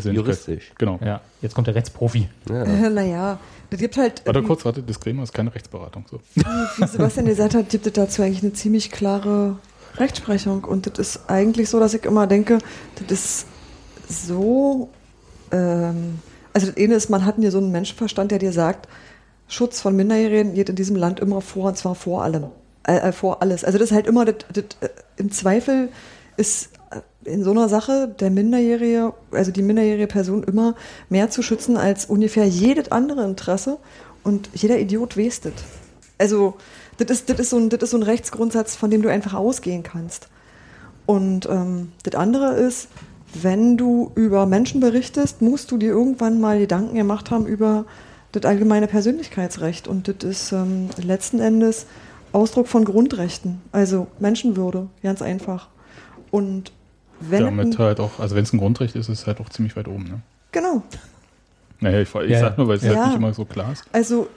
[0.03, 0.71] juristisch?
[0.77, 0.99] Genau.
[1.03, 2.27] Ja, jetzt kommt der Rechtsprofi.
[2.49, 2.65] Ja.
[2.89, 3.39] Naja,
[3.75, 6.05] das gibt halt, Warte wie, kurz, warte, Disclaimer ist keine Rechtsberatung.
[6.09, 6.21] So.
[6.35, 9.57] wie Sebastian gesagt hat, gibt es dazu eigentlich eine ziemlich klare
[9.97, 10.63] Rechtsprechung.
[10.63, 12.59] Und das ist eigentlich so, dass ich immer denke,
[12.95, 13.47] das ist
[14.07, 14.89] so,
[15.51, 16.19] ähm,
[16.53, 18.87] also das eine ist, man hat hier so einen Menschenverstand, der dir sagt,
[19.49, 22.45] Schutz von Minderjährigen geht in diesem Land immer vor, und zwar vor allem.
[22.87, 23.65] Äh, äh, vor alles.
[23.65, 25.89] Also das ist halt immer, das, das, äh, im Zweifel
[26.37, 26.69] ist
[27.23, 30.75] in so einer Sache der Minderjährige, also die minderjährige Person immer
[31.09, 33.77] mehr zu schützen als ungefähr jedes andere Interesse
[34.23, 35.53] und jeder Idiot das.
[36.17, 36.55] Also
[36.97, 39.33] das ist, das, ist so ein, das ist so ein Rechtsgrundsatz, von dem du einfach
[39.33, 40.29] ausgehen kannst.
[41.05, 42.87] Und ähm, das andere ist,
[43.33, 47.85] wenn du über Menschen berichtest, musst du dir irgendwann mal Gedanken gemacht haben über
[48.31, 49.87] das allgemeine Persönlichkeitsrecht.
[49.87, 51.85] Und das ist ähm, letzten Endes
[52.31, 55.69] Ausdruck von Grundrechten, also Menschenwürde, ganz einfach.
[56.31, 56.73] Und
[57.19, 59.75] wenn Damit halt auch, also wenn es ein Grundrecht ist, ist es halt auch ziemlich
[59.75, 60.03] weit oben.
[60.03, 60.21] Ne?
[60.51, 60.83] genau,
[61.79, 62.95] Naja, ich, ich Ja, sag nur, weil es ja.
[62.95, 63.83] halt nicht immer so klar ist.
[63.91, 64.27] also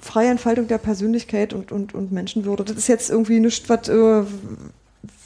[0.00, 4.22] freie Entfaltung der Persönlichkeit und, und, und Menschenwürde, das ist jetzt irgendwie nichts, was, äh,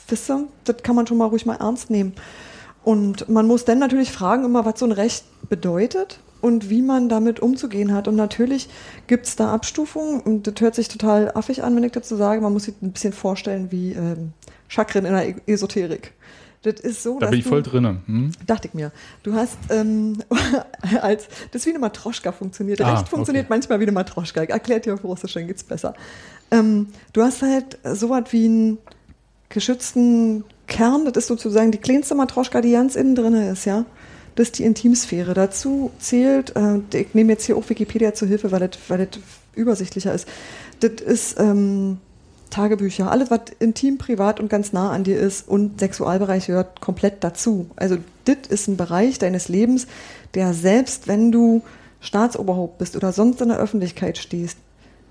[0.07, 2.13] wisst ihr, das kann man schon mal ruhig mal ernst nehmen.
[2.83, 7.09] Und man muss dann natürlich fragen immer, was so ein Recht bedeutet und wie man
[7.09, 8.07] damit umzugehen hat.
[8.07, 8.69] Und natürlich
[9.07, 12.41] gibt es da Abstufungen und das hört sich total affig an, wenn ich dazu sage,
[12.41, 14.33] man muss sich ein bisschen vorstellen wie ähm,
[14.67, 16.13] Chakren in der E- Esoterik.
[16.65, 18.01] Das ist so, Da bin ich voll drin.
[18.07, 18.31] Hm?
[18.47, 18.91] Dachte ich mir.
[19.21, 20.17] Du hast ähm,
[21.01, 22.81] als das ist wie eine Matroschka funktioniert.
[22.81, 23.53] Ah, Recht funktioniert okay.
[23.53, 24.41] manchmal wie eine Matroschka.
[24.41, 25.93] Ich erklärt dir auf Russisch, dann geht's besser.
[26.49, 28.77] Ähm, du hast halt so was wie einen
[29.49, 31.05] geschützten Kern.
[31.05, 33.85] Das ist sozusagen die kleinste Matroschka, die ganz innen drin ist, ja.
[34.33, 35.35] Das ist die Intimsphäre.
[35.35, 39.21] Dazu zählt, äh, ich nehme jetzt hier auch Wikipedia zur Hilfe, weil das, weil das
[39.53, 40.27] übersichtlicher ist.
[40.79, 41.99] Das ist ähm,
[42.55, 47.21] Tagebücher, alles, was intim, privat und ganz nah an dir ist und Sexualbereich gehört komplett
[47.21, 47.69] dazu.
[47.75, 49.87] Also das ist ein Bereich deines Lebens,
[50.35, 51.63] der selbst wenn du
[51.99, 54.57] Staatsoberhaupt bist oder sonst in der Öffentlichkeit stehst,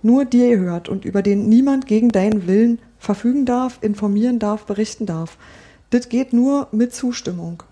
[0.03, 5.05] nur dir gehört und über den niemand gegen deinen Willen verfügen darf, informieren darf, berichten
[5.05, 5.37] darf.
[5.91, 7.63] Das geht nur mit Zustimmung.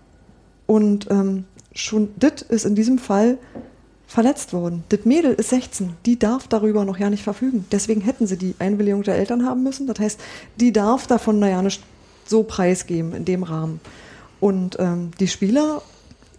[0.67, 3.39] Und ähm, schon das ist in diesem Fall
[4.07, 4.83] verletzt worden.
[4.89, 7.65] Das Mädel ist 16, die darf darüber noch ja nicht verfügen.
[7.71, 9.87] Deswegen hätten sie die Einwilligung der Eltern haben müssen.
[9.87, 10.19] Das heißt,
[10.59, 11.81] die darf davon naja nicht
[12.25, 13.79] so preisgeben in dem Rahmen.
[14.39, 15.81] Und ähm, die Spieler,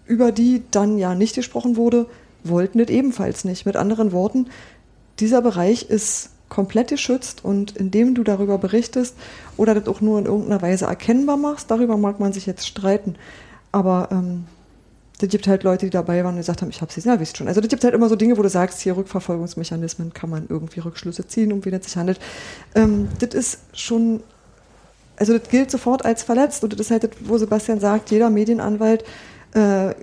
[0.06, 2.06] über die dann ja nicht gesprochen wurde,
[2.42, 3.66] wollten das ebenfalls nicht.
[3.66, 4.48] Mit anderen Worten,
[5.18, 9.16] dieser Bereich ist komplett geschützt und indem du darüber berichtest
[9.56, 13.16] oder das auch nur in irgendeiner Weise erkennbar machst, darüber mag man sich jetzt streiten.
[13.72, 14.44] Aber ähm,
[15.18, 17.36] das gibt halt Leute, die dabei waren und gesagt haben, ich hab's gesehen, ja, wisst
[17.36, 17.46] schon.
[17.46, 20.80] Also das gibt halt immer so Dinge, wo du sagst, hier Rückverfolgungsmechanismen kann man irgendwie
[20.80, 22.18] Rückschlüsse ziehen, um wen es sich handelt.
[22.74, 24.22] Ähm, das ist schon,
[25.16, 28.28] also das gilt sofort als verletzt und das ist halt, das, wo Sebastian sagt, jeder
[28.28, 29.04] Medienanwalt
[29.54, 29.94] äh,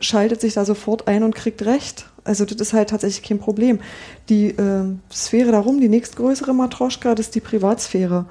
[0.00, 2.06] schaltet sich da sofort ein und kriegt Recht.
[2.24, 3.80] Also das ist halt tatsächlich kein Problem.
[4.30, 8.24] Die äh, Sphäre darum, die nächstgrößere Matroschka, das ist die Privatsphäre.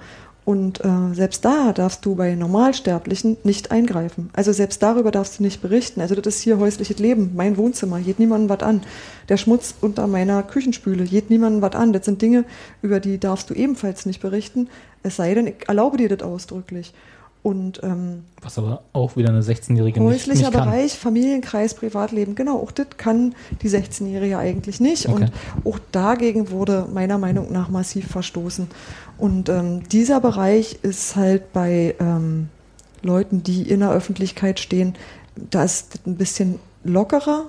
[0.50, 4.32] Und äh, selbst da darfst du bei Normalsterblichen nicht eingreifen.
[4.34, 6.02] Also selbst darüber darfst du nicht berichten.
[6.02, 8.82] Also das ist hier häusliches Leben, mein Wohnzimmer, geht niemandem was an.
[9.30, 11.94] Der Schmutz unter meiner Küchenspüle, geht niemandem was an.
[11.94, 12.46] Das sind Dinge,
[12.82, 14.70] über die darfst du ebenfalls nicht berichten.
[15.04, 16.96] Es sei denn, ich erlaube dir das ausdrücklich.
[17.42, 20.70] Und ähm, Was aber auch wieder eine 16-Jährige nicht, häuslicher nicht kann.
[20.70, 25.08] Bereich, Familienkreis, Privatleben, genau, auch das kann die 16-Jährige eigentlich nicht.
[25.08, 25.30] Okay.
[25.64, 28.68] Und auch dagegen wurde meiner Meinung nach massiv verstoßen.
[29.18, 32.50] Und ähm, dieser Bereich ist halt bei ähm,
[33.02, 34.96] Leuten, die in der Öffentlichkeit stehen,
[35.36, 37.46] da ist das ein bisschen lockerer.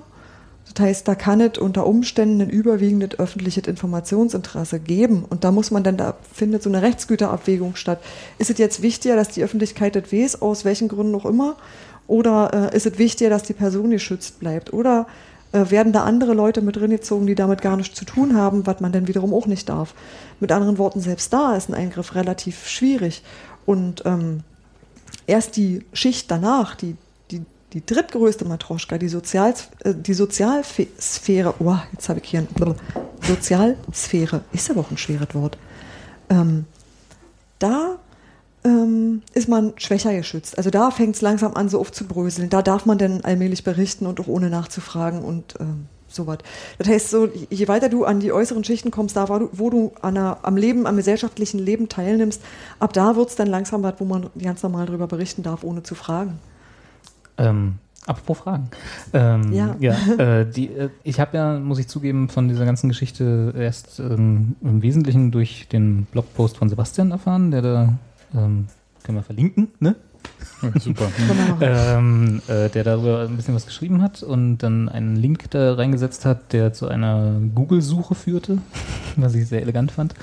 [0.73, 5.25] Das heißt, da kann es unter Umständen ein überwiegendes öffentliches Informationsinteresse geben.
[5.27, 7.99] Und da muss man dann, da findet so eine Rechtsgüterabwägung statt.
[8.37, 11.57] Ist es jetzt wichtiger, dass die Öffentlichkeit das weiß, aus welchen Gründen auch immer?
[12.07, 14.71] Oder äh, ist es wichtiger, dass die Person geschützt bleibt?
[14.71, 15.07] Oder
[15.51, 18.79] äh, werden da andere Leute mit reingezogen, die damit gar nichts zu tun haben, was
[18.79, 19.93] man dann wiederum auch nicht darf?
[20.39, 23.23] Mit anderen Worten, selbst da ist ein Eingriff relativ schwierig.
[23.65, 24.41] Und ähm,
[25.27, 26.95] erst die Schicht danach, die,
[27.73, 29.53] die, drittgrößte Matroschka, die, Sozial,
[29.83, 32.75] äh, die Sozialsphäre, oh, jetzt habe ich hier ein Brr.
[33.21, 35.57] Sozialsphäre, ist aber auch ein schweres Wort.
[36.29, 36.65] Ähm,
[37.59, 37.99] da
[38.63, 40.57] ähm, ist man schwächer geschützt.
[40.57, 42.49] Also da fängt es langsam an, so aufzubröseln.
[42.49, 46.39] Da darf man dann allmählich berichten und auch ohne nachzufragen und ähm, sowas.
[46.77, 50.39] Das heißt, so, je weiter du an die äußeren Schichten kommst, da wo du, einer,
[50.43, 52.41] am Leben, am gesellschaftlichen Leben teilnimmst,
[52.79, 55.83] ab da wird es dann langsam was, wo man ganz normal darüber berichten darf, ohne
[55.83, 56.39] zu fragen.
[57.41, 57.75] Ähm,
[58.05, 58.69] apropos Fragen.
[59.13, 59.75] Ähm, Ja.
[60.17, 64.55] äh, die, äh, ich habe ja, muss ich zugeben, von dieser ganzen Geschichte erst ähm,
[64.61, 67.93] im Wesentlichen durch den Blogpost von Sebastian erfahren, der da,
[68.35, 68.67] ähm,
[69.03, 69.95] können wir verlinken, ne?
[70.61, 71.11] Ja, super.
[71.59, 76.25] ähm, äh, der darüber ein bisschen was geschrieben hat und dann einen Link da reingesetzt
[76.25, 78.59] hat, der zu einer Google-Suche führte,
[79.15, 80.13] was ich sehr elegant fand.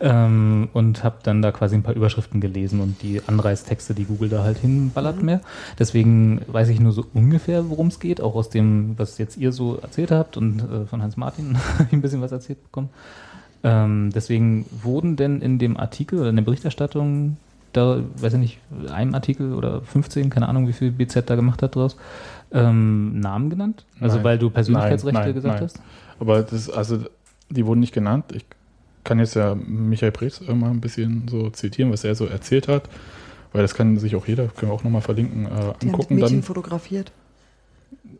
[0.00, 4.28] Ähm, und habe dann da quasi ein paar Überschriften gelesen und die Anreißtexte, die Google
[4.28, 5.40] da halt hinballert mehr.
[5.78, 9.52] Deswegen weiß ich nur so ungefähr, worum es geht, auch aus dem, was jetzt ihr
[9.52, 12.90] so erzählt habt und äh, von Hans Martin habe ich ein bisschen was erzählt bekommen.
[13.62, 17.36] Ähm, deswegen wurden denn in dem Artikel oder in der Berichterstattung
[17.72, 18.58] da, weiß ich nicht,
[18.92, 21.96] einem Artikel oder 15, keine Ahnung, wie viel BZ da gemacht hat draus,
[22.52, 23.84] ähm, Namen genannt?
[24.00, 24.24] Also Nein.
[24.24, 25.64] weil du Persönlichkeitsrechte Nein, nein, gesagt nein.
[25.64, 25.80] hast?
[26.18, 26.98] Aber das, also,
[27.48, 28.24] die wurden nicht genannt.
[28.34, 28.44] Ich
[29.04, 32.88] kann jetzt ja Michael Preetz mal ein bisschen so zitieren, was er so erzählt hat,
[33.52, 36.14] weil das kann sich auch jeder, können wir auch nochmal verlinken, äh, Die haben angucken
[36.16, 36.42] Mädchen dann.
[36.42, 37.12] fotografiert.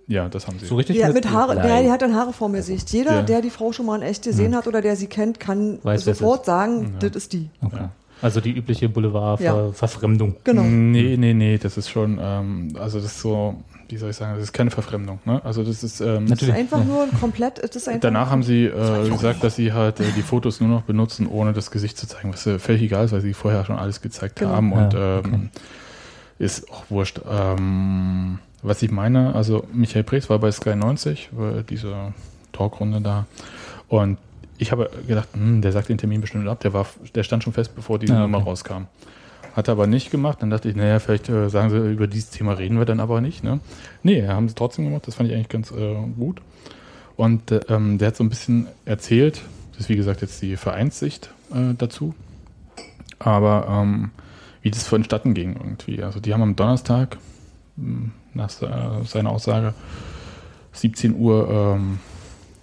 [0.07, 0.67] Ja, das haben sie.
[0.67, 2.91] So richtig Ja, mit- mit Haare, der, die hat dann Haare vor mir Sicht.
[2.91, 3.23] Jeder, Ja.
[3.23, 6.05] der die Frau schon mal in echt gesehen hat oder der sie kennt, kann Weiß,
[6.05, 7.09] sofort sagen, Ja.
[7.09, 7.49] das ist die.
[7.63, 7.89] Okay.
[8.23, 10.37] Also die übliche Boulevard-Verfremdung.
[10.45, 10.63] Genau.
[10.63, 13.55] Nee, nee, nee, das ist schon, ähm, also das ist so,
[13.89, 15.19] wie soll ich sagen, das ist keine Verfremdung.
[15.25, 15.41] Ne?
[15.45, 16.55] Also das ist, ähm, Das ist Natürlich.
[16.55, 16.85] einfach Ja.
[16.85, 20.05] nur ein komplett, das ist einfach Danach haben sie äh, gesagt, dass sie halt äh,
[20.17, 23.13] die Fotos nur noch benutzen, ohne das Gesicht zu zeigen, was äh, völlig egal ist,
[23.13, 24.51] weil sie vorher schon alles gezeigt Genau.
[24.53, 25.51] haben und Ja, ähm,
[26.39, 27.21] ist auch wurscht.
[27.31, 32.13] Ähm, was ich meine, also Michael Preetz war bei Sky 90, war diese
[32.53, 33.27] Talkrunde da
[33.89, 34.19] und
[34.61, 37.53] ich habe gedacht, hm, der sagt den Termin bestimmt ab, der, war, der stand schon
[37.53, 38.49] fest, bevor diese Ja, Nummer okay.
[38.51, 38.83] rauskam.
[39.57, 40.39] Hat er aber nicht gemacht.
[40.43, 43.21] Dann dachte ich, naja, vielleicht äh, sagen sie, über dieses Thema reden wir dann aber
[43.21, 43.43] nicht.
[43.43, 43.59] Ne?
[44.05, 45.07] Nee, haben sie trotzdem gemacht.
[45.09, 46.41] Das fand ich eigentlich ganz äh, gut.
[47.17, 49.41] Und äh, ähm, der hat so ein bisschen erzählt,
[49.73, 52.15] das ist wie gesagt jetzt die Vereinssicht äh, dazu,
[53.19, 54.11] aber ähm,
[54.63, 56.03] wie das vonstatten ging irgendwie.
[56.03, 57.19] Also die haben am Donnerstag,
[57.77, 59.75] mh, nach se- seiner Aussage,
[60.73, 61.99] 17 Uhr ähm,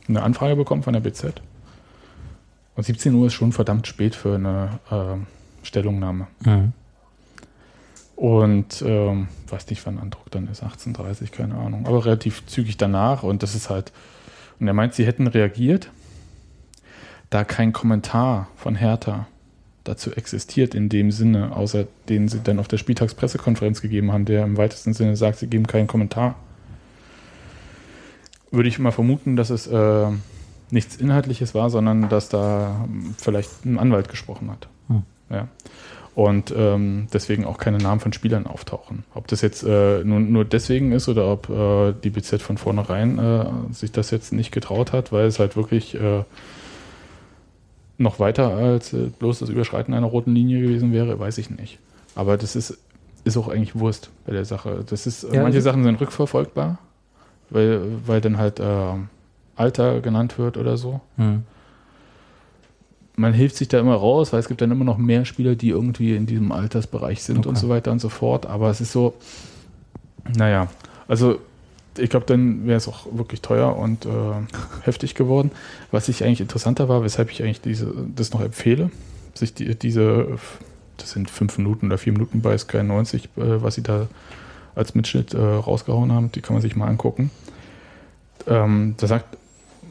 [0.07, 1.41] eine Anfrage bekommen von der BZ.
[2.77, 5.25] Und 17 Uhr ist schon verdammt spät für eine ähm,
[5.63, 6.27] Stellungnahme.
[6.45, 6.73] Mhm.
[8.15, 11.87] Und ähm, weiß nicht, wann Andruck dann ist, 18.30 keine Ahnung.
[11.87, 13.23] Aber relativ zügig danach.
[13.23, 13.91] Und das ist halt.
[14.59, 15.89] Und er meint, sie hätten reagiert,
[17.31, 19.27] da kein Kommentar von Hertha
[19.83, 24.43] dazu existiert in dem Sinne, außer den sie dann auf der Spieltagspressekonferenz gegeben haben, der
[24.43, 26.35] im weitesten Sinne sagt, sie geben keinen Kommentar.
[28.51, 30.07] Würde ich mal vermuten, dass es äh,
[30.69, 32.87] nichts Inhaltliches war, sondern dass da
[33.17, 34.67] vielleicht ein Anwalt gesprochen hat.
[34.87, 35.03] Hm.
[35.29, 35.47] Ja.
[36.15, 39.03] Und ähm, deswegen auch keine Namen von Spielern auftauchen.
[39.13, 43.19] Ob das jetzt äh, nur, nur deswegen ist oder ob äh, die BZ von vornherein
[43.19, 46.23] äh, sich das jetzt nicht getraut hat, weil es halt wirklich äh,
[47.99, 51.77] noch weiter als äh, bloß das Überschreiten einer roten Linie gewesen wäre, weiß ich nicht.
[52.15, 52.79] Aber das ist,
[53.23, 54.83] ist auch eigentlich Wurst bei der Sache.
[54.89, 56.79] Das ist, Ja, manche Sachen sind rückverfolgbar
[57.49, 58.93] weil, weil dann halt äh,
[59.57, 61.01] Alter genannt wird oder so.
[61.17, 61.43] Hm.
[63.15, 65.69] Man hilft sich da immer raus, weil es gibt dann immer noch mehr Spieler, die
[65.69, 67.49] irgendwie in diesem Altersbereich sind Okay.
[67.49, 68.45] und so weiter und so fort.
[68.45, 69.15] Aber es ist so,
[70.35, 70.67] naja,
[71.07, 71.39] also
[71.97, 74.09] ich glaube, dann wäre es auch wirklich teuer und äh,
[74.83, 75.49] heftig geworden.
[75.89, 78.91] Was ich eigentlich interessanter war, weshalb ich eigentlich diese, das noch empfehle,
[79.33, 80.37] sich die, diese,
[80.97, 83.29] das sind fünf Minuten oder vier Minuten bei Sky 90, äh,
[83.63, 84.07] was sie da
[84.75, 87.31] als Mitschnitt äh, rausgehauen haben, die kann man sich mal angucken.
[88.45, 89.36] Ähm, da sagt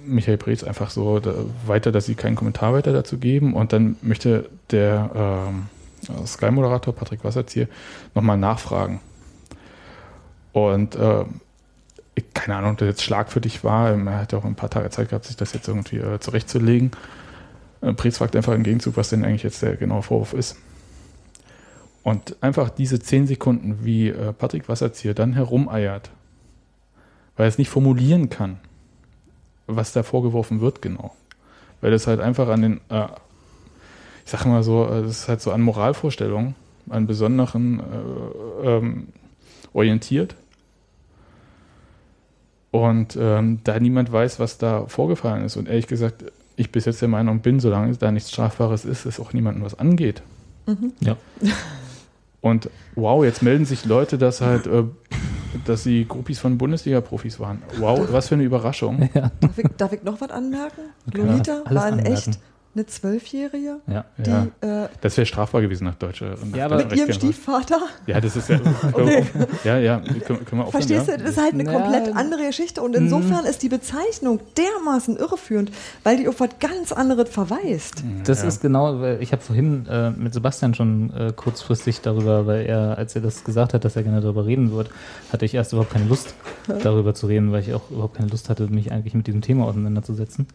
[0.07, 1.35] Michael Preetz einfach so da,
[1.67, 5.11] weiter, dass sie keinen Kommentar weiter dazu geben und dann möchte der
[5.49, 7.69] ähm, Sky-Moderator Patrick Wasserzieher
[8.15, 9.01] nochmal nachfragen.
[10.53, 11.25] Und äh,
[12.35, 13.91] keine Ahnung, ob das jetzt schlagfertig war.
[13.91, 16.93] Er hat ja auch ein paar Tage Zeit gehabt, sich das jetzt irgendwie äh, zurechtzulegen.
[17.81, 20.57] Äh, Preetz fragt einfach im Gegenzug, was denn eigentlich jetzt der genaue Vorwurf ist.
[22.03, 26.11] Und einfach diese zehn Sekunden, wie äh, Patrick Wasserzieher dann herumeiert,
[27.37, 28.59] weil er es nicht formulieren kann,
[29.67, 31.15] was da vorgeworfen wird genau.
[31.81, 33.07] Weil das halt einfach an den, äh,
[34.25, 36.55] ich sag mal so, äh, das ist halt so an Moralvorstellungen,
[36.89, 39.09] an besonderen äh, ähm,
[39.73, 40.37] orientiert.
[42.71, 45.57] Und ähm, da niemand weiß, was da vorgefallen ist.
[45.57, 46.25] Und ehrlich gesagt,
[46.57, 49.79] ich bis jetzt der Meinung bin, solange da nichts Strafbares ist, es auch niemandem was
[49.79, 50.23] angeht.
[51.01, 51.17] Ja.
[52.41, 54.85] Und wow, jetzt melden sich Leute, dass halt, äh,
[55.65, 57.63] dass sie Groupies von Bundesliga-Profis waren.
[57.79, 59.09] Wow, was für eine Überraschung.
[59.15, 59.31] Ja.
[59.41, 60.83] Darf ich, darf ich noch was anmerken?
[61.13, 62.13] Lolita war in anmerken.
[62.13, 62.39] echt
[62.77, 64.05] eine Zwölfjährige, Ja.
[64.19, 64.47] die Ja.
[64.85, 66.37] äh, Das wäre strafbar gewesen nach deutscher.
[66.51, 67.13] nach Ja, mit ihrem.
[67.13, 67.81] Stiefvater.
[68.07, 68.61] Ja, das ist ja.
[69.65, 71.17] Ja, ja, können, können wir aufhören, Verstehst ja?
[71.17, 71.23] du?
[71.23, 71.73] Das ist halt eine Ja.
[71.73, 72.83] komplett andere Geschichte.
[72.83, 75.71] Und insofern ist die Bezeichnung dermaßen irreführend,
[76.05, 78.05] weil die auf was ganz anderes verweist.
[78.25, 78.49] Das Ja.
[78.49, 82.99] ist genau, weil ich habe vorhin äh, mit Sebastian schon äh, kurzfristig darüber, weil er,
[82.99, 84.91] als er das gesagt hat, dass er gerne darüber reden wird,
[85.33, 86.35] hatte ich erst überhaupt keine Lust,
[86.83, 89.65] darüber zu reden, weil ich auch überhaupt keine Lust hatte, mich eigentlich mit diesem Thema
[89.65, 90.47] auseinanderzusetzen.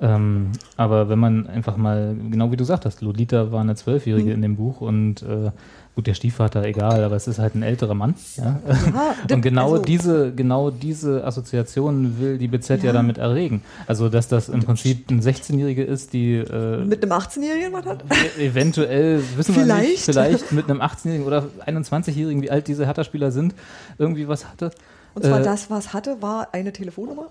[0.00, 4.32] Ähm, aber wenn man einfach mal, genau wie du gesagt hast, Lolita war eine Zwölfjährige
[4.32, 5.50] in dem Buch und äh,
[5.96, 8.14] gut, der Stiefvater, egal, aber es ist halt ein älterer Mann.
[8.36, 8.60] Ja?
[8.68, 12.76] Ja, Und genau also- diese, genau diese Assoziation will die BZ ja.
[12.86, 12.92] Ja.
[12.92, 13.62] damit erregen.
[13.88, 18.04] Also, dass das im Prinzip ein 16-Jährige ist, die äh, Mit einem 18-Jährigen was hat?
[18.38, 20.42] e- eventuell, wissen wir nicht, Vielleicht.
[20.42, 23.54] vielleicht mit einem 18-Jährigen oder 21-Jährigen, wie alt diese Hertha-Spieler sind,
[23.98, 24.70] irgendwie was hatte.
[25.18, 27.26] Und zwar Äh, das, was hatte, war eine Telefonnummer.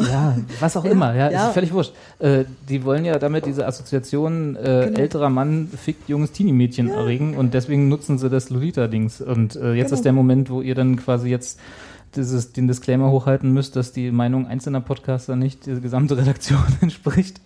[0.00, 1.46] Ja, was auch Ja, immer, ja, ja.
[1.48, 1.92] ist völlig wurscht.
[2.18, 5.00] Äh, die wollen ja damit diese Assoziation äh, Genau.
[5.00, 9.20] älterer Mann fickt junges Teenie-Mädchen erregen und deswegen nutzen sie das Lolita-Dings.
[9.22, 9.96] Und äh, jetzt Genau.
[9.96, 11.58] ist der Moment, wo ihr dann quasi jetzt
[12.16, 17.40] dieses, den Disclaimer hochhalten müsst, dass die Meinung einzelner Podcaster nicht der gesamte Redaktion entspricht,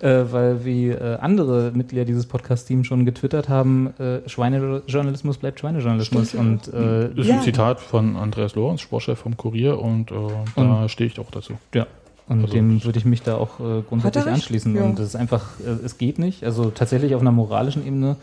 [0.00, 6.28] äh, weil wie äh, andere Mitglieder dieses Podcast-Teams schon getwittert haben, äh, Schweinejournalismus bleibt Schweinejournalismus.
[6.30, 7.36] Stimmt, und äh, Das ist Ja.
[7.36, 10.14] ein Zitat von Andreas Lorenz, Sportchef vom Kurier, und äh,
[10.56, 11.54] da stehe ich auch dazu.
[11.74, 11.86] Ja.
[12.28, 14.74] Und Also- dem würde ich mich da auch äh, grundsätzlich anschließen.
[14.76, 14.82] Ja.
[14.84, 16.44] Und das ist einfach, äh, es geht nicht.
[16.44, 18.16] Also tatsächlich auf einer moralischen Ebene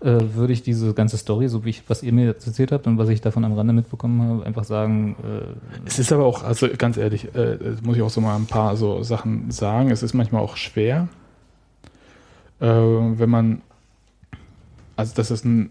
[0.00, 2.98] äh, würde ich diese ganze Story, so wie ich, was ihr mir erzählt habt und
[2.98, 6.68] was ich davon am Rande mitbekommen habe, einfach sagen, äh, Es ist aber auch, also
[6.76, 9.90] ganz ehrlich, äh, muss ich auch so mal ein paar so Sachen sagen.
[9.90, 11.08] Es ist manchmal auch schwer,
[12.60, 13.62] äh, wenn man,
[14.96, 15.70] also dass es ein,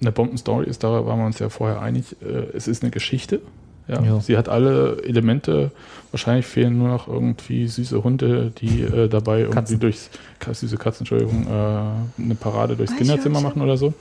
[0.00, 2.16] eine Bombenstory ist, da waren wir uns ja vorher einig.
[2.22, 3.40] Äh, es ist eine Geschichte.
[3.88, 4.20] Ja.
[4.20, 5.70] Sie hat alle Elemente.
[6.12, 9.80] Wahrscheinlich fehlen nur noch irgendwie süße Hunde, die äh, dabei irgendwie Katzen.
[9.80, 10.10] durchs
[10.52, 13.94] süße Katzen, Entschuldigung, äh, eine Parade durchs Kinderzimmer machen oder so.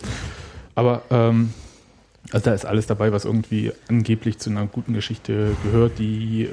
[0.75, 1.53] Aber ähm,
[2.32, 6.49] also da ist alles dabei, was irgendwie angeblich zu einer guten Geschichte gehört, die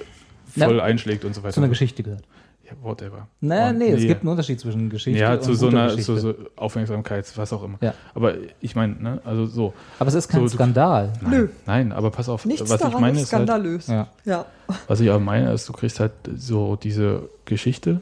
[0.57, 0.85] voll Ja.
[0.85, 1.55] einschlägt und so weiter.
[1.55, 2.23] zu einer Geschichte gehört.
[2.71, 3.29] Ja, whatever.
[3.41, 6.03] Naja, Und nee, es gibt einen Unterschied zwischen Geschichte Ja, und zu so einer Geschichte.
[6.05, 7.79] zu so Aufmerksamkeit, was auch immer.
[7.81, 7.95] Ja.
[8.15, 9.73] Aber ich meine, ne, also so.
[9.99, 11.13] Aber es ist kein So, du- Skandal.
[11.23, 11.49] Nein, Nö.
[11.67, 13.87] nein, aber pass auf, Nichts was ich meine ist halt, skandalös.
[13.87, 14.09] Ja.
[14.27, 14.45] ja.
[14.87, 18.01] was ich aber meine, ist, du kriegst halt so diese Geschichte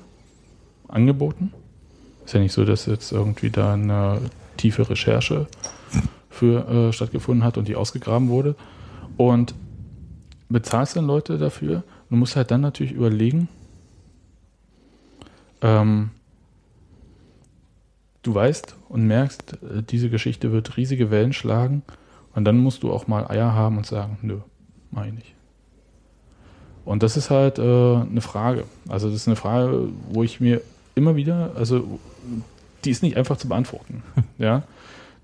[0.88, 1.52] angeboten.
[2.24, 4.18] Ist ja nicht so, dass jetzt irgendwie da eine
[4.56, 5.46] tiefe Recherche
[6.28, 8.56] für äh, stattgefunden hat und die ausgegraben wurde.
[9.16, 9.54] Und
[10.48, 11.82] bezahlst dann Leute dafür.
[12.10, 13.48] Du musst halt dann natürlich überlegen,
[15.62, 16.10] ähm,
[18.22, 21.82] du weißt und merkst, äh, diese Geschichte wird riesige Wellen schlagen
[22.34, 24.38] und dann musst du auch mal Eier haben und sagen, nö,
[24.90, 25.34] mach ich nicht.
[26.84, 28.64] Und das ist halt äh, eine Frage.
[28.88, 30.60] Also das ist eine Frage, wo ich mir
[30.94, 31.98] immer wieder, also
[32.84, 34.02] die ist nicht einfach zu beantworten.
[34.38, 34.62] ja,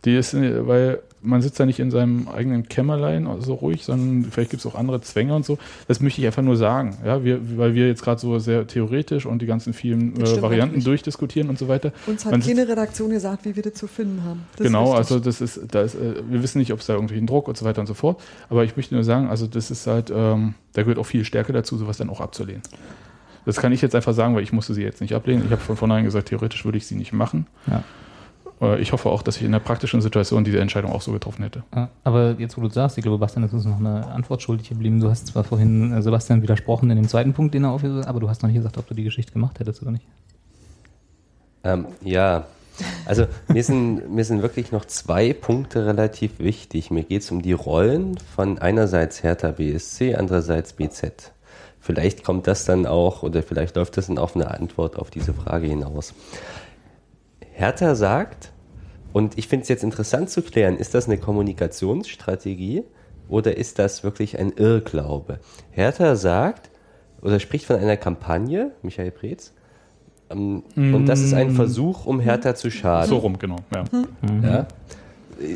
[0.05, 4.30] die ist, äh, weil man sitzt da nicht in seinem eigenen Kämmerlein so ruhig, sondern
[4.30, 5.58] vielleicht gibt es auch andere Zwänge und so.
[5.88, 9.24] Das möchte ich einfach nur sagen, ja, wir, weil wir jetzt gerade so sehr theoretisch
[9.26, 10.84] und die ganzen vielen äh, Varianten natürlich.
[10.84, 11.92] durchdiskutieren und so weiter.
[12.06, 14.42] Uns hat Man sitzt- keine Redaktion gesagt, wie wir das zu finden haben.
[14.56, 17.26] Das genau, also das ist, da ist, äh, wir wissen nicht, ob es da irgendwelchen
[17.26, 18.20] Druck und so weiter und so fort.
[18.50, 21.52] Aber ich möchte nur sagen, also das ist halt, ähm, da gehört auch viel Stärke
[21.52, 22.62] dazu, sowas dann auch abzulehnen.
[23.44, 25.42] Das kann ich jetzt einfach sagen, weil ich musste sie jetzt nicht ablehnen.
[25.44, 27.46] Ich habe von vornherein gesagt, theoretisch würde ich sie nicht machen.
[27.66, 27.82] Ja.
[28.62, 31.42] Äh, Ich hoffe auch, dass ich in der praktischen Situation diese Entscheidung auch so getroffen
[31.42, 31.62] hätte.
[32.04, 35.00] Aber jetzt, wo du sagst, ich glaube, Bastian ist uns noch eine Antwort schuldig geblieben.
[35.00, 38.08] Du hast zwar vorhin äh, Sebastian widersprochen in dem zweiten Punkt, den er aufgeführt hat,
[38.08, 40.06] aber du hast noch nicht gesagt, ob du die Geschichte gemacht hättest oder nicht.
[41.64, 42.46] Ähm, ja,
[43.04, 46.90] also mir sind, mir sind wirklich noch zwei Punkte relativ wichtig.
[46.90, 51.32] Mir geht es um die Rollen von einerseits Hertha BSC, andererseits BZ.
[51.80, 55.34] Vielleicht kommt das dann auch oder vielleicht läuft das dann auf eine Antwort auf diese
[55.34, 56.14] Frage hinaus.
[57.53, 58.53] Hertha sagt,
[59.12, 62.84] und ich finde es jetzt interessant zu klären, ist das eine Kommunikationsstrategie
[63.28, 65.38] oder ist das wirklich ein Irrglaube?
[65.70, 66.70] Hertha sagt
[67.20, 69.53] oder spricht von einer Kampagne, Michael Preetz,
[70.30, 73.09] ähm, und das ist ein Versuch, um Hertha zu schaden.
[73.09, 73.57] So rum, genau.
[73.74, 73.84] Ja.
[74.42, 74.66] Ja?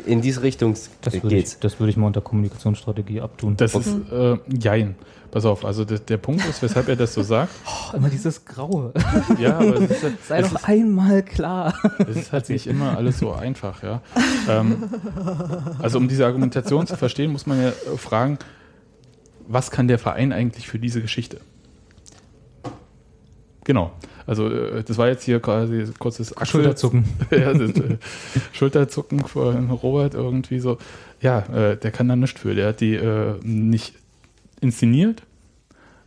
[0.05, 1.53] In diese Richtung Das würde geht's.
[1.53, 3.55] ich, das würde ich mal unter Kommunikationsstrategie abtun.
[3.57, 4.95] Das ist, äh, jein.
[5.31, 7.51] Pass auf, also der, der Punkt ist, weshalb er das so sagt.
[7.93, 8.93] Oh, immer dieses Graue.
[9.39, 11.73] Ja, aber es ist, halt- Sei es doch ist, einmal klar.
[11.99, 14.01] es ist halt nicht immer alles so einfach, ja.
[14.49, 14.83] Ähm,
[15.79, 18.39] also um diese Argumentation zu verstehen, muss man ja fragen,
[19.47, 21.39] was kann der Verein eigentlich für diese Geschichte?
[23.67, 23.91] Genau.
[24.25, 27.03] Also äh, das war jetzt hier quasi kurzes Achsel- Schulterzucken.
[27.31, 27.97] ja, das, äh,
[28.53, 30.77] Schulterzucken von Robert irgendwie so.
[31.19, 32.55] Ja, äh, der kann da nichts für.
[32.55, 33.93] Der hat die äh, nicht
[34.61, 35.23] inszeniert.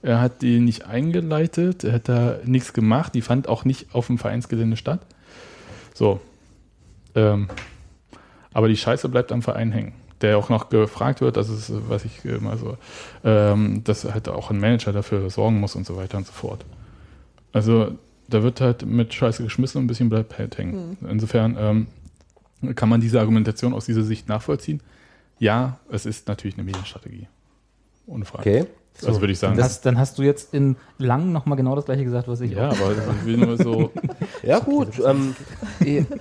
[0.00, 1.84] Er hat die nicht eingeleitet.
[1.84, 3.14] Er hat da nichts gemacht.
[3.14, 5.00] Die fand auch nicht auf dem Vereinsgelände statt.
[5.92, 6.18] So.
[7.14, 7.48] Ähm,
[8.54, 9.92] aber die Scheiße bleibt am Verein hängen.
[10.22, 12.78] Der auch noch gefragt wird, das ist, äh, was ich immer so,
[13.22, 16.64] ähm, dass halt auch ein Manager dafür sorgen muss und so weiter und so fort.
[17.52, 17.98] Also
[18.28, 20.96] da wird halt mit Scheiße geschmissen und ein bisschen bleibt halt hängen.
[21.08, 24.80] Insofern ähm, kann man diese Argumentation aus dieser Sicht nachvollziehen.
[25.38, 27.26] Ja, es ist natürlich eine Medienstrategie.
[28.06, 28.48] Ohne Frage.
[28.48, 28.66] Okay.
[29.06, 29.56] Also würde ich sagen.
[29.56, 32.52] Dann hast, dann hast du jetzt in lang nochmal genau das gleiche gesagt, was ich
[32.52, 32.80] ja, auch.
[32.80, 33.90] aber ich will nur so.
[34.42, 35.36] Ja gut, ähm,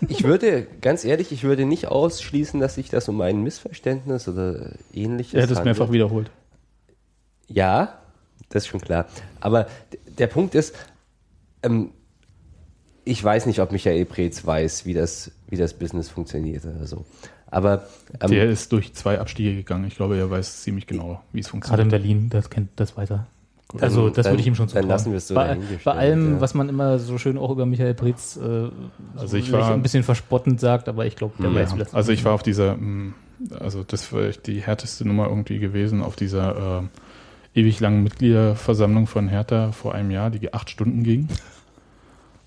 [0.08, 4.74] ich würde, ganz ehrlich, ich würde nicht ausschließen, dass sich das um ein Missverständnis oder
[4.94, 6.30] ähnliches Er hat es mehrfach wiederholt.
[7.48, 8.00] Ja,
[8.50, 9.06] das ist schon klar.
[9.40, 9.68] Aber
[10.18, 10.76] der Punkt ist,
[11.64, 11.92] ähm,
[13.06, 17.06] ich weiß nicht, ob Michael Preetz weiß, wie das, wie das Business funktioniert oder so.
[17.52, 17.88] Aber
[18.22, 19.86] ähm, Der ist durch zwei Abstiege gegangen.
[19.88, 21.90] Ich glaube, er weiß ziemlich genau, wie es Gerade in funktioniert.
[21.92, 23.26] Berlin, das kennt das weiter.
[23.68, 23.82] Gut.
[23.82, 24.90] Also Dann- das dann- würde ich ihm schon dann zutrauen.
[24.90, 26.42] lassen wir es so bei, bei allem, ja.
[26.42, 28.72] was man immer so schön auch über Michael Preetz äh, so
[29.18, 31.94] Also ich war- ein bisschen verspottend sagt, aber ich glaube, der weiß, wie Ja, das
[31.96, 33.14] also ich war auf dieser, mh,
[33.60, 36.88] also das war die härteste Nummer irgendwie gewesen, auf dieser äh,
[37.56, 41.28] ewig langen Mitgliederversammlung von Hertha vor einem Jahr, die acht Stunden ging,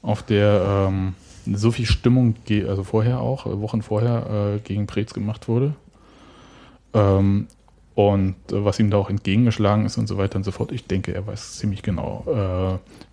[0.02, 1.14] auf der ähm,
[1.46, 2.36] so viel Stimmung,
[2.68, 5.74] also vorher auch, äh, Wochen vorher, äh, gegen Preetz gemacht wurde.
[6.94, 7.48] Ähm,
[7.94, 10.72] und äh, was ihm da auch entgegengeschlagen ist und so weiter und so fort.
[10.72, 12.24] Ich denke, er weiß ziemlich genau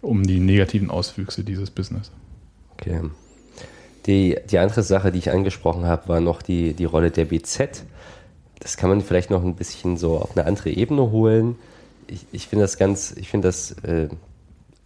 [0.01, 2.11] äh, um die negativen Auswüchse dieses Business.
[2.73, 3.01] Okay.
[4.05, 7.83] Die, die andere Sache, die ich angesprochen habe, war noch die, die Rolle der BZ.
[8.59, 11.55] Das kann man vielleicht noch ein bisschen so auf eine andere Ebene holen.
[12.09, 14.09] Ich, ich finde das ganz, ich finde das äh,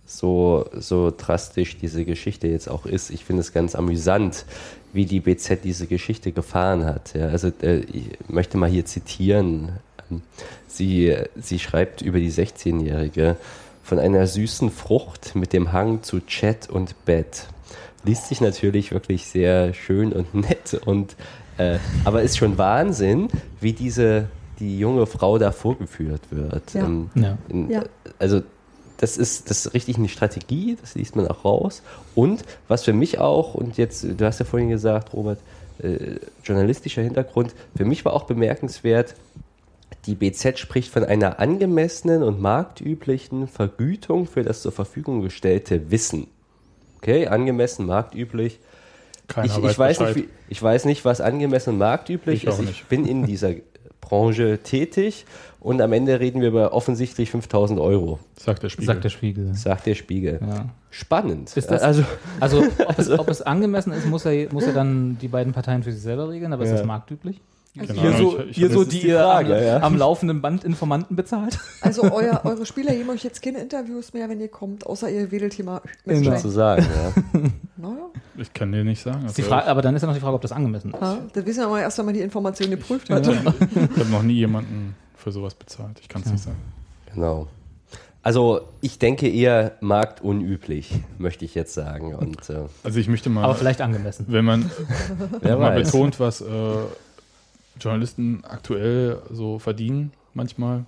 [0.05, 3.09] so, so drastisch diese Geschichte jetzt auch ist.
[3.09, 4.45] Ich finde es ganz amüsant,
[4.91, 7.13] wie die BZ diese Geschichte gefahren hat.
[7.15, 9.74] Ja, also äh, ich möchte mal hier zitieren.
[10.11, 10.21] Ähm,
[10.67, 13.36] Sie, sie schreibt über die 16-Jährige
[13.84, 17.45] von einer süßen Frucht mit dem Hang zu Chat und Bett.
[18.03, 21.15] Liest sich natürlich wirklich sehr schön und nett und
[21.57, 23.28] äh, aber ist schon Wahnsinn,
[23.61, 24.30] wie diese
[24.60, 26.74] die junge Frau da vorgeführt wird.
[26.74, 26.86] Ja.
[26.86, 27.38] Ähm, Ja.
[27.49, 27.84] in, Ja.
[28.20, 28.41] Also
[28.97, 31.82] das ist, das ist richtig eine Strategie, das liest man auch raus.
[32.16, 35.39] Und was für mich auch, und jetzt, du hast ja vorhin gesagt, Robert,
[35.80, 39.16] äh, journalistischer Hintergrund, für mich war auch bemerkenswert,
[40.06, 46.28] die BZ spricht von einer angemessenen und marktüblichen Vergütung für das zur Verfügung gestellte Wissen.
[46.97, 48.60] Okay, angemessen, marktüblich.
[49.28, 52.54] Keiner Ich, ich, weiß nicht, wie, ich weiß nicht, was angemessen und marktüblich Ich auch
[52.54, 52.60] ist.
[52.62, 52.89] Ich nicht.
[52.89, 53.51] bin in dieser
[54.08, 55.26] Branche tätig
[55.60, 58.86] und am Ende reden wir über offensichtlich 5000 Euro, sagt der Spiegel.
[58.88, 59.54] sagt der Spiegel.
[59.56, 60.39] sagt der Spiegel.
[60.41, 60.66] Ja.
[60.89, 61.56] Spannend.
[61.56, 62.04] Ist das, also,
[62.39, 65.82] also ob es, ob es angemessen ist, muss er, muss er dann die beiden Parteien
[65.84, 66.78] für sich selber regeln, aber ist Ja.
[66.78, 67.39] das marktüblich?
[67.76, 69.80] Keine Ihr Ahnung, so, ich- ihr so die, die ihr Frage, am, ja.
[69.82, 71.57] am laufenden Band Informanten bezahlt?
[71.82, 75.32] Also euer, eure Spieler geben euch jetzt keine Interviews mehr, wenn ihr kommt, außer ihr
[75.32, 76.30] wedelt hier mal mit Genau.
[76.32, 76.38] Stein.
[76.41, 77.41] sozusagen, ja.
[77.78, 78.05] Naja,
[78.38, 79.24] Ich kann dir nicht sagen.
[79.24, 81.01] Also, Frage, aber dann ist ja noch die Frage, ob das angemessen ist.
[81.01, 83.28] ja, das wissen wir aber erst, wenn man die Information geprüft hat.
[83.28, 83.36] ich
[83.99, 85.97] habe noch nie jemanden für sowas bezahlt.
[85.99, 86.57] Ich kann es nicht sagen.
[87.13, 87.47] Genau.
[88.21, 92.13] Also ich denke eher marktunüblich, möchte ich jetzt sagen.
[92.15, 94.26] Und äh, Also ich möchte mal, Aber vielleicht angemessen.
[94.30, 94.69] wenn man
[95.41, 96.45] mal betont, was äh,
[97.80, 100.86] Journalisten aktuell so verdienen, manchmal,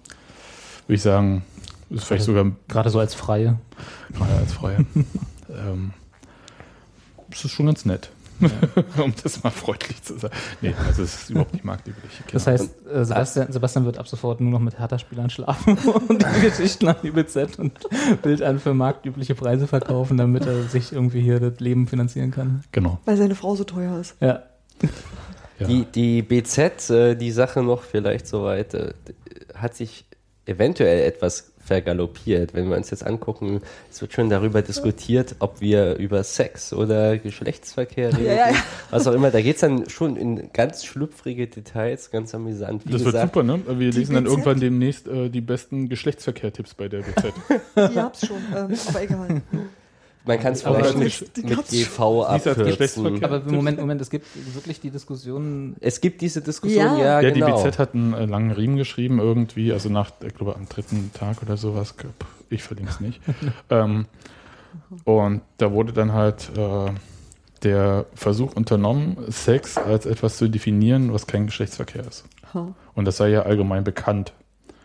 [0.88, 1.44] würde ich sagen,
[1.90, 3.58] ist vielleicht sogar Gerade so als Freie.
[4.14, 4.78] gerade als Freie.
[5.50, 5.92] ähm,
[7.30, 8.10] das ist schon ganz nett.
[8.98, 10.34] um das mal freundlich zu sagen.
[10.62, 12.12] Nee, also es ist überhaupt nicht marktüblich.
[12.34, 15.78] Das heißt, äh, Sebastian, Sebastian wird ab sofort nur noch mit Hertha-Spielern schlafen
[16.10, 17.74] und die Geschichten an die BZ und
[18.22, 22.64] Bild an für marktübliche Preise verkaufen, damit er sich irgendwie hier das Leben finanzieren kann.
[22.74, 23.00] genau.
[23.06, 24.16] Weil seine Frau so teuer ist.
[24.20, 24.44] Ja.
[25.60, 25.68] Ja.
[25.68, 28.94] Die, die BZ, äh, die Sache noch vielleicht soweit, äh,
[29.54, 30.06] hat sich
[30.46, 32.54] eventuell etwas vergaloppiert.
[32.54, 37.18] Wenn wir uns jetzt angucken, es wird schon darüber diskutiert, ob wir über Sex oder
[37.18, 38.26] Geschlechtsverkehr reden.
[38.26, 38.56] Ja, ja, ja.
[38.92, 39.32] Was auch immer.
[39.32, 42.86] Da geht es dann schon in ganz schlüpfrige Details, ganz amüsant.
[42.86, 43.62] Wie Das wird gesagt, super, ne?
[43.80, 44.32] Wir lesen dann BZ?
[44.32, 47.34] irgendwann demnächst äh, die besten Geschlechtsverkehr-Tipps bei der BZ.
[47.76, 49.42] Die hab's schon, ähm, aber egal.
[50.26, 53.24] Man kann es vielleicht mit, die mit GV als abkürzen.
[53.24, 56.98] Aber Moment, Moment, es gibt wirklich die Diskussion, Es gibt diese Diskussion, Ja.
[56.98, 57.58] ja, Ja, genau.
[57.62, 61.12] die BZ hat einen äh, langen Riemen geschrieben, irgendwie, also nach, ich glaube, am dritten
[61.14, 61.96] Tag oder sowas.
[62.50, 63.22] Ich verlinke es nicht.
[63.70, 64.06] ähm,
[65.04, 66.92] und da wurde dann halt äh,
[67.64, 72.26] der Versuch unternommen, Sex als etwas zu definieren, was kein Geschlechtsverkehr ist.
[72.54, 72.74] Ha.
[72.94, 74.34] Und das sei ja allgemein bekannt.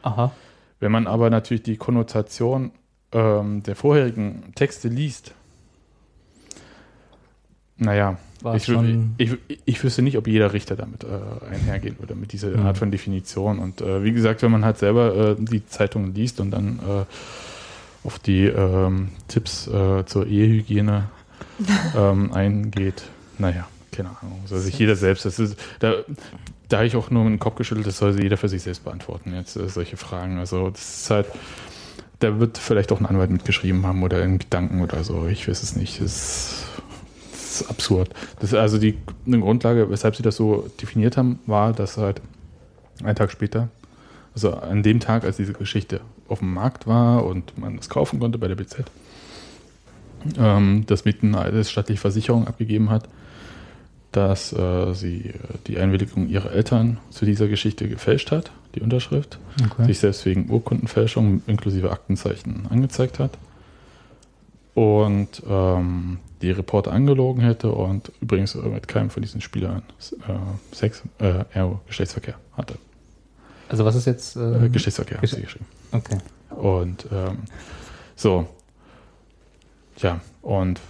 [0.02, 0.32] aha,
[0.80, 2.72] Wenn man aber natürlich die Konnotation
[3.12, 5.34] ähm, der vorherigen Texte liest,
[7.76, 8.76] naja, war es ich,
[9.16, 11.06] ich, ich wüsste nicht, ob jeder Richter damit äh,
[11.50, 12.66] einhergehen würde, mit dieser Mhm.
[12.66, 13.58] Art von Definition.
[13.58, 18.06] Und äh, wie gesagt, wenn man halt selber äh, die Zeitungen liest und dann äh,
[18.06, 21.08] auf die ähm, Tipps äh, zur Ehehygiene
[21.96, 23.02] ähm, eingeht,
[23.38, 25.94] naja, keine Ahnung, soll sich jeder selbst, das ist, da,
[26.68, 28.84] da habe ich auch nur mit dem Kopf geschüttelt, das soll jeder für sich selbst
[28.84, 30.38] beantworten, jetzt äh, solche Fragen.
[30.38, 31.26] Also das ist halt,
[32.20, 35.62] da wird vielleicht auch ein Anwalt mitgeschrieben haben oder in Gedanken oder so, ich weiß
[35.62, 36.00] es nicht.
[36.00, 36.66] Das
[37.32, 38.10] ist, absurd.
[38.38, 38.96] Das ist also die
[39.26, 42.22] eine Grundlage, weshalb sie das so definiert haben, war, dass halt
[43.02, 43.68] einen Tag später,
[44.34, 48.20] also an dem Tag, als diese Geschichte auf dem Markt war und man es kaufen
[48.20, 48.84] konnte bei der BZ,
[50.38, 53.08] ähm, das Mieten als staatliche Versicherung abgegeben hat,
[54.12, 55.32] dass äh, sie
[55.66, 59.38] die Einwilligung ihrer Eltern zu dieser Geschichte gefälscht hat, die Unterschrift,
[59.70, 59.86] Okay.
[59.86, 63.30] sich selbst wegen Urkundenfälschung inklusive Aktenzeichen angezeigt hat
[64.74, 69.82] und ähm, die Reporter angelogen hätte und übrigens mit keinem von diesen Spielern
[70.28, 71.44] äh, Sex, äh,
[71.86, 72.74] Geschlechtsverkehr hatte.
[73.68, 74.36] Also was ist jetzt?
[74.36, 75.66] Äh, Äh, Geschlechtsverkehr Gesch- sie geschrieben.
[75.92, 76.18] okay.
[76.50, 77.38] Und ähm,
[78.16, 78.48] so,
[79.98, 80.80] ja, und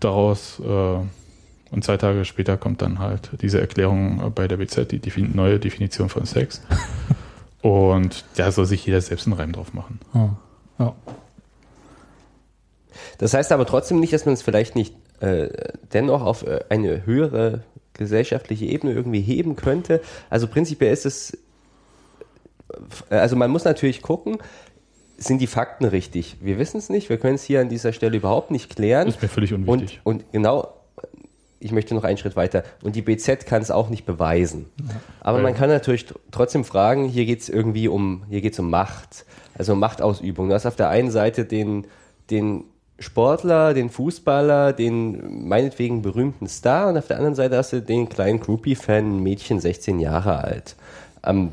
[0.00, 0.96] daraus, äh,
[1.72, 5.58] und zwei Tage später kommt dann halt diese Erklärung bei der BZ, die Defin neue
[5.58, 6.60] Definition von Sex.
[7.62, 10.00] und da soll sich jeder selbst einen Reim drauf machen.
[10.78, 10.94] Ja.
[13.18, 15.48] Das heißt aber trotzdem nicht, dass man es vielleicht nicht äh,
[15.92, 20.00] dennoch auf äh, eine höhere gesellschaftliche Ebene irgendwie heben könnte.
[20.30, 21.38] Also prinzipiell ist es,
[23.10, 24.38] äh, also man muss natürlich gucken,
[25.18, 26.38] sind die Fakten richtig?
[26.40, 29.06] Wir wissen es nicht, wir können es hier an dieser Stelle überhaupt nicht klären.
[29.06, 30.00] Ist mir völlig Und, unwichtig.
[30.02, 30.72] und genau,
[31.60, 32.64] ich möchte noch einen Schritt weiter.
[32.82, 34.66] Und die BZ kann es auch nicht beweisen.
[35.20, 38.70] Aber man kann natürlich tr- trotzdem fragen, hier geht es irgendwie um, hier geht um
[38.70, 39.24] Macht,
[39.56, 40.48] also um Machtausübung.
[40.48, 41.86] Du hast auf der einen Seite den,
[42.30, 42.64] den
[42.98, 48.08] Sportler, den Fußballer, den meinetwegen berühmten Star und auf der anderen Seite hast du den
[48.08, 50.76] kleinen Groupie-Fan, ein Mädchen 16 Jahre alt.
[51.24, 51.50] Ähm,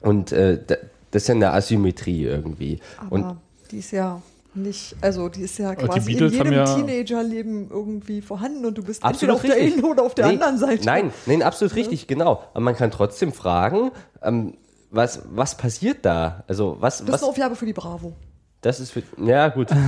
[0.00, 0.76] und äh, da-
[1.10, 2.80] das ist ja eine Asymmetrie irgendwie.
[2.98, 3.36] Aber Und
[3.70, 4.20] die ist ja
[4.58, 9.02] nicht, also die ist ja quasi in jedem ja- Teenagerleben irgendwie vorhanden und du bist
[9.02, 9.84] Absolut entweder auf der richtig.
[9.84, 10.84] einen oder auf der Nee, anderen Seite.
[10.84, 12.42] Nein, nein, absolut richtig, genau.
[12.52, 13.90] Aber man kann trotzdem fragen,
[14.22, 14.54] ähm,
[14.90, 16.44] was, was passiert da?
[16.48, 18.12] Also was, Das ist was, eine Aufgabe für die Bravo.
[18.60, 19.68] das ist für, ja gut.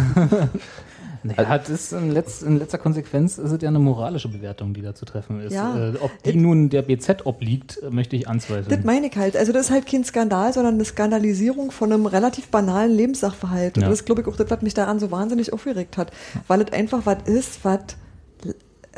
[1.23, 4.83] Naja, das ist in, letz, in letzter Konsequenz ist es ja eine moralische Bewertung, die
[4.83, 5.53] da zu treffen ist.
[5.53, 5.91] Ja.
[5.91, 8.83] Äh, ob die nun der BZ obliegt, möchte ich Das anzweifeln.
[8.85, 9.37] meine ich halt.
[9.37, 13.77] Also das ist halt kein Skandal, sondern eine Skandalisierung von einem relativ banalen Lebenssachverhalt.
[13.77, 13.89] Und Ja.
[13.91, 16.11] das ist, glaube ich, auch das, was mich daran so wahnsinnig aufgeregt hat.
[16.49, 17.81] Weil es einfach was ist, was,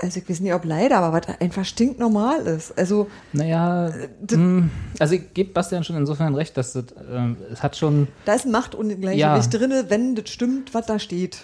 [0.03, 2.77] also ich weiß nicht, ob leider, aber was einfach stinknormal ist.
[2.77, 3.93] Also Naja,
[4.31, 8.35] mh, also ich gebe Bastian schon insofern recht, dass das, ähm, es hat schon, da
[8.35, 9.19] ist ein Machtungleichgewicht
[9.53, 9.59] Ja.
[9.59, 11.39] drinne, wenn das stimmt, was da steht.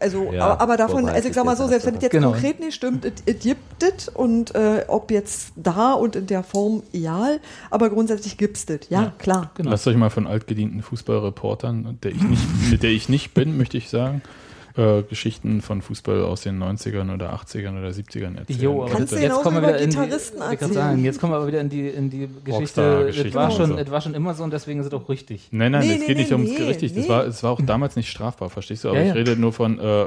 [0.00, 2.12] Also, Ja, aber, aber davon, also ich sag mal das so, selbst wenn es jetzt
[2.12, 2.30] Genau.
[2.30, 6.84] konkret nicht stimmt, es gibt es und äh, ob jetzt da und in der Form
[6.92, 7.40] egal,
[7.70, 8.80] aber grundsätzlich gibt es das.
[8.88, 9.50] Ja, klar.
[9.56, 9.70] genau.
[9.70, 13.76] Lasst euch mal von altgedienten Fußballreportern, der ich nicht, mit der ich nicht bin, möchte
[13.76, 14.22] ich sagen,
[14.76, 18.60] äh, Geschichten von Fußball aus den 90ern oder 80ern oder 70ern erzählen.
[18.60, 20.72] Jo, aber Kannst das, du jetzt kommen wir über wieder in die, kann erzählen.
[20.72, 23.08] sagen, jetzt kommen wir aber wieder in die, in die Geschichte.
[23.08, 23.78] Es war, schon, so.
[23.78, 25.48] es war schon immer so und deswegen ist es auch richtig.
[25.50, 26.94] Nein, nein, Nee, es nee, geht nicht nee, ums nee, richtig.
[26.94, 27.08] Das nee.
[27.08, 28.88] war, es war auch damals nicht strafbar, verstehst du?
[28.88, 29.14] Aber Ja, ich ja.
[29.14, 30.06] rede nur von, äh,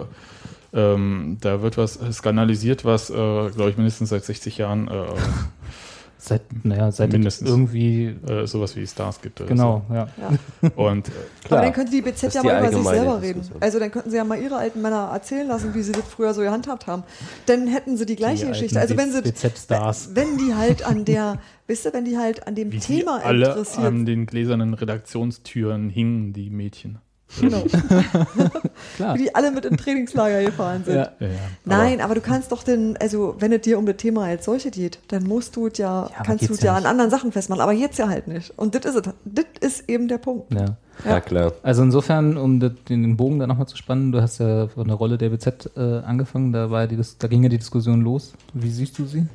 [0.71, 4.91] ähm, da wird was skandalisiert, was, äh, glaube ich, mindestens seit 60 Jahren äh,
[6.21, 7.47] Seit, naja, seit Mindestens.
[7.47, 9.39] es irgendwie, äh, sowas wie Stars gibt.
[9.39, 10.09] Oder genau, ja.
[10.61, 10.67] So.
[10.75, 11.11] Und äh,
[11.49, 13.41] Aber dann könnte die BZ ja die mal über sich selber reden.
[13.61, 16.33] Also dann könnten sie ja mal ihre alten Männer erzählen lassen, wie sie das früher
[16.33, 17.03] so gehandhabt haben.
[17.45, 18.77] Dann hätten sie die gleiche Die Geschichte.
[18.77, 20.09] Also wenn sie BZ-Stars.
[20.13, 23.23] wenn die halt an der, wisst ihr, wenn die halt an dem wie sie Thema
[23.23, 26.99] alle interessiert an den gläsernen Redaktionstüren hingen, die Mädchen.
[27.39, 27.63] Genau.
[28.95, 29.15] Klar.
[29.15, 30.95] Wie die alle mit in Trainingslager gefahren sind.
[30.95, 31.11] Ja.
[31.19, 31.33] Ja, ja.
[31.65, 34.71] Nein, aber, du kannst doch denn, also wenn es dir um das Thema als solche
[34.71, 37.73] geht, dann musst du es ja, aber kannst du ja an anderen Sachen festmachen, aber
[37.73, 38.57] jetzt ja halt nicht.
[38.57, 39.13] Und das ist es.
[39.25, 40.53] Das ist eben der Punkt.
[40.53, 40.77] Ja.
[41.05, 41.53] Ja, klar.
[41.63, 44.97] Also insofern, um den den Bogen da nochmal zu spannen, du hast ja von der
[44.97, 48.33] Rolle der BZ äh, angefangen, da, war die, da ging ja die Diskussion los.
[48.53, 49.25] Wie siehst du sie?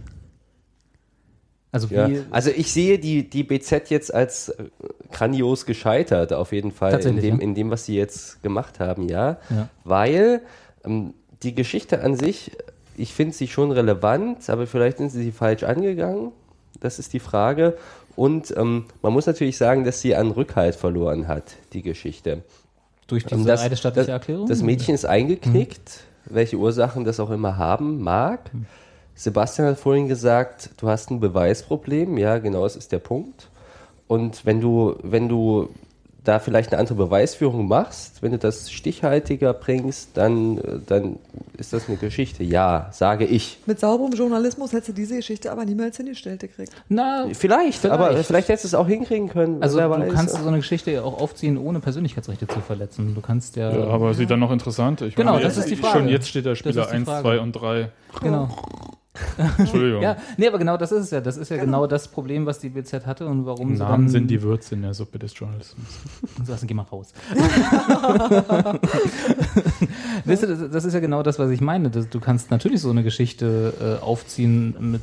[1.74, 2.08] Also Ja.
[2.30, 4.64] Also ich sehe die, die BZ jetzt als äh,
[5.10, 7.42] grandios gescheitert, auf jeden Fall, in dem, ja.
[7.42, 9.38] in dem, was sie jetzt gemacht haben, ja.
[9.50, 9.68] Ja.
[9.82, 10.42] Weil
[10.84, 12.52] ähm, die Geschichte an sich,
[12.96, 16.30] ich finde sie schon relevant, aber vielleicht sind sie sie falsch angegangen.
[16.78, 17.76] Das ist die Frage.
[18.14, 22.42] Und ähm, man muss natürlich sagen, dass sie an Rückhalt verloren hat, die Geschichte.
[23.08, 24.46] durch Ähm, diese eidesstattliche Erklärung?
[24.46, 28.52] Das Mädchen ist eingeknickt, welche Ursachen das auch immer haben mag.
[29.14, 32.18] Sebastian hat vorhin gesagt, du hast ein Beweisproblem.
[32.18, 33.48] Ja, genau, das ist der Punkt.
[34.08, 35.68] Und wenn du, wenn du
[36.24, 41.16] da vielleicht eine andere Beweisführung machst, wenn du das stichhaltiger bringst, dann, dann
[41.58, 42.42] ist das eine Geschichte.
[42.42, 43.58] Ja, sage ich.
[43.66, 46.72] Mit sauberem Journalismus hättest du diese Geschichte aber niemals hingestellt gekriegt.
[46.88, 47.84] Na, Vielleicht, Vielleicht.
[48.00, 49.62] aber vielleicht hättest du es auch hinkriegen können.
[49.62, 50.14] also du weiß.
[50.14, 53.14] kannst so eine Geschichte ja auch aufziehen, ohne Persönlichkeitsrechte zu verletzen.
[53.14, 55.02] Du kannst ja, Ja, aber sie dann noch interessant.
[55.02, 55.98] Ich Genau, meine, das jetzt- ist die Frage.
[55.98, 57.22] Schon jetzt steht der Spieler ist die 1, Frage.
[57.22, 57.90] 2 und 3.
[58.22, 58.48] genau.
[59.58, 60.02] Entschuldigung.
[60.02, 61.20] Ja, nee, aber genau das ist es ja.
[61.20, 64.08] Das ist ja genau, das Problem, was die BZ hatte und warum sie Namen dann,
[64.08, 65.86] sind die Würze in der Suppe des Journalismus.
[66.44, 67.12] So, also, geh mal raus.
[70.24, 71.90] weißt du, das, das ist ja genau das, was ich meine.
[71.90, 75.00] Das, du kannst natürlich so eine Geschichte äh, aufziehen mit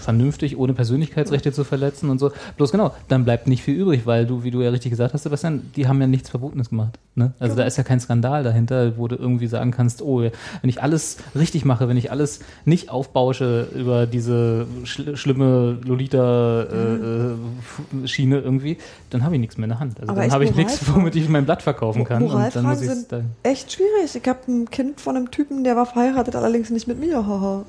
[0.00, 2.32] vernünftig, ohne Persönlichkeitsrechte zu verletzen und so.
[2.56, 5.22] Bloß genau, dann bleibt nicht viel übrig, weil du, wie du ja richtig gesagt hast,
[5.22, 6.98] Sebastian, die haben ja nichts Verbotenes gemacht.
[7.14, 7.32] Ne?
[7.38, 10.32] Also da ist ja kein Skandal dahinter, wo du irgendwie sagen kannst, oh, wenn
[10.62, 18.78] ich alles richtig mache, wenn ich alles nicht aufbausche über diese schl schlimme Lolita-Schiene irgendwie,
[19.10, 19.98] dann habe ich nichts mehr in der Hand.
[20.00, 22.22] Also Aber dann habe ich nichts, womit ich mein Blatt verkaufen kann.
[22.22, 24.14] und dann muss sind dann echt schwierig.
[24.14, 27.10] Ich habe ein Kind von einem Typen, der war verheiratet, allerdings nicht mit mir.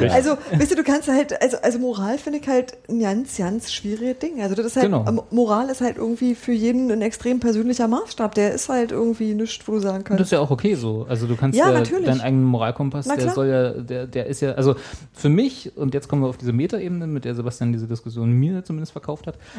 [0.00, 0.14] haha.
[0.14, 3.72] also, weißt du, du kannst halt, also, also Moral finde ich halt ein ganz, ganz
[3.72, 4.40] schwieriges Ding.
[4.42, 5.04] Also das ist halt, Genau.
[5.08, 8.34] ähm, Moral ist halt irgendwie für jeden ein extrem persönlicher Maßstab.
[8.34, 10.20] Der ist halt irgendwie nichts, wo du sagen Und kannst.
[10.20, 11.06] das ist ja auch okay so.
[11.08, 14.52] Also du kannst Ja, ja, deinen eigenen Moralkompass, der soll ja, der, der ist ja,
[14.52, 14.74] also
[15.12, 18.64] für mich, und jetzt kommen wir auf diese Metaebene, mit der Sebastian diese Diskussion mir
[18.64, 19.36] zumindest verkauft hat.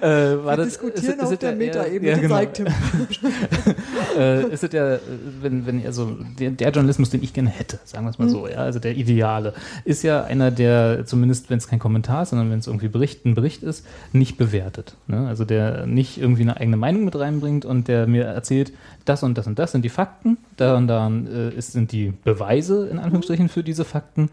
[0.00, 2.44] äh, war Wir das, diskutieren ist- ist auf es der Metaebene, ja, genau.
[2.52, 2.66] Tim.
[4.18, 4.98] äh, ist es ja,
[5.40, 8.30] wenn, wenn, also der, der Journalismus, den ich gerne hätte, sagen wir es mal Mhm.
[8.30, 9.54] so, ja, also der Ideale,
[9.84, 13.24] ist ja einer, der zumindest, wenn es kein Kommentar ist, sondern wenn es irgendwie Bericht,
[13.24, 14.96] ein Bericht ist, nicht bewertet.
[15.06, 15.26] Ne?
[15.28, 18.72] Also der nicht irgendwie eine eigene Meinung mit reinbringt und der mir erzählt,
[19.04, 22.88] das und das und das sind die Fakten, da und da äh, sind die Beweise
[22.88, 24.30] in Anführungsstrichen für diese Fakten.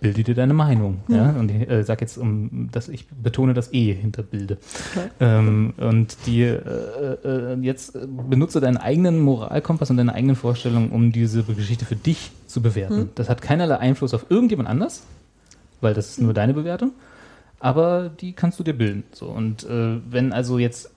[0.00, 0.98] Bilde dir deine Meinung.
[1.08, 1.30] Ja?
[1.30, 4.58] Und ich äh, sag jetzt, um, dass ich betone das E hinter Bilde.
[5.20, 6.58] Ähm, und die äh,
[7.24, 11.96] äh, jetzt äh, benutze deinen eigenen Moralkompass und deine eigenen Vorstellungen, um diese Geschichte für
[11.96, 13.10] dich zu bewerten.
[13.14, 15.02] Das hat keinerlei Einfluss auf irgendjemand anders,
[15.80, 16.92] weil das ist nur deine Bewertung.
[17.58, 19.04] Aber die kannst du dir bilden.
[19.12, 19.26] So.
[19.26, 20.90] Und äh, wenn also jetzt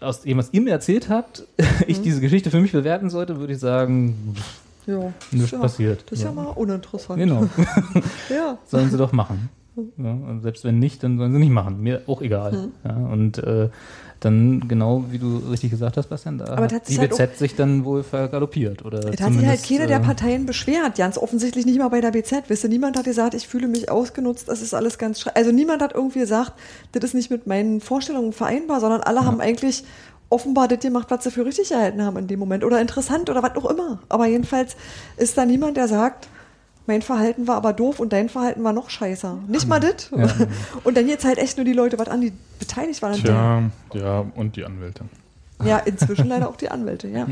[0.00, 1.44] aus dem, was ihr mir erzählt habt,
[1.86, 6.04] ich diese Geschichte für mich bewerten sollte, würde ich sagen, pff, Ja, nichts ja, passiert.
[6.06, 7.18] Das ist ja, mal uninteressant.
[7.18, 7.46] Genau.
[8.30, 8.58] Ja.
[8.66, 9.50] sollen sie doch machen.
[9.96, 11.82] Ja, und selbst wenn nicht, dann sollen sie nicht machen.
[11.82, 12.52] Mir auch egal.
[12.52, 12.72] Hm.
[12.84, 13.68] Ja, und äh,
[14.20, 17.54] dann, genau wie du richtig gesagt hast, Bastian, da Aber hat die halt BZ sich
[17.54, 18.84] dann wohl vergaloppiert.
[18.84, 22.00] Oder Es hat sich halt keiner der äh, Parteien beschwert, ganz offensichtlich nicht mal bei
[22.00, 22.44] der BZ.
[22.48, 25.36] Wisst ihr, niemand hat gesagt, ich fühle mich ausgenutzt, das ist alles ganz schrecklich.
[25.36, 26.54] Also niemand hat irgendwie gesagt,
[26.92, 29.84] das ist nicht mit meinen Vorstellungen vereinbar, sondern alle haben eigentlich
[30.30, 33.42] offenbar das gemacht, was sie für richtig gehalten haben in dem Moment oder interessant oder
[33.42, 34.00] was auch immer.
[34.08, 34.76] Aber jedenfalls
[35.16, 36.28] ist da niemand, der sagt,
[36.86, 39.38] mein Verhalten war aber doof und dein Verhalten war noch scheißer.
[39.46, 40.10] Nicht mal das.
[40.84, 43.12] Und dann jetzt halt echt nur die Leute was an, die beteiligt waren.
[43.12, 43.20] an
[43.92, 45.04] Tja, ja, und die Anwälte.
[45.62, 47.26] Ja, inzwischen leider auch die Anwälte, ja.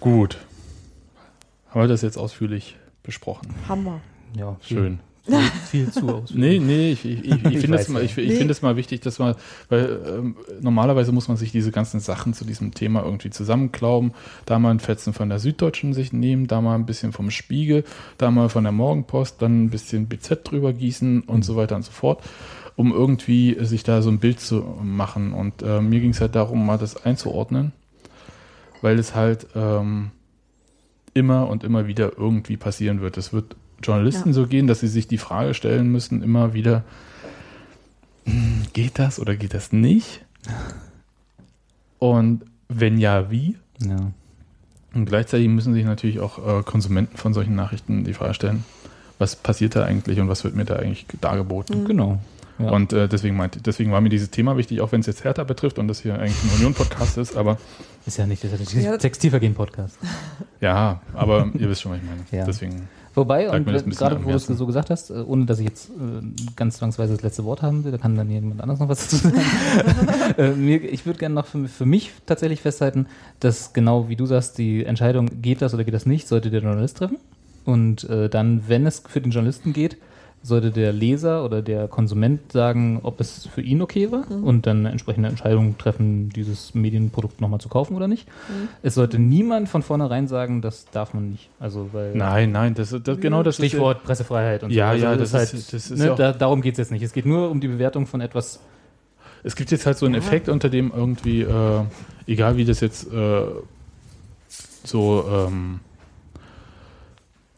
[0.00, 0.38] Gut.
[1.70, 3.54] Haben wir das jetzt ausführlich besprochen?
[3.68, 4.00] Hammer.
[4.36, 5.00] Ja, viel, Schön.
[5.70, 6.60] Viel zu ausführlich.
[6.60, 8.36] Nee, nee, ich, ich, ich, ich finde es mal, ich, ich Nee.
[8.36, 9.36] finde es mal wichtig, dass man,
[9.68, 14.12] weil ähm, normalerweise muss man sich diese ganzen Sachen zu diesem Thema irgendwie zusammenklauben,
[14.46, 17.84] da mal ein Fetzen von der Süddeutschen sich nehmen, da mal ein bisschen vom Spiegel,
[18.18, 21.84] da mal von der Morgenpost, dann ein bisschen BZ drüber gießen und so weiter und
[21.84, 22.22] so fort,
[22.74, 25.34] um irgendwie sich da so ein Bild zu machen.
[25.34, 27.72] Und äh, mir ging es halt darum, mal das einzuordnen,
[28.80, 30.10] weil es halt ähm,
[31.14, 33.16] immer und immer wieder irgendwie passieren wird.
[33.18, 34.32] Es wird Journalisten Ja.
[34.34, 36.82] so gehen, dass sie sich die Frage stellen müssen, immer wieder,
[38.24, 40.24] hm, geht das oder geht das nicht?
[41.98, 43.56] Und wenn ja, wie?
[43.80, 44.10] Ja.
[44.94, 48.64] Und gleichzeitig müssen sich natürlich auch äh, Konsumenten von solchen Nachrichten die Frage stellen,
[49.18, 51.84] was passiert da eigentlich und was wird mir da eigentlich dargeboten?
[51.84, 52.18] Genau.
[52.58, 52.70] Ja.
[52.70, 55.44] Und äh, deswegen, meinte, deswegen war mir dieses Thema wichtig, auch wenn es jetzt Hertha
[55.44, 57.56] betrifft und das hier eigentlich ein Union-Podcast ist, aber
[58.04, 58.90] Ist ja nicht, das ist ja Ja.
[58.90, 59.96] der Textilvergehen-Podcast.
[60.60, 62.20] ja, aber ihr wisst schon, was ich meine.
[62.30, 62.44] Ja.
[62.44, 65.90] Deswegen, Wobei, und gerade wo du es so gesagt hast, äh, ohne dass ich jetzt
[65.90, 66.22] äh,
[66.56, 69.16] ganz zwangsweise das letzte Wort haben will, da kann dann jemand anders noch was dazu
[69.16, 69.40] sagen.
[70.38, 73.06] äh, mir, ich würde gerne noch für, für mich tatsächlich festhalten,
[73.40, 76.62] dass genau wie du sagst, die Entscheidung, geht das oder geht das nicht, sollte der
[76.62, 77.18] Journalist treffen.
[77.64, 79.98] Und äh, dann, wenn es für den Journalisten geht,
[80.44, 84.78] sollte der Leser oder der Konsument sagen, ob es für ihn okay war und dann
[84.80, 88.26] eine entsprechende Entscheidung treffen, dieses Medienprodukt nochmal zu kaufen oder nicht.
[88.82, 91.48] Es sollte niemand von vornherein sagen, das darf man nicht.
[91.60, 94.92] Also, weil nein, nein, das, das genau das Stichwort Pressefreiheit und Ja, so.
[94.92, 96.78] Also ja, das, das ist ist- halt, das ist ne, ja da, darum geht es
[96.78, 97.02] jetzt nicht.
[97.02, 98.58] Es geht nur um die Bewertung von etwas.
[99.44, 101.80] Es gibt jetzt halt so einen Effekt, unter dem irgendwie, äh,
[102.26, 103.42] egal wie das jetzt äh,
[104.84, 105.80] so ähm,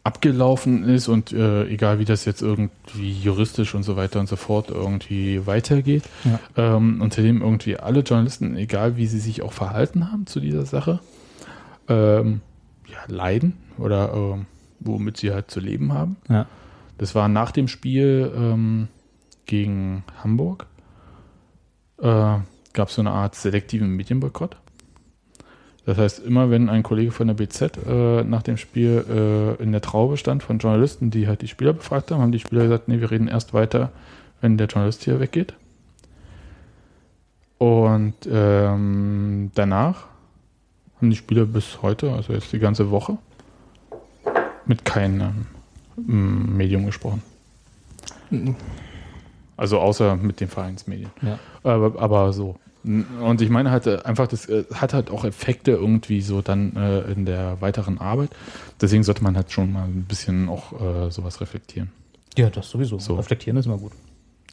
[0.04, 4.36] abgelaufen ist und äh, egal wie das jetzt irgendwie juristisch und so weiter und so
[4.36, 6.76] fort irgendwie weitergeht, Ja.
[6.76, 10.66] ähm, unter dem irgendwie alle Journalisten, egal wie sie sich auch verhalten haben zu dieser
[10.66, 11.00] Sache,
[11.88, 12.42] ähm,
[12.86, 14.46] ja, leiden oder ähm,
[14.80, 16.16] womit sie halt zu leben haben.
[16.28, 16.46] Ja.
[16.98, 18.88] Das war nach dem Spiel ähm,
[19.46, 20.66] gegen Hamburg.
[21.98, 22.36] Äh,
[22.74, 24.56] Gab es so eine Art selektiven Medienboykott.
[25.86, 29.72] Das heißt, immer wenn ein Kollege von der BZ äh, nach dem Spiel äh, in
[29.72, 32.88] der Traube stand von Journalisten, die halt die Spieler befragt haben, haben die Spieler gesagt,
[32.88, 33.92] nee, wir reden erst weiter,
[34.40, 35.54] wenn der Journalist hier weggeht.
[37.58, 40.06] Und ähm, danach
[40.96, 43.18] haben die Spieler bis heute, also jetzt die ganze Woche,
[44.64, 45.46] mit keinem
[45.96, 47.22] mm, Medium gesprochen.
[49.56, 51.10] Also außer mit den Vereinsmedien.
[51.22, 51.38] Ja.
[51.62, 52.56] Aber, aber so.
[52.84, 56.76] Und ich meine halt äh, einfach, das äh, hat halt auch Effekte irgendwie so dann
[56.76, 58.30] äh, in der weiteren Arbeit.
[58.80, 60.72] Deswegen sollte man halt schon mal ein bisschen auch
[61.06, 61.90] äh, sowas reflektieren.
[62.36, 62.98] ja, das sowieso.
[62.98, 63.14] So.
[63.14, 63.92] Reflektieren ist immer gut.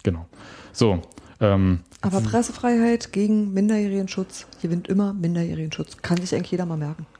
[0.04, 0.26] Genau.
[0.72, 1.02] So.
[1.42, 5.98] Ähm, Aber Pressefreiheit gegen Minderjährigenschutz gewinnt immer Minderjährigenschutz.
[6.02, 7.06] Kann sich eigentlich jeder mal merken.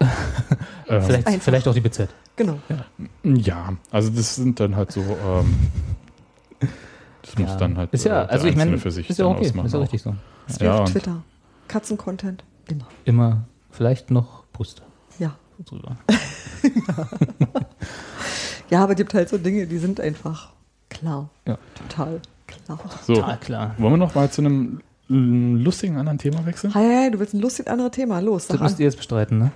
[0.88, 1.42] äh, Vielleicht, einfach.
[1.42, 2.08] vielleicht auch die BZ.
[2.36, 2.60] Genau.
[3.24, 5.02] ja, also das sind dann halt so.
[5.02, 5.56] Ähm,
[7.24, 7.58] das muss Ja.
[7.58, 9.26] dann halt ist ja, äh, der also ich meine, Einzelne ist für sich ja dann
[9.36, 9.84] okay, ausmachen ist ja auch.
[9.84, 10.16] richtig so.
[10.54, 11.24] Das wie Ja, auf Twitter.
[11.68, 12.44] Katzen-Content.
[12.68, 12.88] Immer.
[13.06, 14.82] Immer vielleicht noch Brüste
[15.20, 15.36] Ja.
[15.66, 15.98] drüber.
[18.70, 20.54] Ja, aber es gibt halt so Dinge, die sind einfach
[20.90, 21.30] klar.
[21.46, 21.58] Ja.
[21.76, 22.80] Total klar.
[23.06, 23.76] So, Total klar.
[23.78, 24.80] wollen wir noch mal zu einem
[25.10, 26.74] lustigen anderen Thema wechseln?
[26.74, 28.20] Hi, hi, du willst ein lustiges anderes Thema.
[28.22, 28.80] Los, Das müsst an.
[28.82, 29.52] ihr jetzt bestreiten, ne?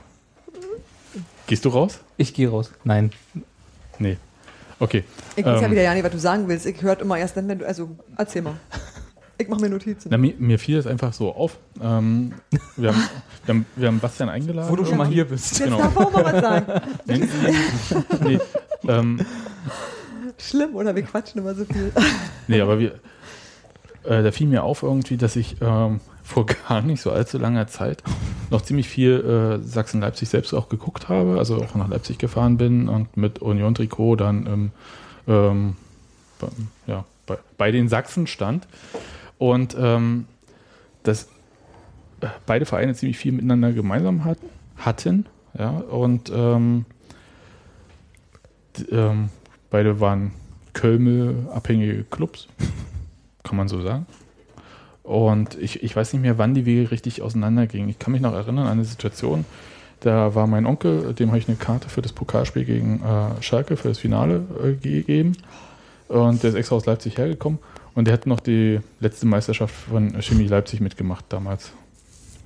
[1.47, 1.99] Gehst du raus?
[2.17, 2.71] Ich gehe raus.
[2.83, 3.11] Nein.
[3.99, 4.17] Nee.
[4.79, 5.05] Okay.
[5.37, 6.65] Ich weiß ja ähm, wieder ja nicht, was du sagen willst.
[6.65, 7.65] Ich höre immer erst dann, wenn du.
[7.67, 8.55] Also, erzähl mal.
[9.37, 10.09] Ich mache mir Notizen.
[10.11, 11.57] Na, mir, mir fiel das einfach so auf.
[11.81, 12.33] Ähm,
[12.77, 13.09] wir, haben,
[13.45, 14.71] wir, haben, wir haben Bastian eingeladen.
[14.71, 15.59] Wo du schon mal hier bist.
[15.59, 15.77] Jetzt genau.
[15.79, 16.81] darf auch mal was sagen.
[17.05, 18.39] Nee, nee, nee,
[18.87, 19.19] ähm,
[20.37, 20.95] Schlimm, oder?
[20.95, 21.91] Wir quatschen immer so viel.
[22.47, 22.95] nee, aber wir,
[24.03, 27.67] äh, da fiel mir auf irgendwie, dass ich ähm, vor gar nicht so allzu langer
[27.67, 28.03] Zeit
[28.49, 32.89] noch ziemlich viel äh, Sachsen-Leipzig selbst auch geguckt habe, also auch nach Leipzig gefahren bin
[32.89, 34.71] und mit Union-Trikot dann ähm,
[35.27, 35.75] ähm,
[36.87, 38.67] ja, bei, bei den Sachsen stand.
[39.37, 40.25] Und ähm,
[41.03, 41.25] dass
[42.21, 45.25] äh, beide Vereine ziemlich viel miteinander gemeinsam hatten, hatten
[45.57, 46.85] ja, und ähm,
[48.91, 49.29] ähm,
[49.69, 50.31] beide waren
[50.73, 52.47] Kölmel-abhängige Clubs,
[53.43, 54.05] kann man so sagen.
[55.03, 57.89] Und ich, ich weiß nicht mehr, wann die Wege richtig auseinandergingen.
[57.89, 59.45] Ich kann mich noch erinnern an eine Situation,
[59.99, 63.77] da war mein Onkel, dem habe ich eine Karte für das Pokalspiel gegen äh, Schalke,
[63.77, 65.37] für das Finale äh, gegeben.
[66.07, 67.59] Und der ist extra aus Leipzig hergekommen.
[67.95, 71.71] Und der hat noch die letzte Meisterschaft von Chemie Leipzig mitgemacht damals.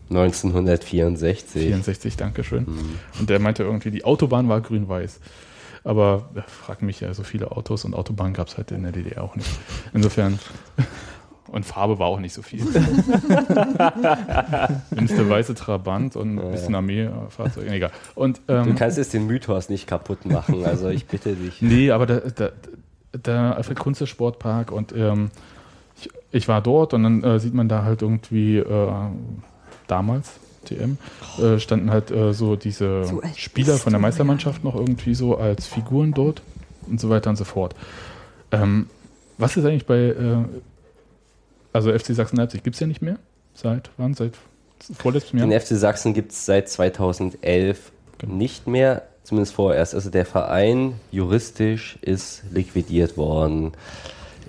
[0.10, 1.62] 1964.
[1.64, 2.66] 64, Dankeschön.
[2.66, 3.00] Mhm.
[3.20, 5.20] Und der meinte irgendwie, die Autobahn war grün-weiß.
[5.84, 8.92] Aber ja, frag mich ja, so viele Autos und Autobahnen gab es halt in der
[8.92, 9.50] DDR auch nicht.
[9.94, 10.40] Insofern.
[11.52, 12.64] Und Farbe war auch nicht so viel.
[12.64, 13.08] Mindestens
[14.92, 17.68] der weiße Trabant und ein bisschen Armeefahrzeug.
[17.68, 17.90] Egal.
[18.14, 21.60] Und, Du ähm, kannst jetzt den Mythos nicht kaputt machen, also ich bitte dich.
[21.60, 22.52] nee, aber da, da,
[23.14, 25.32] der Alfred Kunze Sportpark und ähm,
[25.98, 28.92] ich, ich war dort und dann äh, sieht man da halt irgendwie äh,
[29.88, 30.34] damals
[30.66, 30.98] TM
[31.42, 35.68] äh, standen halt äh, so diese So Spieler von der Meistermannschaft noch irgendwie so als
[35.68, 36.42] Figuren dort
[36.88, 37.76] und so weiter und so fort.
[38.52, 38.88] Ähm,
[39.38, 40.46] was ist eigentlich bei äh,
[41.74, 43.18] also FC Sachsen-Leipzig gibt es ja nicht mehr?
[43.54, 44.14] Seit wann?
[44.14, 44.34] Seit
[44.98, 45.48] vorletztem Jahr?
[45.48, 48.36] Den FC Sachsen gibt es seit 2011 Genau.
[48.36, 49.96] nicht mehr, zumindest vorerst.
[49.96, 53.72] Also der Verein juristisch ist liquidiert worden.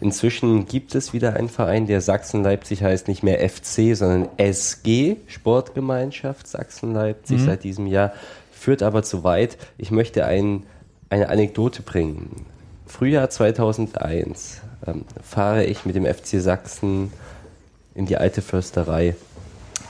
[0.01, 6.47] Inzwischen gibt es wieder einen Verein, der Sachsen-Leipzig heißt nicht mehr FC, sondern SG, Sportgemeinschaft
[6.48, 8.15] Sachsen-Leipzig seit diesem Jahr.
[8.51, 9.59] Führt aber zu weit.
[9.77, 10.65] Ich möchte ein,
[11.11, 12.47] eine Anekdote bringen.
[12.86, 17.12] Frühjahr 2001 ähm, fahre ich mit dem FC Sachsen
[17.94, 19.15] in die alte Försterei.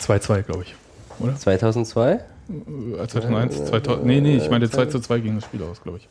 [0.00, 0.74] 2-2 glaube ich
[1.20, 2.20] oder 2002?
[2.50, 5.98] Äh, 2001 2000, nee nee ich meine 2 zu 2 ging das Spiel aus glaube
[5.98, 6.08] ich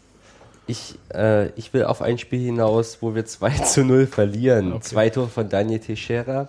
[0.68, 4.72] Ich, äh, ich will auf ein Spiel hinaus, wo wir 2 zu 0 verlieren.
[4.74, 4.82] Okay.
[4.84, 6.48] Zwei Tore von Daniel Teixeira.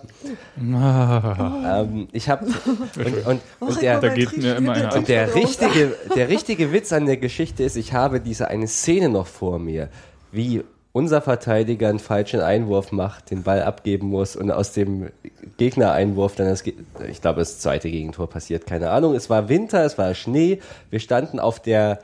[0.73, 2.45] Ah, Ähm, ich habe
[2.95, 6.71] und, und, Oh, und der, da geht mir immer einer und der richtige, der richtige
[6.71, 9.89] Witz an der Geschichte ist, ich habe diese eine Szene noch vor mir,
[10.31, 10.63] wie
[10.93, 15.09] unser Verteidiger einen falschen Einwurf macht, den Ball abgeben muss und aus dem
[15.57, 19.15] Gegnereinwurf dann das, ich glaube, das zweite Gegentor passiert, keine Ahnung.
[19.15, 20.59] Es war Winter, es war Schnee,
[20.89, 21.99] wir standen auf der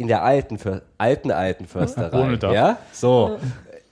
[0.00, 0.58] in der alten,
[0.96, 2.18] alten, alten Försterei.
[2.18, 2.52] Ohne Dach.
[2.52, 3.38] Ja, so.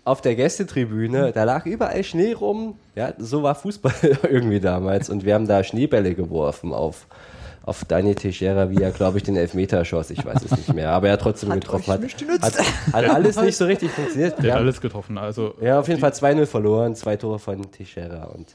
[0.07, 2.79] Auf der Gästetribüne, da lag überall Schnee rum.
[2.95, 3.93] Ja, so war Fußball
[4.23, 5.11] irgendwie damals.
[5.11, 7.07] Und wir haben da Schneebälle geworfen auf,
[7.69, 10.11] auf Daniel Teixeira, wie er, glaube ich, den Elfmeter schoss.
[10.11, 10.91] Ich weiß es nicht mehr.
[10.91, 12.59] Aber er trotzdem Hat getroffen euch hat.
[12.59, 12.59] Hat,
[12.93, 14.43] hat alles nicht so richtig funktioniert.
[14.43, 18.25] der hat alles getroffen also ja, auf jeden Fall 2-0 verloren, zwei Tore von Teixeira.
[18.25, 18.55] Und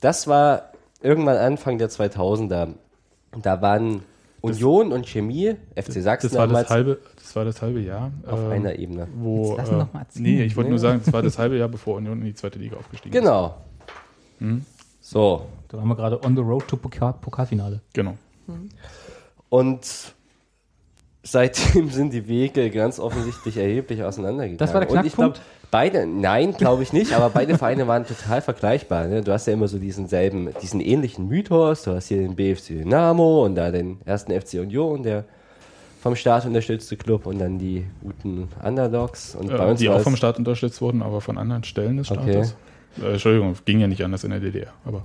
[0.00, 2.74] das war irgendwann Anfang der 2000er.
[3.42, 4.02] Da waren
[4.42, 8.12] Union und Chemie, FC Sachsen das war damals das halbe das war das halbe Jahr
[8.26, 9.08] auf ähm, einer Ebene.
[9.16, 10.22] wo Jetzt lass ihn äh, mal erzählen.
[10.24, 12.58] nee ich wollte nur sagen das war das halbe Jahr bevor Union in die zweite
[12.58, 13.56] Liga aufgestiegen ist Genau.
[15.00, 15.46] So.
[15.68, 17.80] Da waren wir gerade on the road to Pokal Pokalfinale.
[17.92, 18.16] genau
[19.48, 20.14] Und
[21.22, 24.58] seitdem sind die Wege ganz offensichtlich erheblich auseinandergegangen.
[24.58, 25.70] Das war der Und ich glaube, Knackpunkt?
[25.70, 29.06] beide, nein, glaube ich nicht, aber beide Vereine waren total vergleichbar.
[29.06, 29.22] Ne?
[29.22, 31.82] Du hast ja immer so diesen selben, diesen ähnlichen Mythos.
[31.82, 35.24] Du hast hier den BFC Dynamo und da den ersten FC Union, der
[36.00, 39.34] vom Staat unterstützte Club und dann die guten Underdogs.
[39.34, 42.10] Und bei äh, uns die auch vom Staat unterstützt wurden aber von anderen Stellen des
[42.12, 42.44] Okay.
[42.44, 42.56] Staates
[43.02, 45.04] äh, Entschuldigung ging ja nicht anders in der DDR aber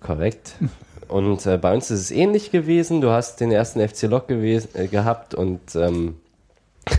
[0.00, 0.56] Korrekt.
[1.10, 3.00] Und äh, bei uns ist es ähnlich gewesen.
[3.00, 6.16] Du hast den ersten FC Lok gewesen, äh, gehabt und, ähm,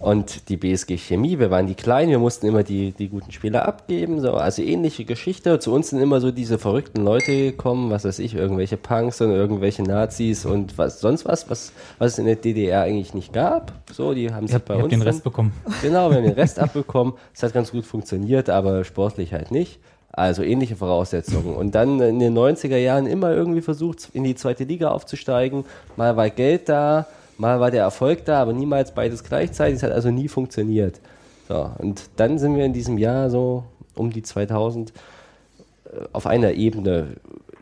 [0.00, 1.38] und die BSG Chemie.
[1.38, 4.20] Wir waren die Kleinen, wir mussten immer die, die guten Spieler abgeben.
[4.20, 4.32] So.
[4.34, 5.58] Also ähnliche Geschichte.
[5.60, 9.30] Zu uns sind immer so diese verrückten Leute gekommen, was weiß ich, irgendwelche Punks und
[9.30, 13.72] irgendwelche Nazis und was sonst was, was, was es in der DDR eigentlich nicht gab.
[13.92, 15.52] So, die haben sich habt, bei uns den dann- Rest bekommen.
[15.80, 17.14] Genau, wir haben den Rest abbekommen.
[17.32, 19.78] Es hat ganz gut funktioniert, aber sportlich halt nicht.
[20.16, 21.56] Also ähnliche Voraussetzungen.
[21.56, 25.64] Und dann in den 90er Jahren immer irgendwie versucht, in die zweite Liga aufzusteigen.
[25.96, 29.76] Mal war Geld da, mal war der Erfolg da, aber niemals beides gleichzeitig.
[29.76, 31.00] Es hat also nie funktioniert.
[31.48, 33.64] So, und dann sind wir in diesem Jahr so
[33.96, 37.16] um die 2000 äh, auf einer Ebene.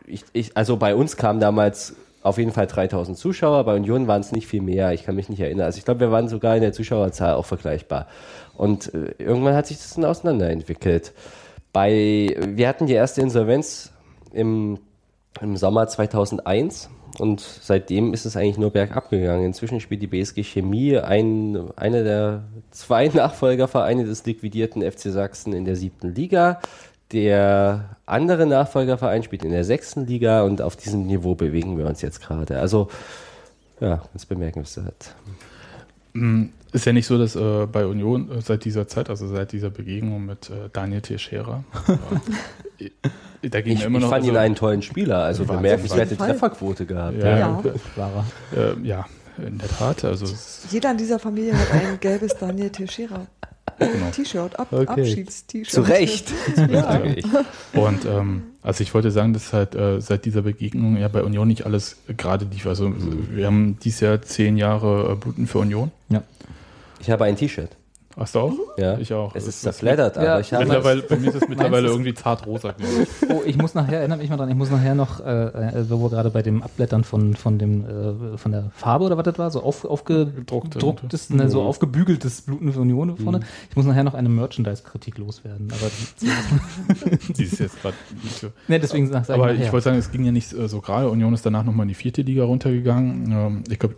[0.05, 4.21] Ich, ich, also bei uns kamen damals auf jeden Fall 3000 Zuschauer, bei Union waren
[4.21, 5.65] es nicht viel mehr, ich kann mich nicht erinnern.
[5.65, 8.07] Also ich glaube, wir waren sogar in der Zuschauerzahl auch vergleichbar.
[8.55, 11.13] Und äh, irgendwann hat sich das dann auseinanderentwickelt.
[11.73, 13.91] Bei, wir hatten die erste Insolvenz
[14.31, 14.77] im,
[15.41, 16.89] im Sommer 2001
[17.19, 19.45] und seitdem ist es eigentlich nur bergab gegangen.
[19.45, 25.65] Inzwischen spielt die BSG Chemie ein, einer der zwei Nachfolgervereine des liquidierten FC Sachsen in
[25.65, 26.59] der siebten Liga.
[27.11, 32.01] Der andere Nachfolgerverein spielt in der sechsten Liga und auf diesem Niveau bewegen wir uns
[32.01, 32.59] jetzt gerade.
[32.59, 32.87] Also,
[33.79, 35.15] ja, ganz bemerkenswert.
[36.73, 39.69] Ist ja nicht so, dass äh, bei Union äh, seit dieser Zeit, also seit dieser
[39.69, 41.63] Begegnung mit äh, Daniel Teixeira,
[42.79, 42.89] äh,
[43.49, 44.09] da ging Ich, ja immer ich noch.
[44.09, 46.17] fand ihn also, einen tollen Spieler, also bemerkenswerte.
[46.17, 47.17] Trefferquote gehabt.
[47.21, 47.63] Ja, Ja.
[47.95, 48.25] War
[48.55, 49.05] äh, ja,
[49.37, 50.03] in der Tat.
[50.03, 50.25] Also
[50.71, 53.27] Jeder in dieser Familie hat ein gelbes Daniel Teixeira
[53.79, 54.09] genau.
[54.11, 54.87] T-Shirt, Ab Okay.
[54.87, 55.73] Abschieds-T-Shirt.
[55.73, 56.31] Zu Recht.
[56.69, 57.03] Ja.
[57.03, 57.25] ich.
[57.73, 61.47] Und ähm, also ich wollte sagen, dass halt äh, seit dieser Begegnung ja bei Union
[61.47, 62.65] nicht alles gerade lief.
[62.65, 62.93] Also
[63.31, 65.91] wir haben dieses Jahr zehn Jahre äh, Bluten für Union.
[67.03, 67.75] Ich habe ein T-Shirt.
[68.15, 68.53] Hast du auch?
[68.77, 68.97] Ja.
[68.97, 69.35] Ich auch.
[69.35, 72.45] Es ist zerfleddert, Ja, aber ich habe Mittlerweile, bei mir ist es mittlerweile irgendwie zart
[72.45, 72.75] rosa.
[73.29, 75.99] Oh, ich muss nachher, erinnere mich mal dran, ich muss nachher noch, äh, äh, wo
[75.99, 77.83] wir gerade bei dem Abblättern von, von, dem,
[78.33, 80.53] äh, von der Farbe oder was das war, so auf, Gedruckte.
[80.53, 83.39] aufgedrucktes, ne, so aufgebügeltes Bluten für Union vorne.
[83.39, 83.43] Mhm.
[83.69, 85.67] Ich muss nachher noch eine Merchandise-Kritik loswerden.
[85.71, 85.89] Aber,
[87.35, 88.47] Die ist jetzt gerade nicht so.
[88.67, 91.09] ne, deswegen sag, sag Aber ich wollte sagen, es ging ja nicht äh, so gerade.
[91.09, 93.31] Union ist danach nochmal in die vierte Liga runtergegangen.
[93.31, 93.95] Ähm, ich glaube,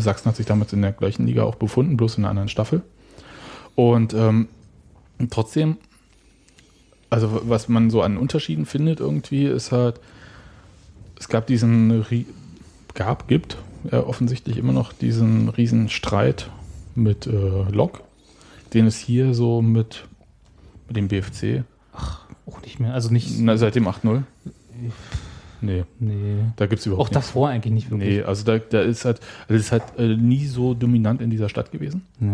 [0.00, 2.82] Sachsen hat sich damals in der gleichen Liga auch befunden, bloß in einer anderen Staffel.
[3.74, 4.48] Und ähm,
[5.30, 5.76] trotzdem,
[7.10, 10.00] also was man so an Unterschieden findet irgendwie, ist halt,
[11.18, 12.04] es gab diesen,
[12.94, 13.56] gab, gibt
[13.90, 16.50] ja, offensichtlich immer noch diesen riesen Streit
[16.94, 18.02] mit äh, Lok,
[18.74, 20.04] den es hier so mit,
[20.88, 21.64] mit dem BFC,
[22.46, 22.94] Auch nicht mehr.
[22.94, 23.38] Also nicht.
[23.38, 24.22] na, seit dem 8-0.
[25.62, 26.44] Nee, Nee.
[26.56, 28.18] da gibt es überhaupt Auch davor eigentlich nicht wirklich.
[28.18, 31.30] Nee, also da, da ist halt, also das ist halt äh, nie so dominant in
[31.30, 32.02] dieser Stadt gewesen.
[32.20, 32.28] Ja.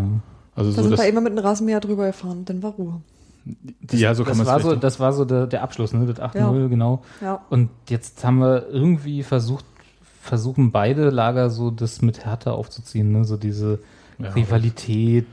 [0.56, 3.00] Also Da so, sind wir immer mit einem Rasenmäher drüber gefahren, dann war Ruhe.
[3.92, 6.04] ja, so kann das, man war es so, das war so der, der Abschluss, ne?
[6.06, 6.66] Das 8-0, Ja.
[6.68, 7.02] genau.
[7.22, 7.44] Ja.
[7.50, 9.64] Und jetzt haben wir irgendwie versucht,
[10.20, 13.24] versuchen beide Lager so das mit Härte aufzuziehen, ne?
[13.24, 13.78] So diese
[14.18, 14.30] Ja.
[14.30, 15.26] Rivalität.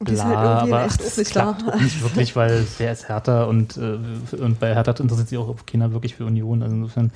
[0.00, 1.76] Und die ist bla, halt aber echt das auch nicht klappt da.
[1.76, 3.98] nicht wirklich, weil wer ist Hertha und, äh,
[4.36, 6.62] und bei Hertha interessiert sich auch keiner wirklich für Union.
[6.62, 7.10] Also insofern,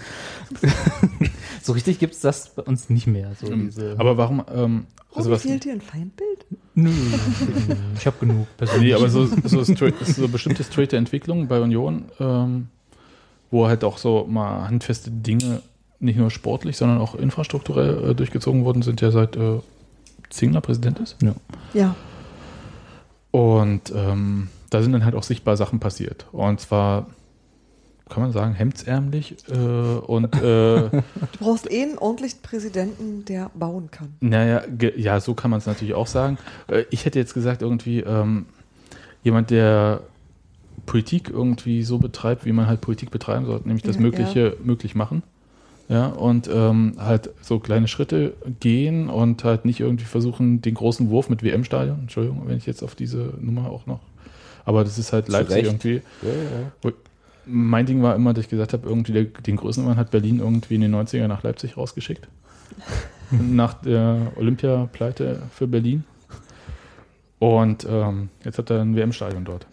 [1.63, 3.31] so richtig gibt es das bei uns nicht mehr.
[3.41, 6.45] So Ähm, diese, aber warum, ähm, also oh, was, fehlt dir ein Feindbild?
[6.75, 6.91] nö,
[7.97, 8.89] ich habe genug persönlich.
[8.89, 12.67] nee, aber so, so, so bestimmte straighte Entwicklungen bei Union, ähm,
[13.53, 15.63] wo halt auch so mal handfeste Dinge
[16.01, 19.61] nicht nur sportlich, sondern auch infrastrukturell äh, durchgezogen worden sind, ja seit äh,
[20.31, 21.17] Zingler Präsident ist.
[21.23, 21.35] ja.
[21.75, 21.95] Ja.
[23.33, 26.27] Und ähm, da sind dann halt auch sichtbar Sachen passiert.
[26.33, 27.07] Und zwar,
[28.09, 31.03] kann man sagen, hemdsärmlich äh, und äh, Du
[31.41, 34.15] brauchst eh einen ordentlichen Präsidenten, der bauen kann.
[34.21, 34.63] Naja,
[34.97, 36.39] ja, so kann man es natürlich auch sagen.
[36.69, 38.47] Äh, Ich hätte jetzt gesagt, irgendwie ähm,
[39.23, 40.03] jemand, der
[40.85, 44.95] Politik irgendwie so betreibt, wie man halt Politik betreiben sollte, nämlich das Ja, Mögliche möglich
[44.95, 45.23] machen.
[45.89, 51.11] Ja, und ähm, halt so kleine Schritte gehen und halt nicht irgendwie versuchen, den großen
[51.11, 54.01] Wurf mit WM-Stadion, Entschuldigung, wenn ich jetzt auf diese Nummer auch noch,
[54.65, 55.67] aber das ist halt Zu Leipzig Recht.
[55.67, 56.03] irgendwie.
[56.23, 56.93] Ja, ja.
[57.45, 60.77] Mein Ding war immer, dass ich gesagt habe, irgendwie der, den Größenwahn hat Berlin irgendwie
[60.77, 62.29] in den 90er nach Leipzig rausgeschickt.
[63.31, 66.05] nach der Olympia-Pleite für Berlin.
[67.39, 69.67] Und ähm, jetzt hat er ein WM-Stadion dort.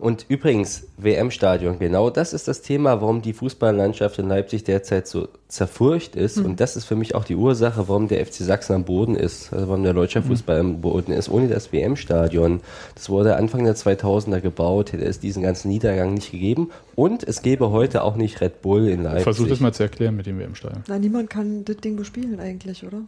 [0.00, 5.28] Und übrigens, WM-Stadion, genau das ist das Thema, warum die Fußballlandschaft in Leipzig derzeit so
[5.46, 6.38] zerfurcht ist.
[6.38, 9.52] Und das ist für mich auch die Ursache, warum der FC Sachsen am Boden ist,
[9.52, 11.28] also warum der deutsche Fußball am Boden ist.
[11.28, 12.60] Ohne das WM-Stadion,
[12.94, 16.70] das wurde Anfang der 2000er gebaut, hätte es diesen ganzen Niedergang nicht gegeben.
[16.94, 19.24] Und es gäbe heute auch nicht Red Bull in Leipzig.
[19.24, 20.82] Versuch das mal zu erklären mit dem WM-Stadion.
[20.88, 23.02] Nein, niemand kann das Ding bespielen eigentlich, oder?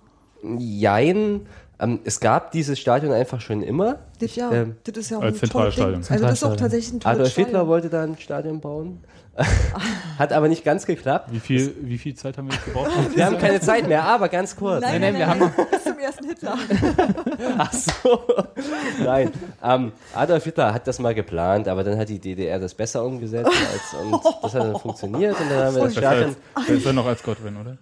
[0.59, 1.40] Jein.
[1.82, 3.98] Ähm, es gab dieses Stadion einfach schon immer.
[4.20, 5.40] Das, ja, ähm, das ist ja auch als ein.
[5.40, 6.04] Zentralstadion.
[6.09, 7.68] Also das ist auch tatsächlich ein tolles Adolf Hitler Stadion.
[7.68, 9.04] wollte da ein Stadion bauen.
[10.18, 11.32] Hat aber nicht ganz geklappt.
[11.32, 12.90] Wie viel, wie viel Zeit haben wir jetzt gebraucht?
[13.14, 14.82] Wir haben keine Zeit mehr, aber ganz kurz.
[14.82, 16.59] Nein, nein, nein, wir nein, haben nein, bis zum ersten Hitler.
[17.59, 18.20] Ach so.
[19.02, 19.32] Nein.
[19.62, 23.50] Ähm, Adolf Hitler hat das mal geplant, aber dann hat die DDR das besser umgesetzt
[23.50, 26.36] als, und das hat dann funktioniert und dann haben wir das Besser Stadion,
[26.68, 27.78] besser noch als Godwin, oder?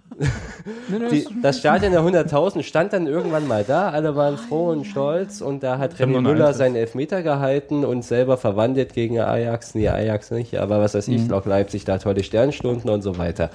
[1.10, 5.40] die, das Stadion der 100.000 stand dann irgendwann mal da, alle waren froh und stolz
[5.40, 9.88] und da hat haben René Müller seinen Elfmeter gehalten und selber verwandelt gegen Ajax, nee,
[9.88, 11.14] Ajax nicht, aber was weiß Mhm.
[11.40, 13.50] Lok Leipzig, da tolle Sternstunden und so weiter.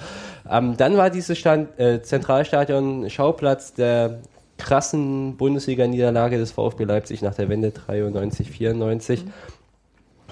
[0.50, 4.18] Ähm, dann war dieses Stand, äh, Zentralstadion Schauplatz der
[4.58, 9.24] krassen Bundesliga-Niederlage des VfB Leipzig nach der Wende 93, 94.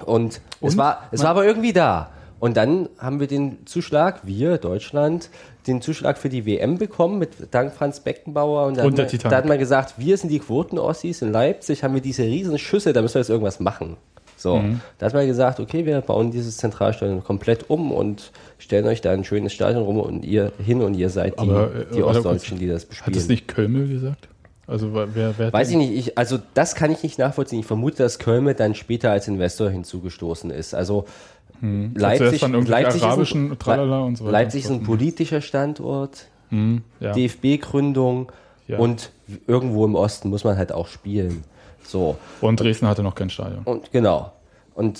[0.05, 0.77] Und, es, Und?
[0.77, 2.09] war, es war aber irgendwie da.
[2.39, 5.29] Und dann haben wir den Zuschlag, wir, Deutschland,
[5.67, 8.65] den Zuschlag für die WM bekommen mit dank Franz Beckenbauer.
[8.65, 11.31] Und da, Und hat der man, da hat man gesagt, wir sind die Quoten-Ossis in
[11.31, 13.95] Leipzig, haben wir diese riesen Schüsse, da müssen wir jetzt irgendwas machen.
[14.37, 14.81] So, Mhm.
[14.97, 19.11] da hat man gesagt, okay, wir bauen dieses Zentralstadion komplett um und stellen euch da
[19.11, 22.17] ein schönes Stadion rum und ihr hin und ihr seid die, Aber, äh, die warte
[22.19, 23.17] Ostdeutschen, die das Hat bespielen.
[23.17, 24.27] es nicht Kölmel gesagt?
[24.67, 25.07] Also wer,
[25.37, 27.59] wer hat Weiß ich nicht, ich, also das kann ich nicht nachvollziehen.
[27.59, 30.73] Ich vermute, dass Kölme dann später als Investor hinzugestoßen ist.
[30.73, 31.05] Also
[31.61, 32.65] Zuerst Leipzig, Leipzig, ist ein,
[34.15, 34.85] so Leipzig ist ein fort.
[34.85, 37.13] politischer Standort, Hm, ja.
[37.13, 38.31] DFB-Gründung
[38.67, 38.77] Ja.
[38.79, 39.11] und
[39.47, 41.43] irgendwo im Osten muss man halt auch spielen.
[41.87, 43.63] So, Und Dresden hatte noch kein Stadion.
[43.65, 44.31] und genau.
[44.73, 44.99] Und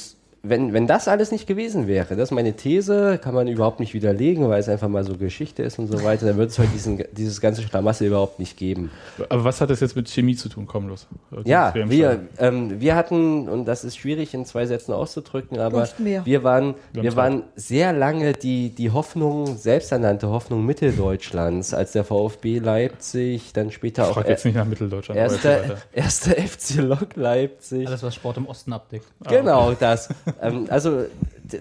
[0.50, 3.94] wenn, wenn das alles nicht gewesen wäre, das ist meine These, kann man überhaupt nicht
[3.94, 6.70] widerlegen, weil es einfach mal so Geschichte ist und so weiter, dann würde es heute
[6.70, 8.92] diesen, dieses ganze Schlamassel überhaupt nicht geben.
[9.30, 10.66] Aber was hat das jetzt mit Chemie zu tun?
[10.68, 11.08] Komm los.
[11.46, 15.88] Ja, wir, ähm, wir hatten, und das ist schwierig in zwei Sätzen auszudrücken, aber
[16.24, 22.60] wir waren, Wir waren sehr lange die, die Hoffnung, selbsternannte Hoffnung Mitteldeutschlands, als der VfB
[22.60, 25.20] Leipzig, dann später auch Frag jetzt nicht nach Mitteldeutschland.
[25.20, 25.82] aber jetzt erster, weiter.
[25.94, 27.88] erster FC Lok Leipzig.
[27.88, 29.06] Alles, was Sport im Osten abdeckt.
[29.28, 30.10] Genau das.
[30.42, 31.06] ähm, also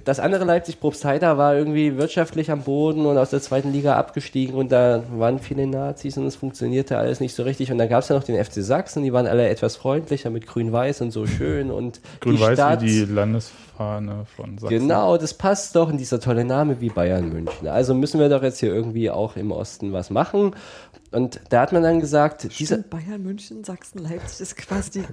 [0.04, 4.54] das andere Leipzig Probstheida war irgendwie wirtschaftlich am Boden und aus der zweiten Liga abgestiegen
[4.54, 7.70] und da waren viele Nazis und es funktionierte alles nicht so richtig.
[7.70, 10.46] Und dann gab es ja noch den FC Sachsen, die waren alle etwas freundlicher mit
[10.46, 13.04] Grün-Weiß und so schön und Grün-Weiß wie die
[13.78, 14.78] Landesfahne von Sachsen.
[14.78, 17.68] Genau, das passt doch in dieser tolle Name wie Bayern München.
[17.68, 20.54] Also müssen wir doch jetzt hier irgendwie auch im Osten was machen.
[21.10, 25.04] Und da hat man dann gesagt, dieser, Stimmt, Bayern, München, Sachsen, Leipzig ist quasi die.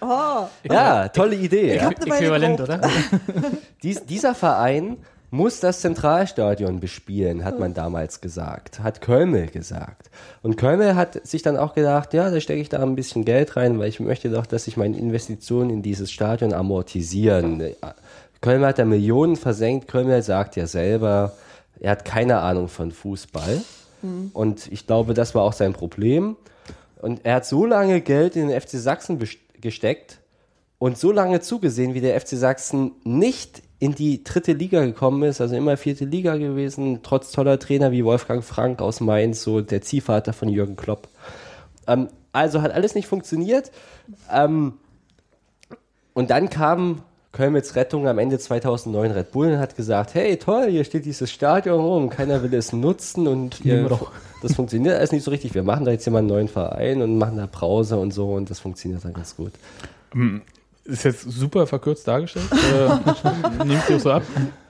[0.00, 1.76] Oh, ja, tolle Idee.
[1.76, 1.90] ich Ja.
[1.90, 2.80] Äquivalent, oder?
[3.82, 4.98] Dies, dieser Verein
[5.30, 10.10] muss das Zentralstadion bespielen, hat man damals gesagt, hat Kölmel gesagt.
[10.42, 13.56] Und Kölmel hat sich dann auch gedacht, ja, da stecke ich da ein bisschen Geld
[13.56, 17.62] rein, weil ich möchte doch, dass sich meine Investitionen in dieses Stadion amortisieren.
[18.40, 19.88] Kölmel hat da Millionen versenkt.
[19.88, 21.32] Kölmel sagt ja selber,
[21.78, 23.62] er hat keine Ahnung von Fußball.
[24.32, 26.36] Und ich glaube, das war auch sein Problem.
[27.00, 29.18] Und er hat so lange Geld in den FC Sachsen
[29.60, 30.20] gesteckt,
[30.80, 35.40] und so lange zugesehen, wie der FC Sachsen nicht in die dritte Liga gekommen ist,
[35.40, 39.80] also immer vierte Liga gewesen, trotz toller Trainer wie Wolfgang Frank aus Mainz, so der
[39.80, 41.08] Ziehvater von Jürgen Klopp.
[41.86, 43.72] Ähm, also hat alles nicht funktioniert.
[44.30, 44.74] Ähm,
[46.12, 47.02] und dann kam
[47.32, 51.30] Kölmels Rettung am Ende 2009 Red Bull und hat gesagt, hey toll, hier steht dieses
[51.30, 53.88] Stadion rum, keiner will es nutzen und ihr,
[54.42, 55.54] das funktioniert alles nicht so richtig.
[55.54, 58.34] Wir machen da jetzt hier mal einen neuen Verein und machen da Brause und so
[58.34, 59.52] und das funktioniert dann ganz gut.
[60.84, 62.48] Ist jetzt super verkürzt dargestellt.
[62.52, 64.22] äh, Nehmt ihr so ab.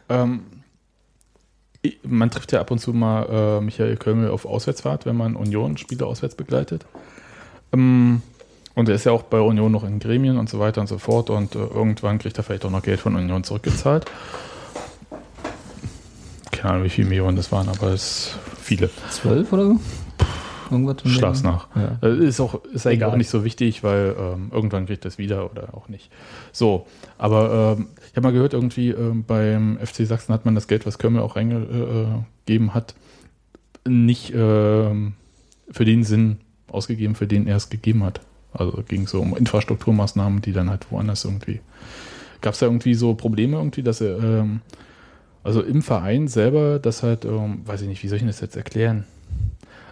[0.09, 0.43] Ähm,
[2.03, 6.05] man trifft ja ab und zu mal äh, Michael Kölmel auf Auswärtsfahrt, wenn man Union-Spiele
[6.05, 6.85] auswärts begleitet.
[7.73, 8.23] Ähm,
[8.75, 10.99] und er ist ja auch bei Union noch in Gremien und so weiter und so
[10.99, 11.31] fort.
[11.31, 14.07] Und äh, irgendwann kriegt er vielleicht auch noch Geld von Union zurückgezahlt.
[16.53, 18.91] Keine Ahnung, wie viele Millionen das waren, aber es ist viele.
[19.11, 19.81] Zwölf oder so?
[20.71, 21.69] Irgendwas Schlag's nach.
[21.75, 21.99] Ja.
[22.03, 23.11] Äh, Ist, auch, ist eigentlich Egal.
[23.11, 26.11] auch nicht so wichtig, weil ähm, irgendwann kriegt das wieder oder auch nicht.
[26.53, 26.87] So,
[27.19, 30.87] aber ähm, ich habe mal gehört, irgendwie ähm, beim FC Sachsen hat man das Geld,
[30.87, 32.95] was Kömmel auch reingegeben hat,
[33.87, 35.15] nicht ähm,
[35.71, 36.39] für den Sinn
[36.69, 38.21] ausgegeben, für den er es gegeben hat.
[38.53, 41.61] Also ging so um Infrastrukturmaßnahmen, die dann halt woanders irgendwie.
[42.41, 44.61] Gab es da irgendwie so Probleme irgendwie, dass er, ähm,
[45.45, 48.57] also im Verein selber, das halt, ähm, weiß ich nicht, wie soll ich das jetzt
[48.57, 49.05] erklären?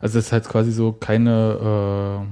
[0.01, 2.25] Also es ist halt quasi so keine,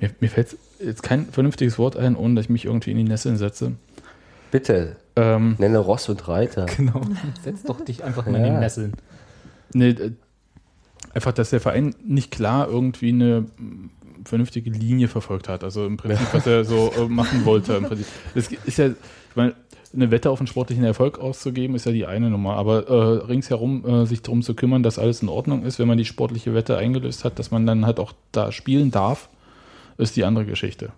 [0.00, 2.96] äh, mir, mir fällt jetzt kein vernünftiges Wort ein, ohne dass ich mich irgendwie in
[2.98, 3.72] die Nesseln setze.
[4.50, 6.66] Bitte, Ähm, nenne Ross und Reiter.
[6.66, 7.00] Genau.
[7.44, 8.50] Setz doch dich einfach mal in Ja.
[8.54, 8.92] die Nesseln.
[9.72, 10.12] nee, äh,
[11.14, 13.46] einfach, dass der Verein nicht klar irgendwie eine
[14.24, 15.64] vernünftige Linie verfolgt hat.
[15.64, 17.74] Also im Prinzip, was er so äh, machen wollte.
[17.74, 18.06] Im Prinzip.
[18.34, 18.94] Das ist ja, ich
[19.36, 19.54] meine,
[19.94, 22.54] eine Wette auf einen sportlichen Erfolg auszugeben, ist ja die eine Nummer.
[22.54, 25.98] Aber äh, ringsherum äh, sich darum zu kümmern, dass alles in Ordnung ist, wenn man
[25.98, 29.28] die sportliche Wette eingelöst hat, dass man dann halt auch da spielen darf,
[29.98, 30.92] ist die andere Geschichte.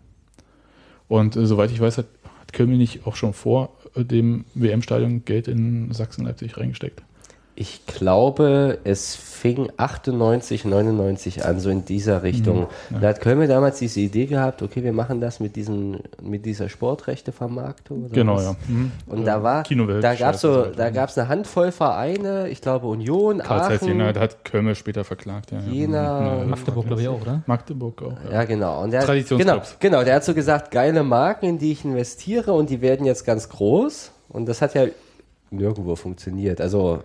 [1.08, 2.06] Und äh, soweit ich weiß, hat,
[2.40, 7.02] hat Köln nicht auch schon vor äh, dem WM-Stadion Geld in Sachsen-Leipzig reingesteckt.
[7.56, 12.60] Ich glaube, es fing 98, 99 an, so in dieser Richtung.
[12.60, 12.98] Mhm, ja.
[12.98, 16.68] Da hat Köln damals diese Idee gehabt, okay, wir machen das mit, diesen, mit dieser
[16.68, 18.06] Sportrechtevermarktung.
[18.06, 18.44] oder Genau, was?
[18.44, 18.56] ja.
[18.66, 18.92] Mhm.
[19.06, 23.38] Und Ja, da war, Kinowelt, da gab es so, eine Handvoll Vereine, ich glaube Union,
[23.38, 25.52] Karl Zeiss Aachen, Jena, da hat Köln später verklagt.
[25.52, 25.72] Ja, ja.
[25.72, 27.42] Jena, Ja, Magdeburg, glaube ich, auch, oder?
[27.46, 28.16] Magdeburg auch.
[28.30, 28.32] Ja.
[28.32, 28.82] Ja, genau.
[28.82, 32.68] Und der, genau, genau, der hat so gesagt, geile Marken, in die ich investiere und
[32.70, 34.10] die werden jetzt ganz groß.
[34.28, 34.86] Und das hat ja
[35.50, 36.60] nirgendwo funktioniert.
[36.60, 37.00] Also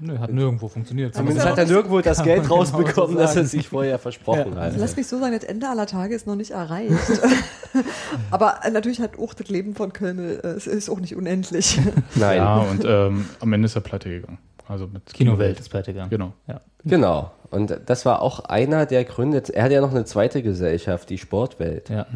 [0.00, 1.14] Nö, hat nirgendwo funktioniert.
[1.14, 4.74] zumindest hat er nirgendwo das Geld rausbekommen, das er sich vorher versprochen hat.
[4.76, 6.92] Lass mich so sagen, das Ende aller Tage ist noch nicht erreicht.
[8.30, 11.80] Aber äh, natürlich hat auch das Leben von Köln, äh, es ist auch nicht unendlich.
[12.14, 14.38] Nein, Ja, und ähm, am Ende ist er pleite gegangen.
[14.68, 16.10] Also mit Kinowelt ist pleite gegangen.
[16.10, 16.32] Genau.
[16.46, 16.60] Ja.
[16.84, 17.32] genau.
[17.50, 19.42] Und das war auch einer der Gründe.
[19.52, 21.90] Er hat ja noch eine zweite Gesellschaft, die Sportwelt.
[21.90, 22.06] Ja.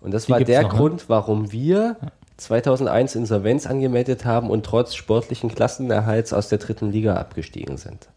[0.00, 0.78] Und das Die war der noch, ne?
[0.78, 1.96] Grund, warum wir
[2.36, 8.08] 2001 Insolvenz angemeldet haben und trotz sportlichen Klassenerhalts aus der dritten Liga abgestiegen sind.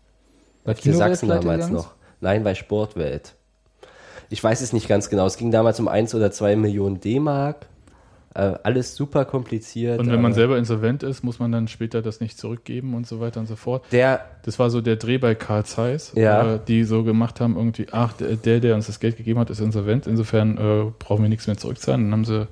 [0.64, 1.94] Bei FC Sachsen damals noch.
[2.19, 3.35] Nein, bei Sportwelt.
[4.30, 5.26] Ich weiß es nicht ganz genau.
[5.26, 7.68] Es ging damals um 1 oder 2 Millionen D-Mark.
[8.34, 9.99] Äh, alles super kompliziert.
[9.99, 13.19] Und wenn man selber insolvent ist, muss man dann später das nicht zurückgeben und so
[13.19, 13.85] weiter und so fort.
[13.91, 16.56] Der, Das war so der Dreh bei Karl Zeiss, Ja.
[16.56, 19.49] äh, die so gemacht haben, irgendwie, ach, der, der, der uns das Geld gegeben hat,
[19.49, 22.03] ist insolvent, insofern äh, brauchen wir nichts mehr zurückzahlen.
[22.03, 22.48] Dann haben sie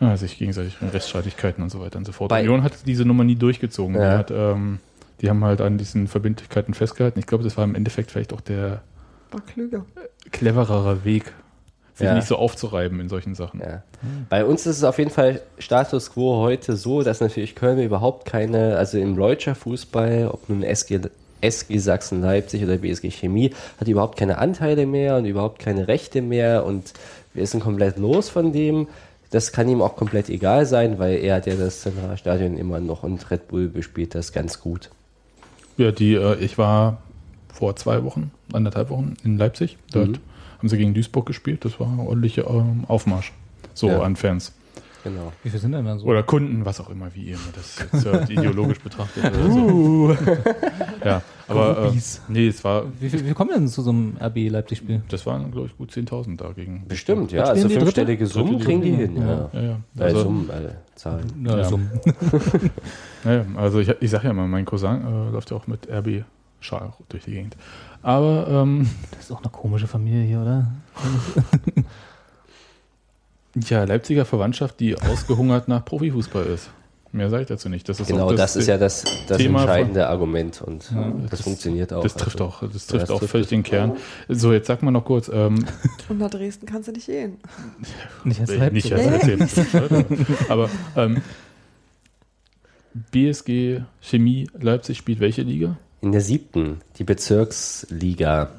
[0.00, 2.28] ja, sich gegenseitig in Rechtsstreitigkeiten und so weiter und so fort.
[2.30, 3.94] Bei- Union hat diese Nummer nie durchgezogen.
[3.94, 4.18] Die, Ja.
[4.18, 4.78] hat, ähm,
[5.20, 7.18] die haben halt an diesen Verbindlichkeiten festgehalten.
[7.18, 8.82] Ich glaube, das war im Endeffekt vielleicht auch der
[9.30, 9.84] War klüger.
[10.32, 11.32] cleverere Weg,
[11.94, 12.14] sich Ja.
[12.14, 13.60] nicht so aufzureiben in solchen Sachen.
[13.60, 13.82] Ja.
[14.28, 18.26] Bei uns ist es auf jeden Fall Status quo heute so, dass natürlich Köln überhaupt
[18.26, 21.00] keine, also im Leutscher Fußball, ob nun SG,
[21.40, 26.64] SG Sachsen-Leipzig oder BSG Chemie, hat überhaupt keine Anteile mehr und überhaupt keine Rechte mehr
[26.64, 26.92] und
[27.32, 28.88] wir sind komplett los von dem.
[29.34, 33.02] Das kann ihm auch komplett egal sein, weil er hat ja das Zentralstadion immer noch
[33.02, 34.90] und Red Bull bespielt das ganz gut.
[35.76, 36.98] Ja, die, äh, ich war
[37.52, 39.76] vor zwei Wochen, anderthalb Wochen in Leipzig.
[39.92, 40.18] Dort Mhm.
[40.58, 41.64] haben sie gegen Duisburg gespielt.
[41.64, 43.32] Das war ein ordentlicher ähm, Aufmarsch.
[43.74, 44.00] So Ja.
[44.02, 44.52] an Fans.
[45.04, 45.32] Genau.
[45.42, 46.06] Wie viel sind denn da so?
[46.06, 49.22] Oder Kunden, was auch immer, wie ihr das jetzt äh, ideologisch betrachtet.
[49.22, 50.16] Oder so.
[51.04, 54.48] ja, aber äh, nee, es war, Wie wie viel kommen denn zu so einem RB
[54.50, 55.02] Leipzig-Spiel?
[55.08, 56.84] das waren, glaube ich, gut 10.000 dagegen.
[56.88, 57.44] Bestimmt, ja.
[57.44, 59.50] Also fünfstellige Summen Dritte kriegen die hin, ja.
[59.52, 59.76] Ja, ja.
[59.98, 61.44] Also, Summen, äh, Zahlen.
[61.46, 61.64] Ja, Ja.
[61.68, 61.80] so.
[63.24, 66.24] ja, also ich, ich sage ja immer, mein Cousin äh, läuft ja auch mit RB
[66.60, 67.56] Schal durch die Gegend.
[68.02, 70.66] Aber ähm, Das ist auch eine komische Familie hier, oder?
[73.54, 76.70] ja, Leipziger Verwandtschaft, die ausgehungert nach Profifußball ist.
[77.12, 77.88] Mehr sage ich dazu nicht.
[77.88, 80.90] Das ist Genau, auch das, ist ja das, das Thema von- entscheidende Argument und
[81.22, 82.02] das, das- funktioniert auch.
[82.02, 83.92] Das trifft Also, auch, das ja, trifft das auch trifft völlig den Kern.
[84.28, 85.64] So, jetzt sag mal noch kurz, ähm,
[86.08, 87.36] Und nach Dresden kannst du nicht gehen.
[88.24, 88.72] Nicht als Leipzig.
[88.72, 90.26] Nicht als erzählt.
[90.48, 91.22] Aber ähm,
[93.12, 95.76] BSG Chemie Leipzig spielt welche Liga?
[96.00, 98.50] In der siebten, die Bezirksliga.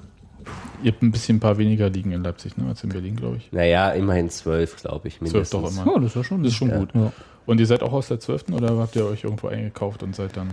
[0.84, 3.38] Ihr habt ein bisschen ein paar weniger Ligen in Leipzig, ne, als in Berlin, glaube
[3.38, 3.52] ich.
[3.52, 5.62] Naja, immerhin zwölf, glaube ich, Zwölf mindestens.
[5.62, 5.94] doch immer.
[5.94, 6.78] Ja, das ist ja schon, Das ist schon Ja.
[6.78, 6.90] gut.
[6.94, 7.12] Ja.
[7.46, 8.46] Und ihr seid auch aus der 12.
[8.54, 10.52] oder habt ihr euch irgendwo eingekauft und seid dann.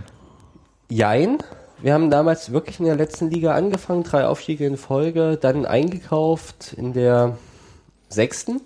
[0.89, 1.37] Jein.
[1.81, 6.73] Wir haben damals wirklich in der letzten Liga angefangen, drei Aufstiege in Folge, dann eingekauft
[6.77, 7.37] in der
[8.09, 8.61] sechsten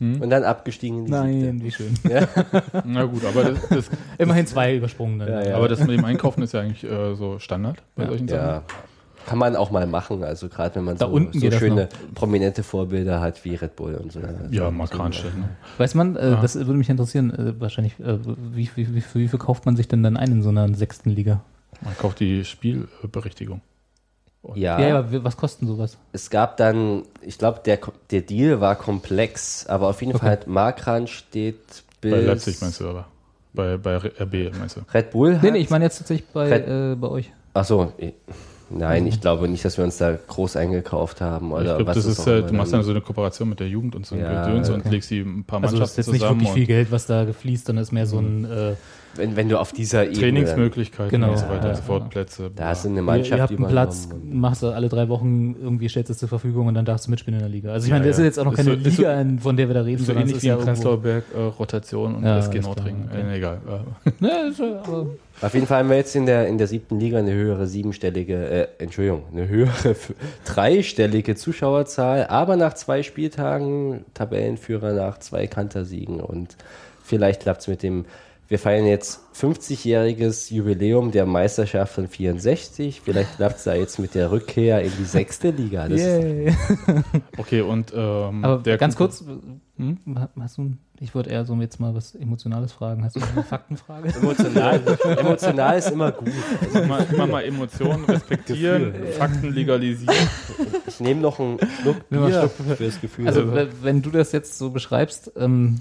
[0.00, 1.96] und dann abgestiegen in die Nein, wie schön.
[1.96, 2.12] siebte.
[2.12, 2.82] Ja.
[2.86, 5.28] Na gut, aber das, das, Immerhin zwei übersprungen dann.
[5.28, 5.56] Ja, ja.
[5.56, 8.40] aber das mit dem Einkaufen ist ja eigentlich äh, so Standard bei solchen Sachen.
[8.40, 8.62] ja.
[9.26, 12.62] Kann man auch mal machen, also gerade wenn man Da so, unten so schöne prominente
[12.62, 14.20] Vorbilder hat wie Red Bull und so.
[14.50, 15.48] Ja, so, mal so, Kranstedt, ne?
[15.78, 16.40] Weiß man, äh, Ja.
[16.42, 18.18] das würde mich interessieren, äh, wahrscheinlich, äh,
[18.52, 20.72] wie, wie, wie, für wie viel kauft man sich denn dann ein in so einer
[20.74, 21.40] sechsten Liga?
[21.80, 23.60] Man kauft die Spielberechtigung.
[24.54, 25.96] Ja, Ja, wie- was kostet sowas?
[26.12, 27.78] es gab dann, ich glaube, der,
[28.10, 30.20] der Deal war komplex, aber auf jeden Okay.
[30.20, 31.56] Fall hat Markran steht
[32.02, 33.06] bis Bei Leipzig meinst du aber.
[33.54, 34.80] Bei, bei RB meinst du.
[34.92, 37.32] Red Bull hat, Nee, nee, ich meine jetzt tatsächlich bei, Red- äh, bei euch.
[37.54, 37.92] Ach so,
[38.70, 41.96] nein, ich glaube nicht, dass wir uns da groß eingekauft haben Ich oder glaube, was
[41.96, 44.20] das ist, immer du machst dann- so eine Kooperation mit der Jugend und so ein
[44.20, 44.88] Ja, Gedöns und okay.
[44.90, 46.90] legst die ein paar Also das ist Mannschaften jetzt nicht zusammen wirklich viel und Geld,
[46.92, 48.74] was da gefließt, sondern ist mehr so ein, äh,
[49.16, 51.32] wenn, wenn du auf dieser Ebene Trainingsmöglichkeiten Genau.
[51.32, 52.10] und so weiter Ja, und so fort.
[52.10, 52.50] Plätze.
[52.54, 54.88] da hast du eine ihr, Mannschaft, ihr habt die einen man Platz, machst du alle
[54.88, 57.72] drei Wochen irgendwie, stellst es zur Verfügung und dann darfst du mitspielen in der Liga.
[57.72, 58.24] Also ich Ja, meine, das ja.
[58.24, 60.04] ist jetzt auch noch keine so- ist so- Liga, in- von der wir da reden,
[60.04, 63.08] so ähnlich ist wie ja Prenzlauer Berg äh, Rotation und Ja, SG alles Nordring.
[63.14, 63.58] Äh, egal.
[64.20, 65.06] Ja, ist ja, aber
[65.42, 68.34] Auf jeden Fall haben wir jetzt in der, in der siebten Liga eine höhere siebenstellige,
[68.48, 69.94] äh, Entschuldigung, eine höhere
[70.44, 76.56] dreistellige Zuschauerzahl, aber nach zwei Spieltagen Tabellenführer nach zwei Kantersiegen und
[77.02, 78.04] vielleicht klappt es mit dem,
[78.48, 84.14] wir feiern jetzt 50-jähriges Jubiläum der Meisterschaft von 64, vielleicht klappt es da jetzt mit
[84.14, 85.88] der Rückkehr in die sechste Liga.
[85.88, 86.54] Das ist, Yay.
[87.38, 89.24] okay, und ähm, Aber der ganz Kumpel- kurz,
[89.78, 89.98] hm?
[90.38, 93.02] hast du, ich würde eher so jetzt mal was Emotionales fragen.
[93.02, 94.14] Hast du eine Faktenfrage?
[94.14, 94.80] emotional,
[95.18, 96.28] emotional ist immer gut.
[96.74, 100.14] immer, mal- immer mal Emotionen respektieren, Fakten legalisieren.
[100.86, 102.76] Ich nehme noch einen Schluck Bier einen Schluck.
[102.76, 103.26] fürs Gefühl.
[103.26, 103.50] Also
[103.82, 105.80] wenn du das jetzt so beschreibst, ähm,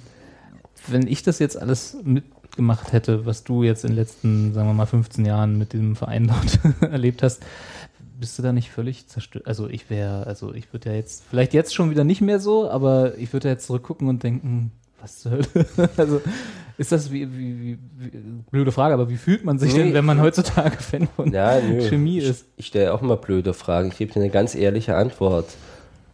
[0.87, 1.95] wenn ich das jetzt alles
[2.53, 5.95] mitgemacht hätte, was du jetzt in den letzten, sagen wir mal, 15 Jahren mit diesem
[5.95, 6.59] Verein dort
[6.91, 7.43] erlebt hast,
[8.19, 9.47] bist du da nicht völlig zerstört?
[9.47, 12.69] Also ich wäre, also ich würde ja jetzt, vielleicht jetzt schon wieder nicht mehr so,
[12.69, 14.71] aber ich würde ja jetzt zurückgucken und denken,
[15.01, 15.45] was zur Hölle?
[15.97, 16.21] also
[16.77, 18.09] ist das wie, wie, wie,
[18.51, 19.85] blöde Frage, aber wie fühlt man sich Nee.
[19.85, 21.59] denn, wenn man heutzutage Fan von Ja.
[21.59, 22.45] Chemie ich, ist?
[22.55, 23.89] Ich stelle auch immer blöde Fragen.
[23.89, 25.47] Ich gebe dir eine ganz ehrliche Antwort.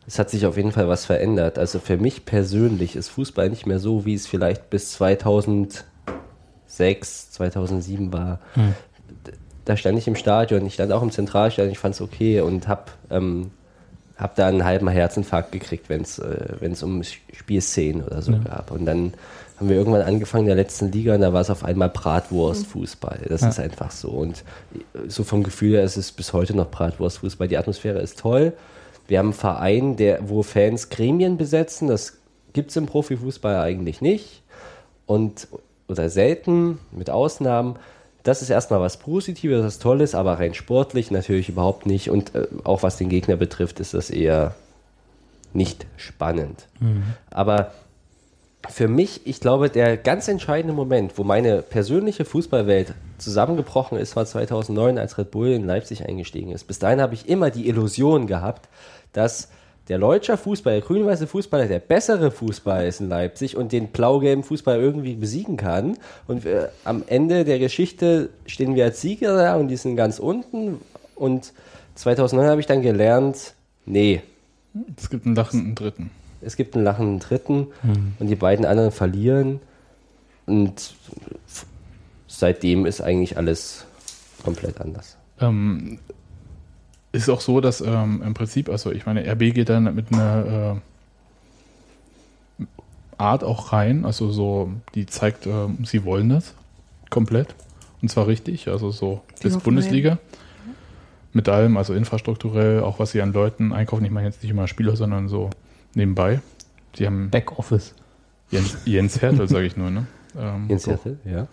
[0.08, 1.60] Es hat sich auf jeden Fall was verändert.
[1.60, 4.96] Also für mich persönlich ist Fußball nicht mehr so, wie es vielleicht bis
[6.80, 8.40] 2006, 2007 war.
[8.54, 8.74] Hm.
[9.28, 9.32] D-
[9.66, 12.68] Da stand ich im Stadion, ich stand auch im Zentralstadion, ich fand es okay und
[12.68, 13.52] habe ähm,
[14.18, 18.40] hab da einen halben Herzinfarkt gekriegt, wenn es äh, wenn's um Spielszenen oder so Ja.
[18.40, 18.72] gab.
[18.72, 19.14] Und dann
[19.58, 23.26] haben wir irgendwann angefangen in der letzten Liga und da war es auf einmal Bratwurstfußball.
[23.30, 23.50] Das Ja.
[23.50, 24.10] ist einfach so.
[24.10, 24.44] Und
[25.08, 27.48] so vom Gefühl her ist es bis heute noch Bratwurstfußball.
[27.48, 28.54] Die Atmosphäre ist toll.
[29.08, 31.88] Wir haben einen Verein, der, wo Fans Gremien besetzen.
[31.88, 32.18] Das
[32.54, 34.44] gibt es im Profifußball eigentlich nicht.
[35.06, 35.48] Und,
[35.90, 37.76] oder selten, mit Ausnahmen.
[38.24, 42.10] Das ist erstmal was Positives, was Tolles, aber rein sportlich natürlich überhaupt nicht.
[42.10, 44.56] Und äh, auch was den Gegner betrifft, ist das eher
[45.54, 46.68] nicht spannend.
[47.32, 47.72] Aber
[48.68, 54.26] für mich, ich glaube, der ganz entscheidende Moment, wo meine persönliche Fußballwelt zusammengebrochen ist, war
[54.26, 56.66] 2009, als Red Bull in Leipzig eingestiegen ist.
[56.66, 58.68] Bis dahin habe ich immer die Illusion gehabt,
[59.14, 59.50] dass
[59.90, 64.44] der Leutscher Fußball, der grün-weiße Fußballer, der bessere Fußball ist in Leipzig und den blau-gelben
[64.44, 65.98] Fußball irgendwie besiegen kann.
[66.28, 70.20] Und wir, am Ende der Geschichte stehen wir als Sieger da und die sind ganz
[70.20, 70.80] unten.
[71.16, 71.54] Und
[71.96, 73.56] 2009 habe ich dann gelernt,
[73.86, 74.22] nee,
[74.96, 76.12] Es gibt einen lachenden Dritten.
[76.42, 77.68] es gibt einen lachenden Dritten
[78.20, 79.60] und die beiden anderen verlieren.
[80.46, 80.94] Und
[82.28, 83.86] seitdem ist eigentlich alles
[84.44, 85.18] komplett anders.
[85.42, 86.00] Ähm,
[87.12, 90.80] ist auch so, dass ähm, im Prinzip, also ich meine, RB geht dann mit einer
[92.60, 92.66] äh,
[93.18, 96.54] Art auch rein, also so, die zeigt, ähm, sie wollen das
[97.10, 97.56] komplett.
[98.02, 100.20] Und zwar richtig, also so Sie bis Bundesliga.
[101.34, 104.04] Mit allem, also infrastrukturell, auch was sie an Leuten einkaufen.
[104.06, 105.50] Ich meine jetzt nicht immer Spieler, sondern so
[105.94, 106.42] nebenbei.
[106.96, 107.94] Sie haben Backoffice.
[108.50, 110.08] Jens, Jens Hertel, sage ich nur, ne?
[110.38, 111.48] Ähm, so, Seattle, ja.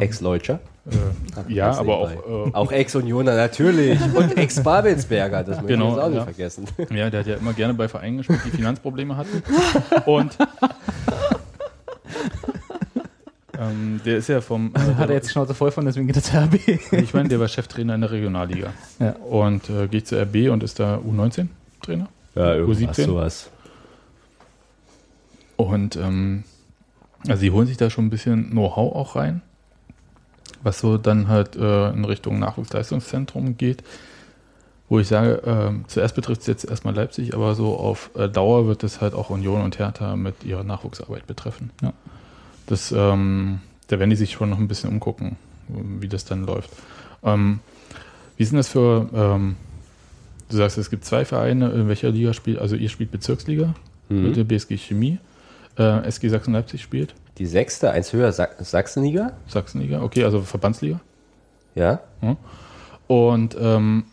[0.00, 0.58] Ex-Leutscher.
[0.86, 3.98] äh, ja, aber auch äh, Auch Ex-Unioner natürlich.
[4.14, 6.24] Und Ex-Babelsberger, das möchte Genau, ich jetzt auch nicht ja.
[6.24, 6.64] vergessen.
[6.90, 9.42] Ja, der hat ja immer gerne bei Vereinen gespielt, die Finanzprobleme hatten.
[10.06, 10.36] Und
[13.58, 14.72] ähm, der ist ja vom.
[14.74, 16.54] Äh, Hat er jetzt die Schnauze voll von, deswegen geht er zur RB.
[16.92, 18.72] ich meine, der war Cheftrainer in der Regionalliga.
[18.98, 19.12] Ja.
[19.12, 22.08] Und äh, geht zur RB und ist da U19-Trainer.
[22.34, 23.50] Ja, irgendwas sowas.
[25.56, 26.44] Und ähm,
[27.28, 29.42] also sie holen sich da schon ein bisschen Know-how auch rein,
[30.62, 33.82] was so dann halt äh, in Richtung Nachwuchsleistungszentrum geht.
[34.88, 38.66] Wo ich sage, ähm, zuerst betrifft es jetzt erstmal Leipzig, aber so auf äh, Dauer
[38.66, 41.70] wird es halt auch Union und Hertha mit ihrer Nachwuchsarbeit betreffen.
[41.80, 41.94] Ja.
[42.66, 45.36] Das, ähm, da werden die sich schon noch ein bisschen umgucken,
[45.68, 46.70] wie das dann läuft.
[47.22, 47.60] Ähm,
[48.36, 49.56] wie ist denn das für, ähm,
[50.50, 53.74] du sagst, es gibt zwei Vereine, in welcher Liga spielt, also ihr spielt Bezirksliga
[54.08, 55.18] mit der BSG Chemie.
[55.78, 59.32] Äh, SG Sachsen-Leipzig spielt, Die sechste, eins höher, Sa Sachsenliga.
[59.48, 61.00] Sachsenliga, okay, also Verbandsliga.
[61.74, 61.98] Ja.
[63.08, 64.04] Und ähm,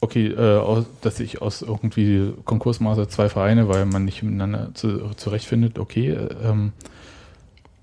[0.00, 5.14] okay, äh, aus, dass sich aus irgendwie Konkursmaße zwei Vereine, weil man nicht miteinander zu,
[5.16, 6.10] zurechtfindet, okay.
[6.10, 6.74] äh, Ähm,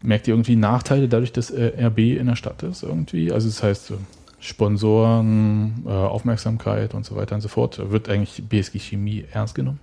[0.01, 3.29] merkt ihr irgendwie Nachteile dadurch, dass äh, RB in der Stadt ist irgendwie?
[3.33, 3.91] Also das heißt,
[4.39, 7.91] Sponsoren, äh, Aufmerksamkeit und so weiter und so fort.
[7.91, 9.81] Wird eigentlich BSG Chemie ernst genommen?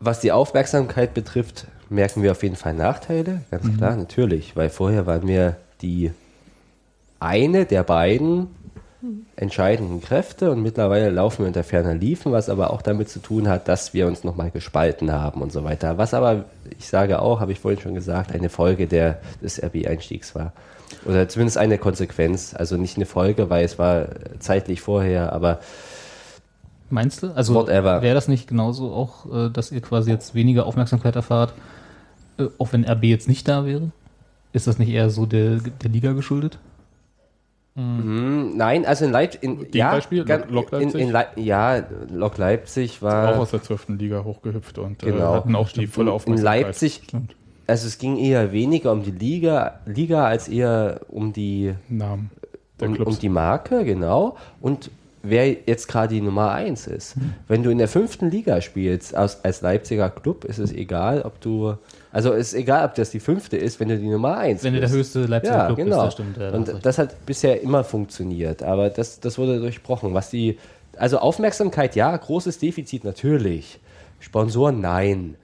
[0.00, 3.42] Was die Aufmerksamkeit betrifft, merken wir auf jeden Fall Nachteile.
[3.50, 3.76] Ganz Mhm.
[3.76, 4.56] klar, natürlich.
[4.56, 6.10] Weil vorher waren wir die
[7.20, 8.48] eine der beiden
[9.36, 13.46] entscheidenden Kräfte und mittlerweile laufen wir unter ferner Liefen, was aber auch damit zu tun
[13.48, 15.96] hat, dass wir uns nochmal gespalten haben und so weiter.
[15.98, 16.46] Was aber,
[16.78, 20.52] ich sage auch, habe ich vorhin schon gesagt, eine Folge der, des RB-Einstiegs war.
[21.04, 22.54] Oder zumindest eine Konsequenz.
[22.54, 24.06] Also nicht eine Folge, weil es war
[24.40, 25.60] zeitlich vorher, aber
[26.88, 27.32] Meinst du?
[27.34, 31.52] Also wäre das nicht genauso auch, äh, dass ihr quasi jetzt weniger Aufmerksamkeit erfahrt,
[32.58, 33.90] auch wenn RB jetzt nicht da wäre?
[34.52, 36.58] Ist das nicht eher so der, der Liga geschuldet?
[37.74, 41.00] Hm, Nein, also in Leipzig, in, ja, Gegenbeispiel, gan- Lok in, Leipzig?
[41.02, 43.88] in Lei- ja, Lok Leipzig auch war aus der 12.
[43.98, 45.34] Liga hochgehüpft und Genau.
[45.34, 46.62] äh, hatten auch die volle in Aufmerksamkeit.
[46.62, 47.02] Leipzig,
[47.66, 52.30] also es ging eher weniger um die Liga, Liga als eher um die, Namen
[52.80, 53.14] der um, Clubs.
[53.16, 54.36] um die Marke, genau.
[54.62, 54.90] Und
[55.22, 57.16] wer jetzt gerade die Nummer eins ist.
[57.16, 57.34] Hm.
[57.46, 61.40] Wenn du in der fünften Liga spielst, als, als Leipziger Club, ist es egal, ob
[61.42, 61.74] du,
[62.16, 64.72] also es ist egal, ob das die fünfte ist, wenn du die Nummer eins Wenn
[64.72, 64.98] du der bist.
[64.98, 65.96] höchste Leipziger Ja, Club genau.
[66.04, 66.36] bist, das stimmt.
[66.38, 70.14] Ja, und das hat bisher immer funktioniert, aber das, das wurde durchbrochen.
[70.14, 70.56] Was die,
[70.96, 73.78] also Aufmerksamkeit, ja, großes Defizit natürlich.
[74.20, 75.34] Sponsoren, nein.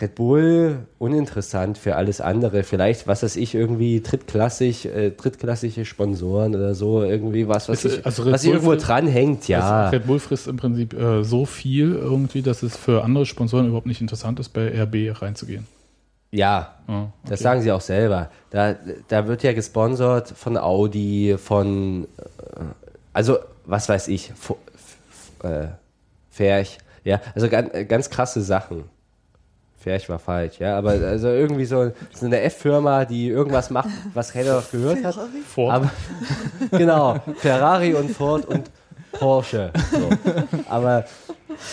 [0.00, 2.64] Red Bull, uninteressant für alles andere.
[2.64, 7.98] Vielleicht, was weiß ich, irgendwie drittklassig, äh, drittklassige Sponsoren oder so, irgendwie was, was, Ist,
[7.98, 9.60] ich, also was irgendwo frisst- dranhängt, ja.
[9.84, 13.66] Also Red Bull frisst im Prinzip äh, so viel irgendwie, dass es für andere Sponsoren
[13.68, 15.66] überhaupt nicht interessant ist, bei RB reinzugehen.
[16.34, 18.30] Ja, Ja, das sagen sie auch selber.
[18.50, 18.74] Da,
[19.08, 22.60] da wird ja gesponsert von Audi, von, äh,
[23.12, 24.32] also was weiß ich,
[25.42, 25.66] äh,
[26.30, 28.84] Ferch, ja, also ganz, ganz krasse Sachen.
[29.78, 34.32] Ferch war falsch, ja, aber also irgendwie so, so eine F-Firma, die irgendwas macht, was
[34.32, 35.16] keiner noch gehört hat.
[35.46, 35.72] Ford.
[35.74, 35.90] Aber,
[36.78, 38.70] genau, Ferrari und Ford und
[39.12, 39.72] Porsche.
[39.92, 40.08] So.
[40.68, 41.04] Aber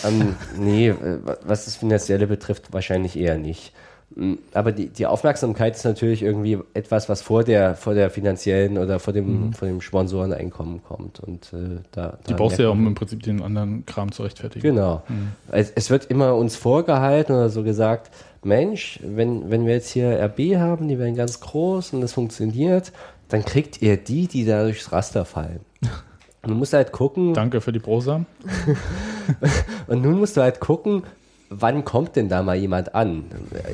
[0.04, 3.72] ähm, nee, äh, was das Finanzielle betrifft, wahrscheinlich eher nicht.
[4.14, 8.78] Mm, Aber die, die Aufmerksamkeit ist natürlich irgendwie etwas, was vor der, vor der finanziellen
[8.78, 11.20] oder vor dem, vor dem Sponsoreneinkommen kommt.
[11.20, 14.22] Und äh, da, Die da brauchst du ja, um im Prinzip den anderen Kram zu
[14.22, 14.62] rechtfertigen.
[14.62, 15.02] Genau.
[15.50, 18.10] Es, es wird immer uns vorgehalten oder so gesagt,
[18.44, 22.92] Mensch, wenn, wenn wir jetzt hier RB haben, die werden ganz groß und das funktioniert,
[23.28, 25.60] dann kriegt ihr die, die da durchs Raster fallen.
[26.42, 28.24] Und du musst halt gucken, Danke für die Prosa.
[29.86, 31.04] und nun musst du halt gucken,
[31.60, 33.24] wann kommt denn da mal jemand an?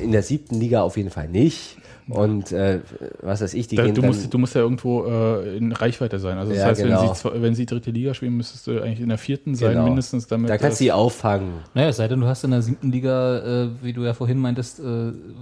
[0.01, 1.77] In der siebten Liga auf jeden Fall nicht.
[2.11, 2.79] Und äh,
[3.21, 5.71] was weiß ich, die Da, gehen du, dann, musst, du musst ja irgendwo äh, in
[5.71, 6.39] Reichweite sein.
[6.39, 7.03] Also das Ja, heißt, genau.
[7.03, 9.73] wenn, sie, zwe- wenn sie dritte Liga spielen, müsstest du eigentlich in der vierten sein,
[9.73, 9.83] Genau.
[9.85, 10.49] mindestens damit.
[10.49, 11.49] da kannst du sie auffangen.
[11.75, 14.39] Naja, es sei denn, du hast in der siebten Liga, äh, wie du ja vorhin
[14.39, 14.83] meintest, äh,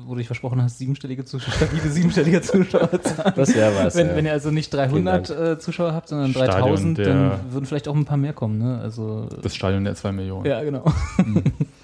[0.06, 3.34] wo du dich versprochen hast, siebenstellige Zuschauer, stabile siebenstellige Zuschauerzahlen.
[3.38, 3.96] Das wäre was.
[3.96, 4.16] Wenn, ja.
[4.18, 7.88] wenn ihr also nicht 300 äh, Zuschauer habt, sondern Stadion 3000, der- dann würden vielleicht
[7.88, 8.58] auch ein paar mehr kommen.
[8.58, 8.78] Ne?
[8.84, 10.46] Also, das Stadion der zwei Millionen.
[10.46, 10.84] ja, genau.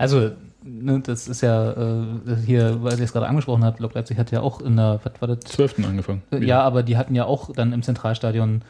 [0.00, 0.30] also,
[0.64, 2.04] ne, das ist ja äh,
[2.46, 5.12] hier, weil ihr es gerade angesprochen habt, Lok Leipzig hat ja auch in der, was
[5.20, 5.40] war das?
[5.40, 6.22] Zwölften angefangen.
[6.32, 8.62] Äh, Ja, aber die hatten ja auch dann im Zentralstadion,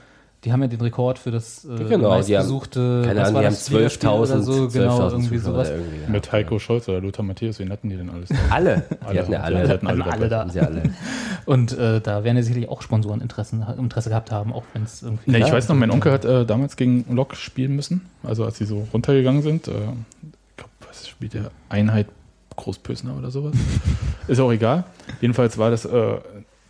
[0.45, 3.47] die haben ja den Rekord für das äh, Genau, die haben- meistbesuchte, Keine Ahnung, die
[3.47, 5.69] haben das, Ligaspiel 12.000 oder so, genau, 12.000 irgendwie Zuschauer sowas.
[5.71, 6.09] irgendwie, ja.
[6.09, 8.31] Mit Heiko Scholz oder Lothar Matthäus, wen hatten die denn alles?
[8.51, 8.85] Alle.
[8.91, 9.19] Die Alle.
[9.21, 9.69] hatten ja Die alle.
[9.69, 10.45] hatten alle Hatten alle dabei.
[10.47, 10.51] da.
[10.51, 10.83] Sie alle.
[11.45, 15.03] Und äh, da werden ja sicherlich auch Sponsoren Interessen, Interesse gehabt haben, auch wenn es
[15.03, 15.31] irgendwie.
[15.31, 18.57] Ne, ich weiß noch, mein Onkel hat äh, damals gegen Lok spielen müssen, also als
[18.57, 19.69] sie so runtergegangen sind.
[21.01, 21.51] Was spielt der?
[21.69, 22.09] Einheit
[22.57, 23.55] Großpösner oder sowas.
[24.29, 24.85] Ist auch egal.
[25.21, 26.19] Jedenfalls war das, äh,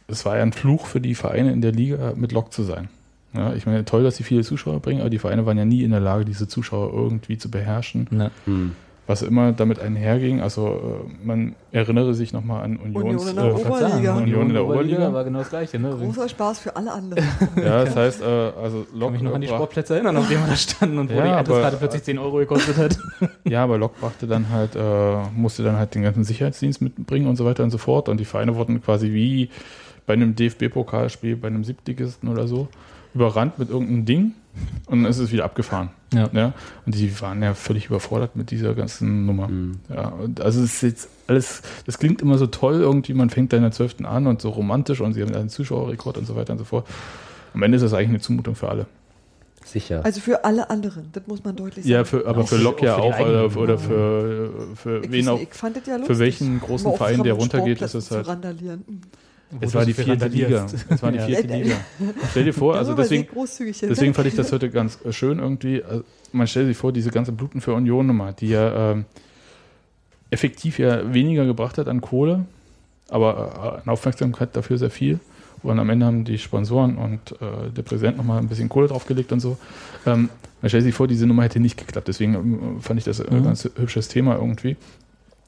[0.07, 2.89] es war ja ein Fluch für die Vereine in der Liga mit Lok zu sein.
[3.33, 5.83] Ja, ich meine, toll, dass sie viele Zuschauer bringen, aber die Vereine waren ja nie
[5.83, 8.09] in der Lage, diese Zuschauer irgendwie zu beherrschen.
[8.11, 8.31] Ne.
[8.45, 8.73] Hm.
[9.11, 13.45] Was immer damit einherging, also äh, man erinnere sich nochmal an Unions, Union in der
[13.45, 14.15] äh, Oberliga.
[14.19, 15.13] Union in der Oberliga.
[15.13, 15.81] war genau das Gleiche.
[15.81, 15.97] Ne?
[15.99, 17.25] Großer Spaß für alle anderen.
[17.57, 20.29] Ja, das heißt, äh, also Ich kann Lok mich noch an die Sportplätze erinnern, auf
[20.29, 22.99] denen wir da standen und wo Ja, die aber- Eintrittskarte plötzlich 10 Euro gekostet hat.
[23.49, 27.35] Ja, aber Lok brachte dann halt, äh, musste dann halt den ganzen Sicherheitsdienst mitbringen und
[27.35, 28.09] so weiter und so fort.
[28.09, 29.51] Und die Vereine wurden quasi wie
[30.07, 32.69] bei einem DFB-Pokalspiel, bei einem Siebtligisten oder so,
[33.13, 34.33] überrannt mit irgendeinem Ding
[34.87, 35.91] und dann ist es wieder abgefahren.
[36.13, 36.53] Ja.
[36.87, 39.47] Und die waren ja völlig überfordert mit dieser ganzen Nummer.
[39.49, 39.77] Hm.
[39.89, 43.53] Ja, und also es ist jetzt alles, das klingt immer so toll irgendwie, man fängt
[43.53, 44.05] da in der 12.
[44.05, 46.87] an und so romantisch und sie haben einen Zuschauerrekord und so weiter und so fort.
[47.55, 48.87] Am Ende ist das eigentlich eine Zumutung für alle.
[49.65, 50.01] Sicher.
[50.05, 51.93] Also für alle anderen, das muss man deutlich sagen.
[51.93, 55.13] Ja, für, aber Auch für für- Lok ja auch für oder, oder für, für ich,
[55.13, 55.39] wen auch.
[55.41, 56.19] ich fand das ja für lustig.
[56.19, 58.83] welchen großen Verein, der runtergeht, ist es halt- Zu randalieren.
[59.61, 60.67] Es war die vierte Liga.
[60.89, 61.77] Es war die vierte Liga.
[62.31, 63.27] Stell dir vor, also deswegen,
[63.83, 65.83] deswegen fand ich das heute ganz äh, schön irgendwie.
[65.83, 69.05] Also Man stellt sich vor, diese ganze Bluten für Union Nummer, die ja ähm,
[70.31, 72.45] effektiv ja weniger gebracht hat an Kohle,
[73.09, 75.19] aber äh, an Aufmerksamkeit dafür sehr viel.
[75.63, 79.31] Und am Ende haben die Sponsoren und äh, der Präsident nochmal ein bisschen Kohle draufgelegt
[79.33, 79.59] und so.
[80.07, 80.31] Ähm,
[80.63, 82.09] man stellt sich vor, diese Nummer hätte nicht geklappt.
[82.09, 83.45] Deswegen ähm, fand ich das ein Mhm.
[83.45, 84.77] ganz hübsches Thema irgendwie.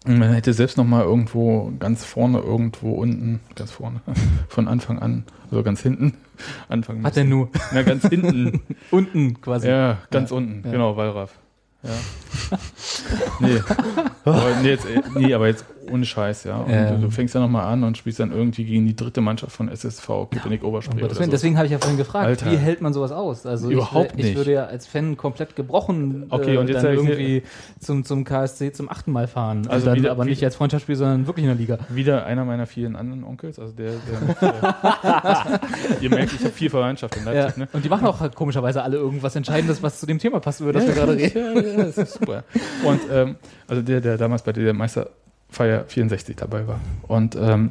[0.05, 4.01] Und man hätte selbst nochmal irgendwo ganz vorne, irgendwo unten, ganz vorne,
[4.49, 6.15] von Anfang an, also ganz hinten,
[6.69, 8.61] anfangen Hat er nur Na, ganz hinten.
[8.91, 9.69] unten quasi.
[9.69, 10.37] ja, ganz Ja.
[10.39, 10.73] unten, Ja.
[10.73, 11.39] genau, Wallraff.
[11.85, 11.91] Ja.
[13.41, 13.61] nee.
[14.25, 16.59] Aber, nee, jetzt, äh, nee, aber jetzt ohne Scheiß, ja.
[16.59, 17.01] Und Ähm.
[17.03, 20.07] du fängst ja nochmal an und spielst dann irgendwie gegen die dritte Mannschaft von SSV,
[20.31, 21.25] Köpenick Oberspree so.
[21.27, 22.53] Deswegen habe ich ja vorhin gefragt, Alter.
[22.53, 23.47] wie hält man sowas aus?
[23.47, 24.37] Also Überhaupt ich, ich nicht.
[24.37, 27.43] würde ja als Fan komplett gebrochen Okay, und jetzt dann ich irgendwie
[27.81, 29.63] zum, zum KSC zum achten Mal fahren.
[29.63, 31.79] Also Also dann wieder- aber nicht als Freundschaftsspiel, sondern wirklich in der Liga.
[31.89, 36.51] Wieder einer meiner vielen anderen Onkels, also der, der mit, äh, ihr merkt, ich habe
[36.51, 37.33] viel Verwandtschaft in Ja.
[37.33, 37.69] Leipzig, ne?
[37.73, 40.73] Und die machen auch halt komischerweise alle irgendwas Entscheidendes, was zu dem Thema passt, über
[40.73, 41.72] das wir gerade reden.
[41.77, 42.45] Das ist super.
[42.85, 43.37] Und ähm,
[43.69, 46.81] also der, der damals bei der Meisterfeier 64 dabei war.
[47.09, 47.71] Und ähm,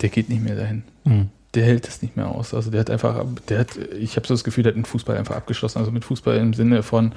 [0.00, 0.82] der geht nicht mehr dahin.
[1.04, 1.30] Hm.
[1.54, 2.54] Der hält es nicht mehr aus.
[2.54, 5.16] Also der hat einfach, der hat, ich habe so das Gefühl, der hat mit Fußball
[5.16, 5.78] einfach abgeschlossen.
[5.78, 7.12] Also mit Fußball im Sinne von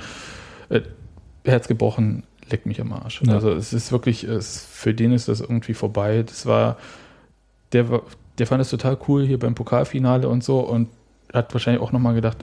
[0.69, 0.81] äh,
[1.43, 3.21] Herz gebrochen, leck mich am Arsch.
[3.23, 3.33] Ja.
[3.33, 6.23] Also es ist wirklich, es, für den ist das irgendwie vorbei.
[6.25, 6.77] Das war,
[7.73, 8.03] der war,
[8.37, 10.89] der fand es total cool hier beim Pokalfinale und so und
[11.33, 12.37] hat wahrscheinlich auch nochmal gedacht,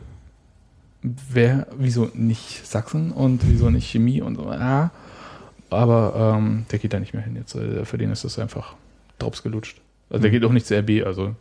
[1.03, 4.49] wer, wieso nicht Sachsen und wieso nicht Chemie und so.
[4.49, 4.91] Ah,
[5.70, 7.55] aber ähm, der geht da nicht mehr hin jetzt.
[7.57, 8.75] Also Für den ist das einfach
[9.19, 9.81] Drops gelutscht.
[10.11, 10.35] Also der Mhm.
[10.35, 11.35] geht auch nicht zu RB, also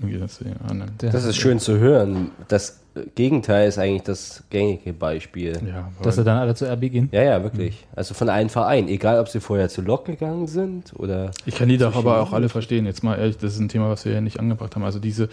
[0.00, 0.96] im Gegensatz zu den anderen.
[1.00, 2.30] Der- Das ist schön zu hören.
[2.48, 2.80] Das
[3.16, 5.58] Gegenteil ist eigentlich das gängige Beispiel.
[5.66, 7.08] Ja, Dass sie dann alle zu RB gehen.
[7.10, 7.86] Ja, ja, wirklich.
[7.96, 11.30] Also von allen Vereinen, egal ob sie vorher zu Lok gegangen sind oder.
[11.46, 12.86] ich kann die doch aber auch alle verstehen.
[12.86, 14.84] Jetzt mal ehrlich, das ist ein Thema, was wir ja nicht angebracht haben.
[14.84, 15.28] Also diese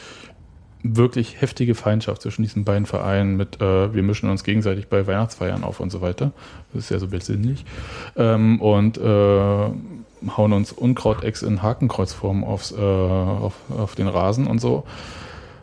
[0.84, 5.64] wirklich heftige Feindschaft zwischen diesen beiden Vereinen mit, äh, wir mischen uns gegenseitig bei Weihnachtsfeiern
[5.64, 6.32] auf und so weiter.
[6.74, 7.66] Das ist ja so bildsinnlich.
[8.16, 14.60] Ähm, und äh, hauen uns Unkrautex in Hakenkreuzform aufs, äh, auf, auf den Rasen und
[14.60, 14.84] so.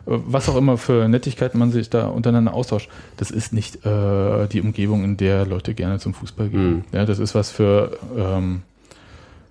[0.05, 4.47] Äh, Was auch immer für Nettigkeiten man sich da untereinander austauscht, das ist nicht äh,
[4.47, 6.69] die Umgebung, in der Leute gerne zum Fußball gehen.
[6.69, 6.83] Mhm.
[6.91, 8.63] Ja, das ist was für ähm,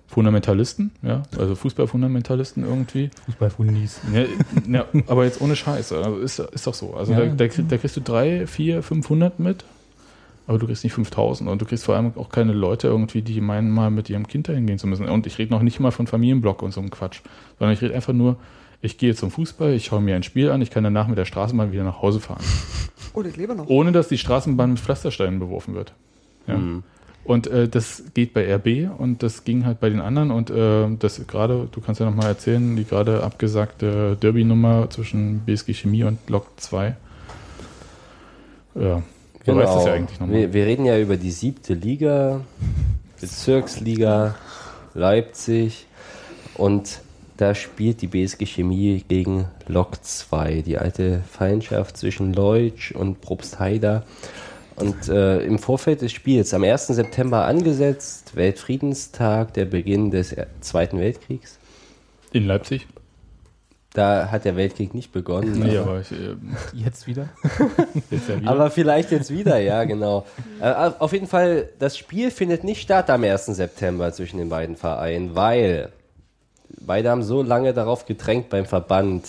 [0.09, 3.11] Fundamentalisten, ja, also Fußballfundamentalisten irgendwie.
[3.25, 4.01] Fußballfundis.
[4.11, 4.25] Ja,
[4.67, 6.95] ja, aber jetzt ohne Scheiß, also ist, ist doch so.
[6.95, 7.19] Also Ja.
[7.27, 9.65] da, da, da kriegst du drei, vier, 500 mit,
[10.47, 13.39] aber du kriegst nicht 5000 und du kriegst vor allem auch keine Leute irgendwie, die
[13.39, 15.07] meinen, mal mit ihrem Kind dahin gehen zu müssen.
[15.07, 17.19] Und ich rede noch nicht mal von Familienblock und so einem Quatsch,
[17.59, 18.37] sondern ich rede einfach nur,
[18.81, 21.25] ich gehe zum Fußball, ich schaue mir ein Spiel an, ich kann danach mit der
[21.25, 22.43] Straßenbahn wieder nach Hause fahren.
[23.13, 23.67] Oh, ich lebe noch.
[23.67, 25.93] Ohne dass die Straßenbahn mit Pflastersteinen beworfen wird.
[26.47, 26.55] Ja.
[26.55, 26.83] Hm.
[27.23, 30.31] Und äh, das geht bei RB und das ging halt bei den anderen.
[30.31, 35.73] Und äh, das gerade, du kannst ja nochmal erzählen, die gerade abgesagte Derby-Nummer zwischen BSG
[35.73, 36.95] Chemie und Lok 2.
[38.75, 39.03] Ja,
[39.45, 40.37] du weißt das ja eigentlich nochmal.
[40.37, 40.47] Genau.
[40.47, 42.41] Wir, wir reden ja über die siebte Liga,
[43.19, 44.35] Bezirksliga
[44.93, 45.85] Leipzig
[46.55, 47.01] und
[47.37, 54.03] da spielt die BSG Chemie gegen Lok 2, die alte Feindschaft zwischen Leutsch und Probstheider.
[54.81, 56.87] Und äh, im Vorfeld des Spiels, am 1.
[56.87, 61.57] September angesetzt, Weltfriedenstag, der Beginn des Zweiten Weltkriegs.
[62.31, 62.87] In Leipzig?
[63.93, 65.59] Da hat der Weltkrieg nicht begonnen.
[65.59, 66.35] Nee, aber- aber ich, äh,
[66.73, 67.29] Jetzt wieder?
[68.11, 68.51] jetzt ja wieder.
[68.51, 70.25] Aber vielleicht jetzt wieder, ja, genau.
[70.61, 73.47] Äh, auf jeden Fall, das Spiel findet nicht statt am 1.
[73.47, 75.91] September zwischen den beiden Vereinen, weil
[76.81, 79.25] beide haben so lange darauf gedrängt beim Verband,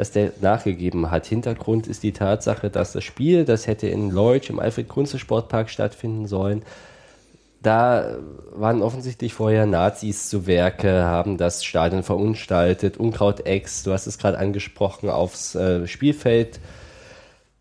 [0.00, 1.26] dass der nachgegeben hat.
[1.26, 6.62] Hintergrund ist die Tatsache, dass das Spiel, das hätte in Leutsch im Alfred-Kunze-Sportpark stattfinden sollen,
[7.62, 8.16] da
[8.54, 14.38] waren offensichtlich vorher Nazis zu Werke, haben das Stadion verunstaltet, Unkrautex, du hast es gerade
[14.38, 16.60] angesprochen, aufs äh, Spielfeld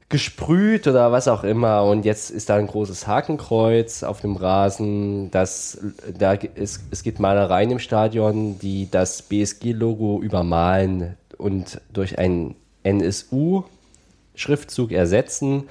[0.08, 5.30] gesprüht oder was auch immer und jetzt ist da ein großes Hakenkreuz auf dem Rasen,
[5.32, 5.78] das
[6.18, 14.92] da ist, es gibt Malereien im Stadion, die das BSG-Logo übermalen und durch einen NSU-Schriftzug
[14.92, 15.64] ersetzen.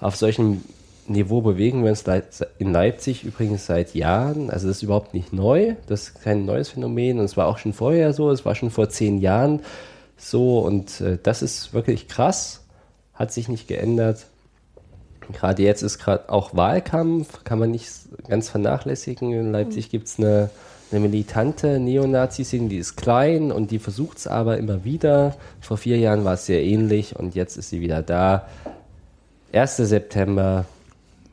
[0.00, 0.62] Auf solchem
[1.08, 2.04] Niveau bewegen wir uns
[2.58, 4.50] in Leipzig übrigens seit Jahren.
[4.50, 5.76] Also das ist überhaupt nicht neu.
[5.86, 7.18] Das ist kein neues Phänomen.
[7.18, 8.30] Und es war auch schon vorher so.
[8.30, 9.60] Es war schon vor zehn Jahren
[10.16, 10.60] so.
[10.60, 12.64] Und äh, das ist wirklich krass.
[13.14, 14.26] Hat sich nicht geändert.
[15.32, 17.44] Gerade jetzt ist gerade auch Wahlkampf.
[17.44, 17.90] Kann man nicht
[18.28, 19.32] ganz vernachlässigen.
[19.32, 20.50] In Leipzig gibt es eine,
[20.90, 25.36] eine militante Neonazi-Szene, die ist klein und die versucht es aber immer wieder.
[25.60, 28.46] Vor vier Jahren war es sehr ähnlich und jetzt ist sie wieder da.
[29.52, 29.76] 1.
[29.78, 30.64] September,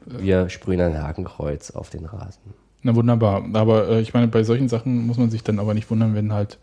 [0.06, 2.42] wir sprühen ein Hakenkreuz auf den Rasen.
[2.82, 3.44] Na wunderbar.
[3.54, 6.34] Aber äh, ich meine, bei solchen Sachen muss man sich dann aber nicht wundern, wenn
[6.34, 6.58] halt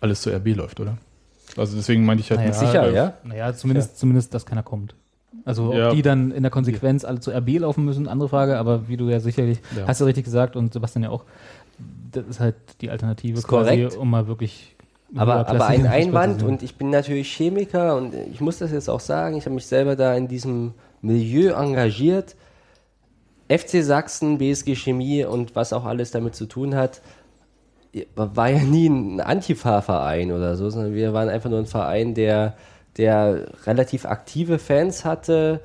[0.00, 0.96] alles zu RB läuft, oder?
[1.56, 3.14] Also deswegen meinte ich halt Naja, mit Sicher, ja?
[3.24, 4.94] Naja, zumindest, zumindest, dass keiner kommt.
[5.44, 5.92] Also ob Ja.
[5.92, 9.08] die dann in der Konsequenz alle zu RB laufen müssen, andere Frage, aber wie du
[9.10, 9.86] ja sicherlich, Ja.
[9.86, 11.24] hast du richtig gesagt und Sebastian ja auch,
[12.16, 13.96] das ist halt die Alternative Ist korrekt.
[13.96, 14.76] um mal wirklich
[15.16, 19.00] Aber, aber ein Einwand, und ich bin natürlich Chemiker und ich muss das jetzt auch
[19.00, 22.36] sagen, ich habe mich selber da in diesem Milieu engagiert.
[23.48, 27.02] FC Sachsen, BSG Chemie und was auch alles damit zu tun hat,
[28.16, 32.56] war ja nie ein Antifa-Verein oder so, sondern wir waren einfach nur ein Verein, der,
[32.96, 35.60] der relativ aktive Fans hatte.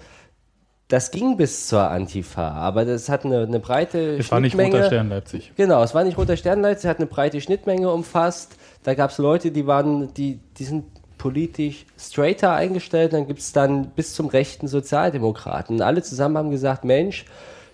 [0.90, 4.78] Das ging bis zur Antifa, aber das hat eine, eine breite Es war nicht Schnittmenge.
[4.78, 5.54] Roter Stern Leipzig.
[5.56, 8.56] Genau, es war nicht Roter Sternleiter, es hat eine breite Schnittmenge umfasst.
[8.82, 10.86] Da gab es Leute, die waren, die, die sind
[11.20, 15.76] politisch straighter eingestellt, dann gibt es dann bis zum rechten Sozialdemokraten.
[15.76, 17.26] Und alle zusammen haben gesagt, Mensch,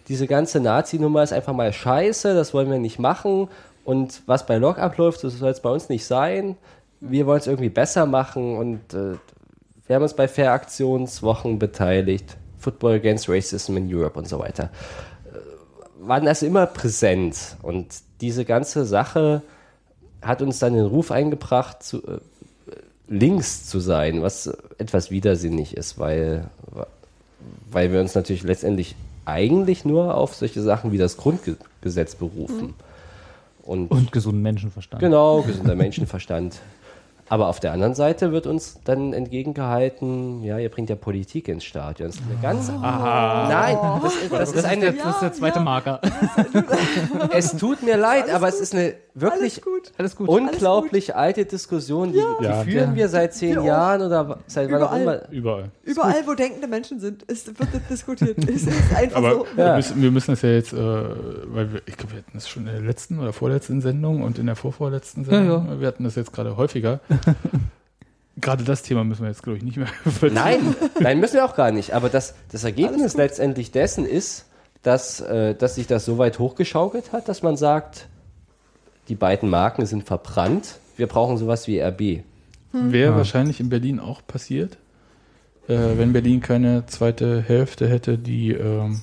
[0.10, 3.48] diese ganze Nazi-Nummer ist einfach mal scheiße, das wollen wir nicht machen.
[3.86, 6.58] Und was bei Lok abläuft, das soll es bei uns nicht sein.
[7.00, 9.14] Wir wollen es irgendwie besser machen und äh,
[9.88, 12.36] wir haben uns bei Fair Aktionswochen beteiligt.
[12.60, 14.69] Football Against Racism in Europe und so weiter
[16.07, 17.57] waren also immer präsent.
[17.61, 17.88] Und
[18.22, 19.41] diese ganze Sache
[20.22, 22.19] hat uns dann den Ruf eingebracht, zu, äh,
[23.07, 26.45] links zu sein, was etwas widersinnig ist, weil,
[27.69, 28.95] weil wir uns natürlich letztendlich
[29.26, 32.73] eigentlich nur auf solche Sachen wie das Grundgesetz berufen.
[33.64, 34.99] Und, und gesunden Menschenverstand.
[34.99, 36.60] Genau, gesunder Menschenverstand.
[37.28, 41.64] Aber auf der anderen Seite wird uns dann entgegengehalten, ja, ihr bringt ja Politik ins
[41.64, 42.10] Stadion.
[42.10, 42.70] Das ist eine ganz.
[42.70, 44.94] Nein, das ist, das ist eine.
[44.94, 46.02] Das ist der zweite Marker.
[47.32, 49.92] Es tut mir leid, aber es ist eine wirklich gut.
[49.98, 50.28] Alles gut.
[50.30, 52.64] unglaublich alte Diskussion, die, die Ja.
[52.64, 52.96] führen Ja.
[52.96, 53.64] wir seit zehn Wir.
[53.64, 55.02] Jahren oder seit wann auch Überall.
[55.02, 55.30] immer.
[55.32, 55.72] Überall.
[55.84, 58.38] Überall, wo denkende Menschen sind, ist, wird das diskutiert.
[58.50, 59.46] Es ist einfach Aber so.
[59.56, 62.48] wir, müssen, wir müssen das ja jetzt, äh, weil wir, ich glaube, wir hatten das
[62.50, 65.80] schon in der letzten oder vorletzten Sendung und in der vorvorletzten Sendung.
[65.80, 67.00] Wir hatten das jetzt gerade häufiger.
[68.42, 70.34] gerade das Thema müssen wir jetzt, glaube ich, nicht mehr vertiefen.
[70.34, 71.94] Nein, nein, müssen wir auch gar nicht.
[71.94, 74.46] Aber das, das Ergebnis letztendlich dessen ist,
[74.84, 78.08] dass, äh, dass sich das so weit hochgeschaukelt hat, dass man sagt,
[79.07, 80.80] die beiden Marken sind verbrannt.
[80.98, 82.23] Wir brauchen sowas wie RB.
[82.91, 84.77] Wäre wahrscheinlich in Berlin auch passiert,
[85.68, 89.02] äh, wenn Berlin keine zweite Hälfte hätte, die ähm,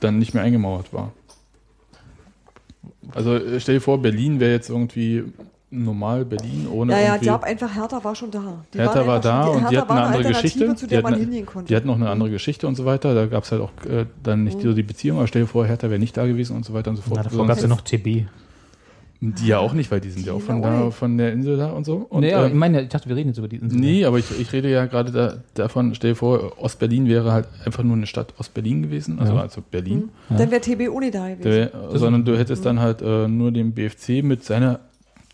[0.00, 1.12] dann nicht mehr eingemauert war.
[3.14, 5.24] Also äh, stell dir vor, Berlin wäre jetzt irgendwie
[5.84, 7.24] normal Berlin ohne Ja, ja, irgendwie...
[7.24, 8.64] die haben einfach, Hertha war schon da.
[8.72, 10.74] Die Hertha war da schon- und die hatten eine andere Geschichte.
[10.74, 11.68] zu Die hatten, hingehen konnte.
[11.68, 13.14] die hatten noch eine andere Geschichte und so weiter.
[13.14, 15.18] Da gab es halt auch äh, dann nicht so die Beziehung.
[15.18, 17.16] Aber stell dir vor, Hertha wäre nicht da gewesen und so weiter und so fort.
[17.18, 18.26] Na, davor gab es ja noch TB.
[19.18, 21.70] Die ja auch nicht, weil die sind ja auch von, da, von der Insel da
[21.70, 22.06] und so.
[22.10, 23.80] Und, nee, aber ähm, ich meine, ja, ich dachte, wir reden jetzt über die Insel.
[23.80, 27.48] Nee, aber ich, ich rede ja gerade da, davon, stell dir vor, Ostberlin wäre halt
[27.64, 29.40] einfach nur eine Stadt Ostberlin gewesen, also, Ja.
[29.40, 30.10] also Berlin.
[30.28, 31.70] Dann wäre TB Uni da gewesen.
[31.72, 34.80] Der, sondern du hättest dann halt äh, nur den BFC mit seiner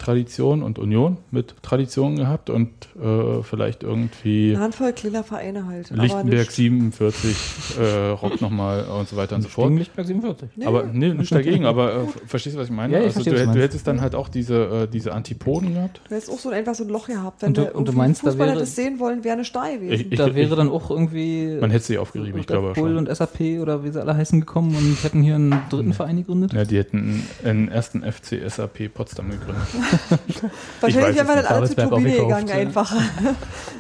[0.03, 2.69] Tradition und Union mit Tradition gehabt und
[3.01, 5.91] äh, vielleicht irgendwie Eine Handvoll kleiner Vereine halt.
[5.91, 7.37] Lichtenberg nicht- 47,
[7.81, 9.69] äh, Rock nochmal und so weiter und so fort.
[9.69, 10.49] Gegen Lichtenberg 47.
[10.57, 10.67] Nee.
[10.67, 12.93] Aber nee, nicht dagegen, aber äh, verstehst du, was ich meine?
[12.95, 14.89] Ja, ich also verstehe, du, was du hätt- du hättest dann halt auch diese, äh,
[14.89, 16.01] diese Antipoden gehabt.
[16.09, 17.43] Du hättest auch so einfach so ein Loch gehabt.
[17.43, 19.79] Wenn Und du- und du meinst, da Fußball wäre- hättest sehen wollen, wäre eine Steil
[19.79, 20.07] gewesen.
[20.11, 22.97] Ich- da wäre dann auch irgendwie Man hätte sie aufgerieben, ich glaube Bull schon.
[22.99, 26.53] und SAP oder wie sie alle heißen gekommen und hätten hier einen dritten Verein gegründet.
[26.53, 29.63] Ja, die hätten einen ersten FC SAP Potsdam gegründet.
[30.81, 32.55] Wahrscheinlich wären wir dann alle zur Turbine aufgekauft, gegangen ja.
[32.55, 32.95] einfach.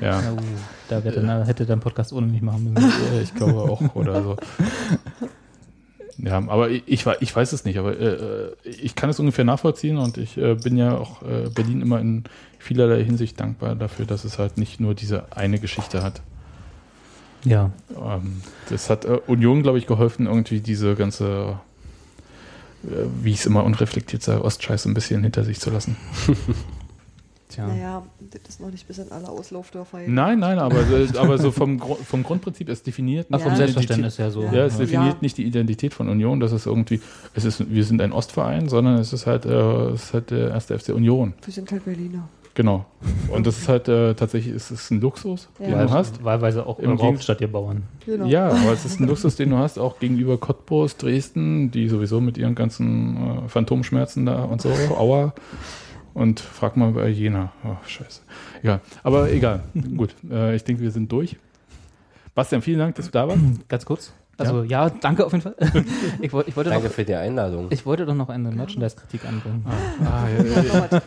[0.00, 0.22] Ja, Ja,
[0.88, 2.92] da dann, hätte dann Podcast ohne mich machen müssen.
[3.14, 4.36] äh, ich glaube auch oder so.
[6.18, 9.96] Ja, aber ich, ich, ich weiß es nicht, aber äh, ich kann es ungefähr nachvollziehen
[9.96, 12.24] und ich äh, bin ja auch äh, Berlin immer in
[12.58, 16.20] vielerlei Hinsicht dankbar dafür, dass es halt nicht nur diese eine Geschichte hat.
[17.44, 17.70] Ja.
[17.96, 21.54] Ähm, das hat äh, Union, glaube ich, geholfen, irgendwie diese ganze, äh,
[23.22, 25.96] wie ich es immer unreflektiert sage, Ostscheiß ein bisschen hinter sich zu lassen.
[27.48, 27.66] Tja.
[27.66, 29.98] Naja, das ist noch nicht bis in alle Auslaufdörfer.
[30.06, 30.78] Nein, nein, aber,
[31.18, 33.58] aber so vom, Gru- vom Grundprinzip, es definiert Ach, nicht vom Ja.
[33.58, 34.42] die Identität- Selbstverständnis her so.
[34.44, 35.18] Ja, es definiert Ja.
[35.20, 37.02] nicht die Identität von Union, dass es irgendwie,
[37.34, 39.50] es ist, wir sind ein Ostverein, sondern es ist halt, äh,
[39.90, 41.34] es ist halt der erste FC Union.
[41.44, 42.26] Wir sind halt Berliner.
[42.54, 42.84] Genau.
[43.30, 45.68] Und das ist halt äh, tatsächlich, es ist ein Luxus, Ja.
[45.68, 46.22] den du hast.
[46.22, 47.84] Wahlweise auch Im Hauptstadt, ihr Bauern.
[48.04, 48.26] Genau.
[48.26, 52.20] Ja, aber es ist ein Luxus, den du hast, auch gegenüber Cottbus, Dresden, die sowieso
[52.20, 55.32] mit ihren ganzen äh, Phantomschmerzen da und so, Aua.
[56.14, 57.52] Und frag mal bei Jena.
[57.64, 58.20] Oh, scheiße.
[58.62, 58.80] Egal.
[59.02, 59.62] Aber egal.
[59.96, 60.14] Gut.
[60.30, 61.36] Äh, ich denke, wir sind durch.
[62.34, 63.40] Bastian, vielen Dank, dass du da warst.
[63.68, 64.12] Ganz kurz.
[64.48, 65.54] Also ja, danke auf jeden Fall.
[66.20, 67.66] Ich, wollt, ich, wollte Danke noch, für die Einladung.
[67.70, 69.64] ich wollte doch noch eine Merchandise-Kritik anbringen.
[70.04, 71.00] Ah, ja, ja, ja.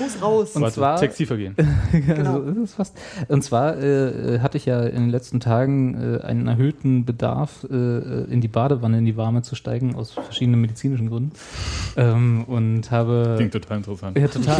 [0.00, 0.56] Muss raus.
[0.56, 1.54] Und zwar- Textilvergehen.
[1.92, 2.40] Genau.
[2.42, 2.96] Also, fast.
[3.28, 7.74] Und zwar äh, hatte ich ja in den letzten Tagen äh, einen erhöhten Bedarf, äh,
[7.74, 11.32] in die Badewanne, in die Warme zu steigen, aus verschiedenen medizinischen Gründen.
[11.96, 13.34] Ähm, und habe.
[13.36, 14.18] Klingt total interessant.
[14.18, 14.56] Ja, total.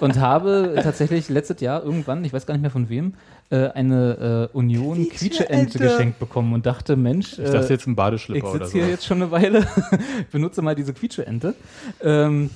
[0.00, 3.14] Und habe tatsächlich letztes Jahr irgendwann, ich weiß gar nicht mehr von wem,
[3.52, 5.78] äh, eine äh, Union Quietscheente.
[5.78, 8.78] Geschenkt bekommen und dachte, Mensch, Ich dachte äh, jetzt ein ich Badeschlipper oder sitze so.
[8.78, 9.66] hier jetzt schon eine Weile,
[10.32, 11.54] benutze mal diese Quietscheente.
[12.02, 12.48] Ähm,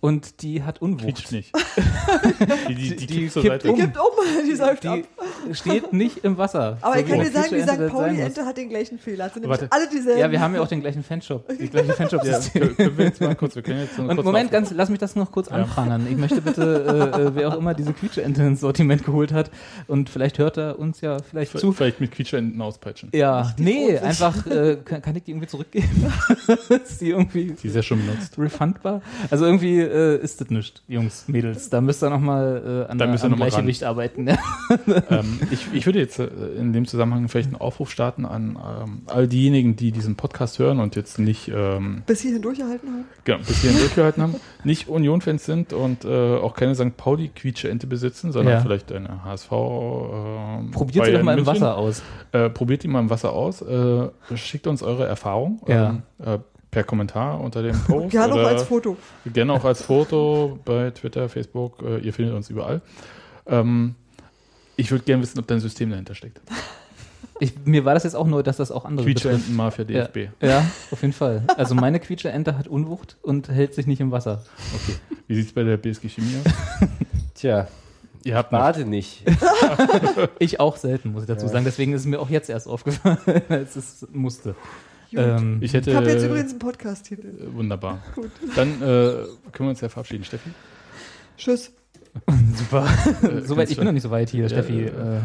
[0.00, 1.04] und die hat Unwucht.
[1.04, 1.52] Quietscht nicht.
[2.68, 3.72] Die, die, die, Die kippt zur kippt Seite.
[3.72, 3.78] um.
[3.78, 4.04] Gibt um,
[4.48, 4.98] die säuft ab.
[5.48, 6.78] Die steht nicht im Wasser.
[6.80, 7.88] Aber So ich kann dir sagen, die St.
[7.92, 9.24] Pauli-Ente hat den gleichen Fehler.
[9.24, 9.66] Also Warte.
[9.70, 10.20] alle dieselben.
[10.20, 11.48] Ja, wir haben ja auch den gleichen Fanshop.
[11.58, 12.62] Die gleiche Fanshop-System.
[12.62, 14.88] Ja, können wir jetzt mal kurz, wir können jetzt so Und kurz Moment, ganz, lass
[14.88, 16.06] mich das noch kurz anprangern.
[16.10, 19.50] Ich möchte bitte, äh, äh, wer auch immer diese Quietscheente ins Sortiment geholt hat
[19.86, 21.72] und vielleicht hört er uns ja vielleicht zu.
[21.72, 23.10] Vielleicht mit Quietschenden auspeitschen.
[23.12, 26.12] Ja, nee, einfach, äh, kann, kann ich die irgendwie zurückgeben?
[26.84, 28.38] ist die irgendwie Die ist ja schon benutzt.
[28.38, 29.02] refundbar?
[29.30, 31.68] Also irgendwie äh, ist das nicht, Jungs, Mädels.
[31.70, 33.36] Da müsst ihr nochmal äh, an Da der, müsst noch.
[33.36, 34.26] Gleichgewicht arbeiten.
[34.28, 34.38] Ja.
[35.10, 39.02] ähm, ich, ich würde jetzt äh, in dem Zusammenhang vielleicht einen Aufruf starten an ähm,
[39.06, 43.04] all diejenigen, die diesen Podcast hören und jetzt nicht ähm, Bis hierhin durchgehalten haben.
[43.24, 44.34] genau, bis hierhin durchgehalten haben,
[44.64, 46.96] nicht Union-Fans sind und äh, auch keine St.
[46.96, 48.60] Pauli-Quietsche-Ente besitzen, sondern Ja.
[48.60, 49.50] vielleicht eine HSV.
[49.52, 51.46] ähm, Probiert sie doch mal im.
[51.46, 52.02] Wasser aus.
[52.32, 53.62] Äh, probiert die mal im Wasser aus.
[53.62, 55.98] Äh, schickt uns eure Erfahrung Ja.
[56.70, 58.10] Per Kommentar unter dem Post.
[58.10, 58.96] Gerne auch als Foto.
[59.26, 61.82] Gerne auch als Foto bei Twitter, Facebook.
[61.82, 62.80] Äh, ihr findet uns überall.
[63.46, 63.94] Ähm,
[64.76, 66.40] ich würde gerne wissen, ob da ein System dahinter steckt.
[67.42, 69.24] Ich, mir war das jetzt auch nur, dass das auch andere betrifft.
[69.24, 70.04] Quietschenten Mafia Ja.
[70.04, 70.30] DFB.
[70.42, 71.42] Ja, auf jeden Fall.
[71.56, 74.44] Also meine Quietscheente hat Unwucht und hält sich nicht im Wasser.
[75.26, 76.52] Wie sieht es bei der BSG Chemie aus?
[77.34, 77.66] Tja,
[78.24, 79.22] Ihr habt warte nicht.
[80.38, 81.64] Ich auch selten, muss ich dazu sagen.
[81.64, 83.16] Deswegen ist es mir auch jetzt erst aufgefallen,
[83.48, 84.54] als es musste.
[85.10, 85.18] Gut.
[85.18, 85.90] Ähm, Ich hätte.
[85.90, 87.26] Ich habe jetzt übrigens einen Podcast-Titel.
[87.28, 87.98] äh, Wunderbar.
[88.56, 89.26] Dann äh, können
[89.58, 90.50] wir uns ja verabschieden, Steffi.
[91.36, 91.72] Tschüss.
[92.56, 92.86] super.
[93.22, 94.82] Äh, Soweit, kannst ich bin noch nicht so weit hier, Ja, Steffi.
[94.82, 95.20] äh, Äh,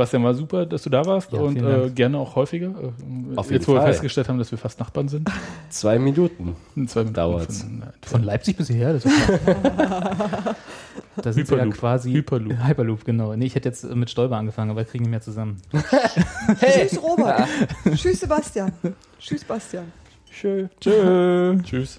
[0.00, 2.68] Bastian, war super, dass du da warst Ja, und äh, gerne auch häufiger.
[2.68, 3.92] Äh, Auf jetzt, wo wir Fall.
[3.92, 5.30] festgestellt haben, dass wir fast Nachbarn sind.
[5.68, 6.56] Zwei Minuten.
[6.74, 7.60] In zwei Minuten Dauert's.
[7.60, 8.94] Von, äh, von Leipzig bis hierher.
[8.94, 9.02] Das
[11.16, 11.74] da sind wir ja Hyperloop.
[11.74, 12.12] quasi.
[12.12, 12.66] Hyperloop.
[12.66, 13.36] Hyperloop, genau.
[13.36, 15.58] Nee, ich hätte jetzt mit Stolper angefangen, aber wir kriegen nicht mehr zusammen.
[16.60, 17.46] Tschüss, Robert.
[17.94, 18.72] Tschüss, Sebastian.
[19.18, 19.92] Tschüss, Bastian.
[20.32, 20.66] Tschö.
[20.80, 21.58] Tschö.
[21.62, 21.98] Tschüss.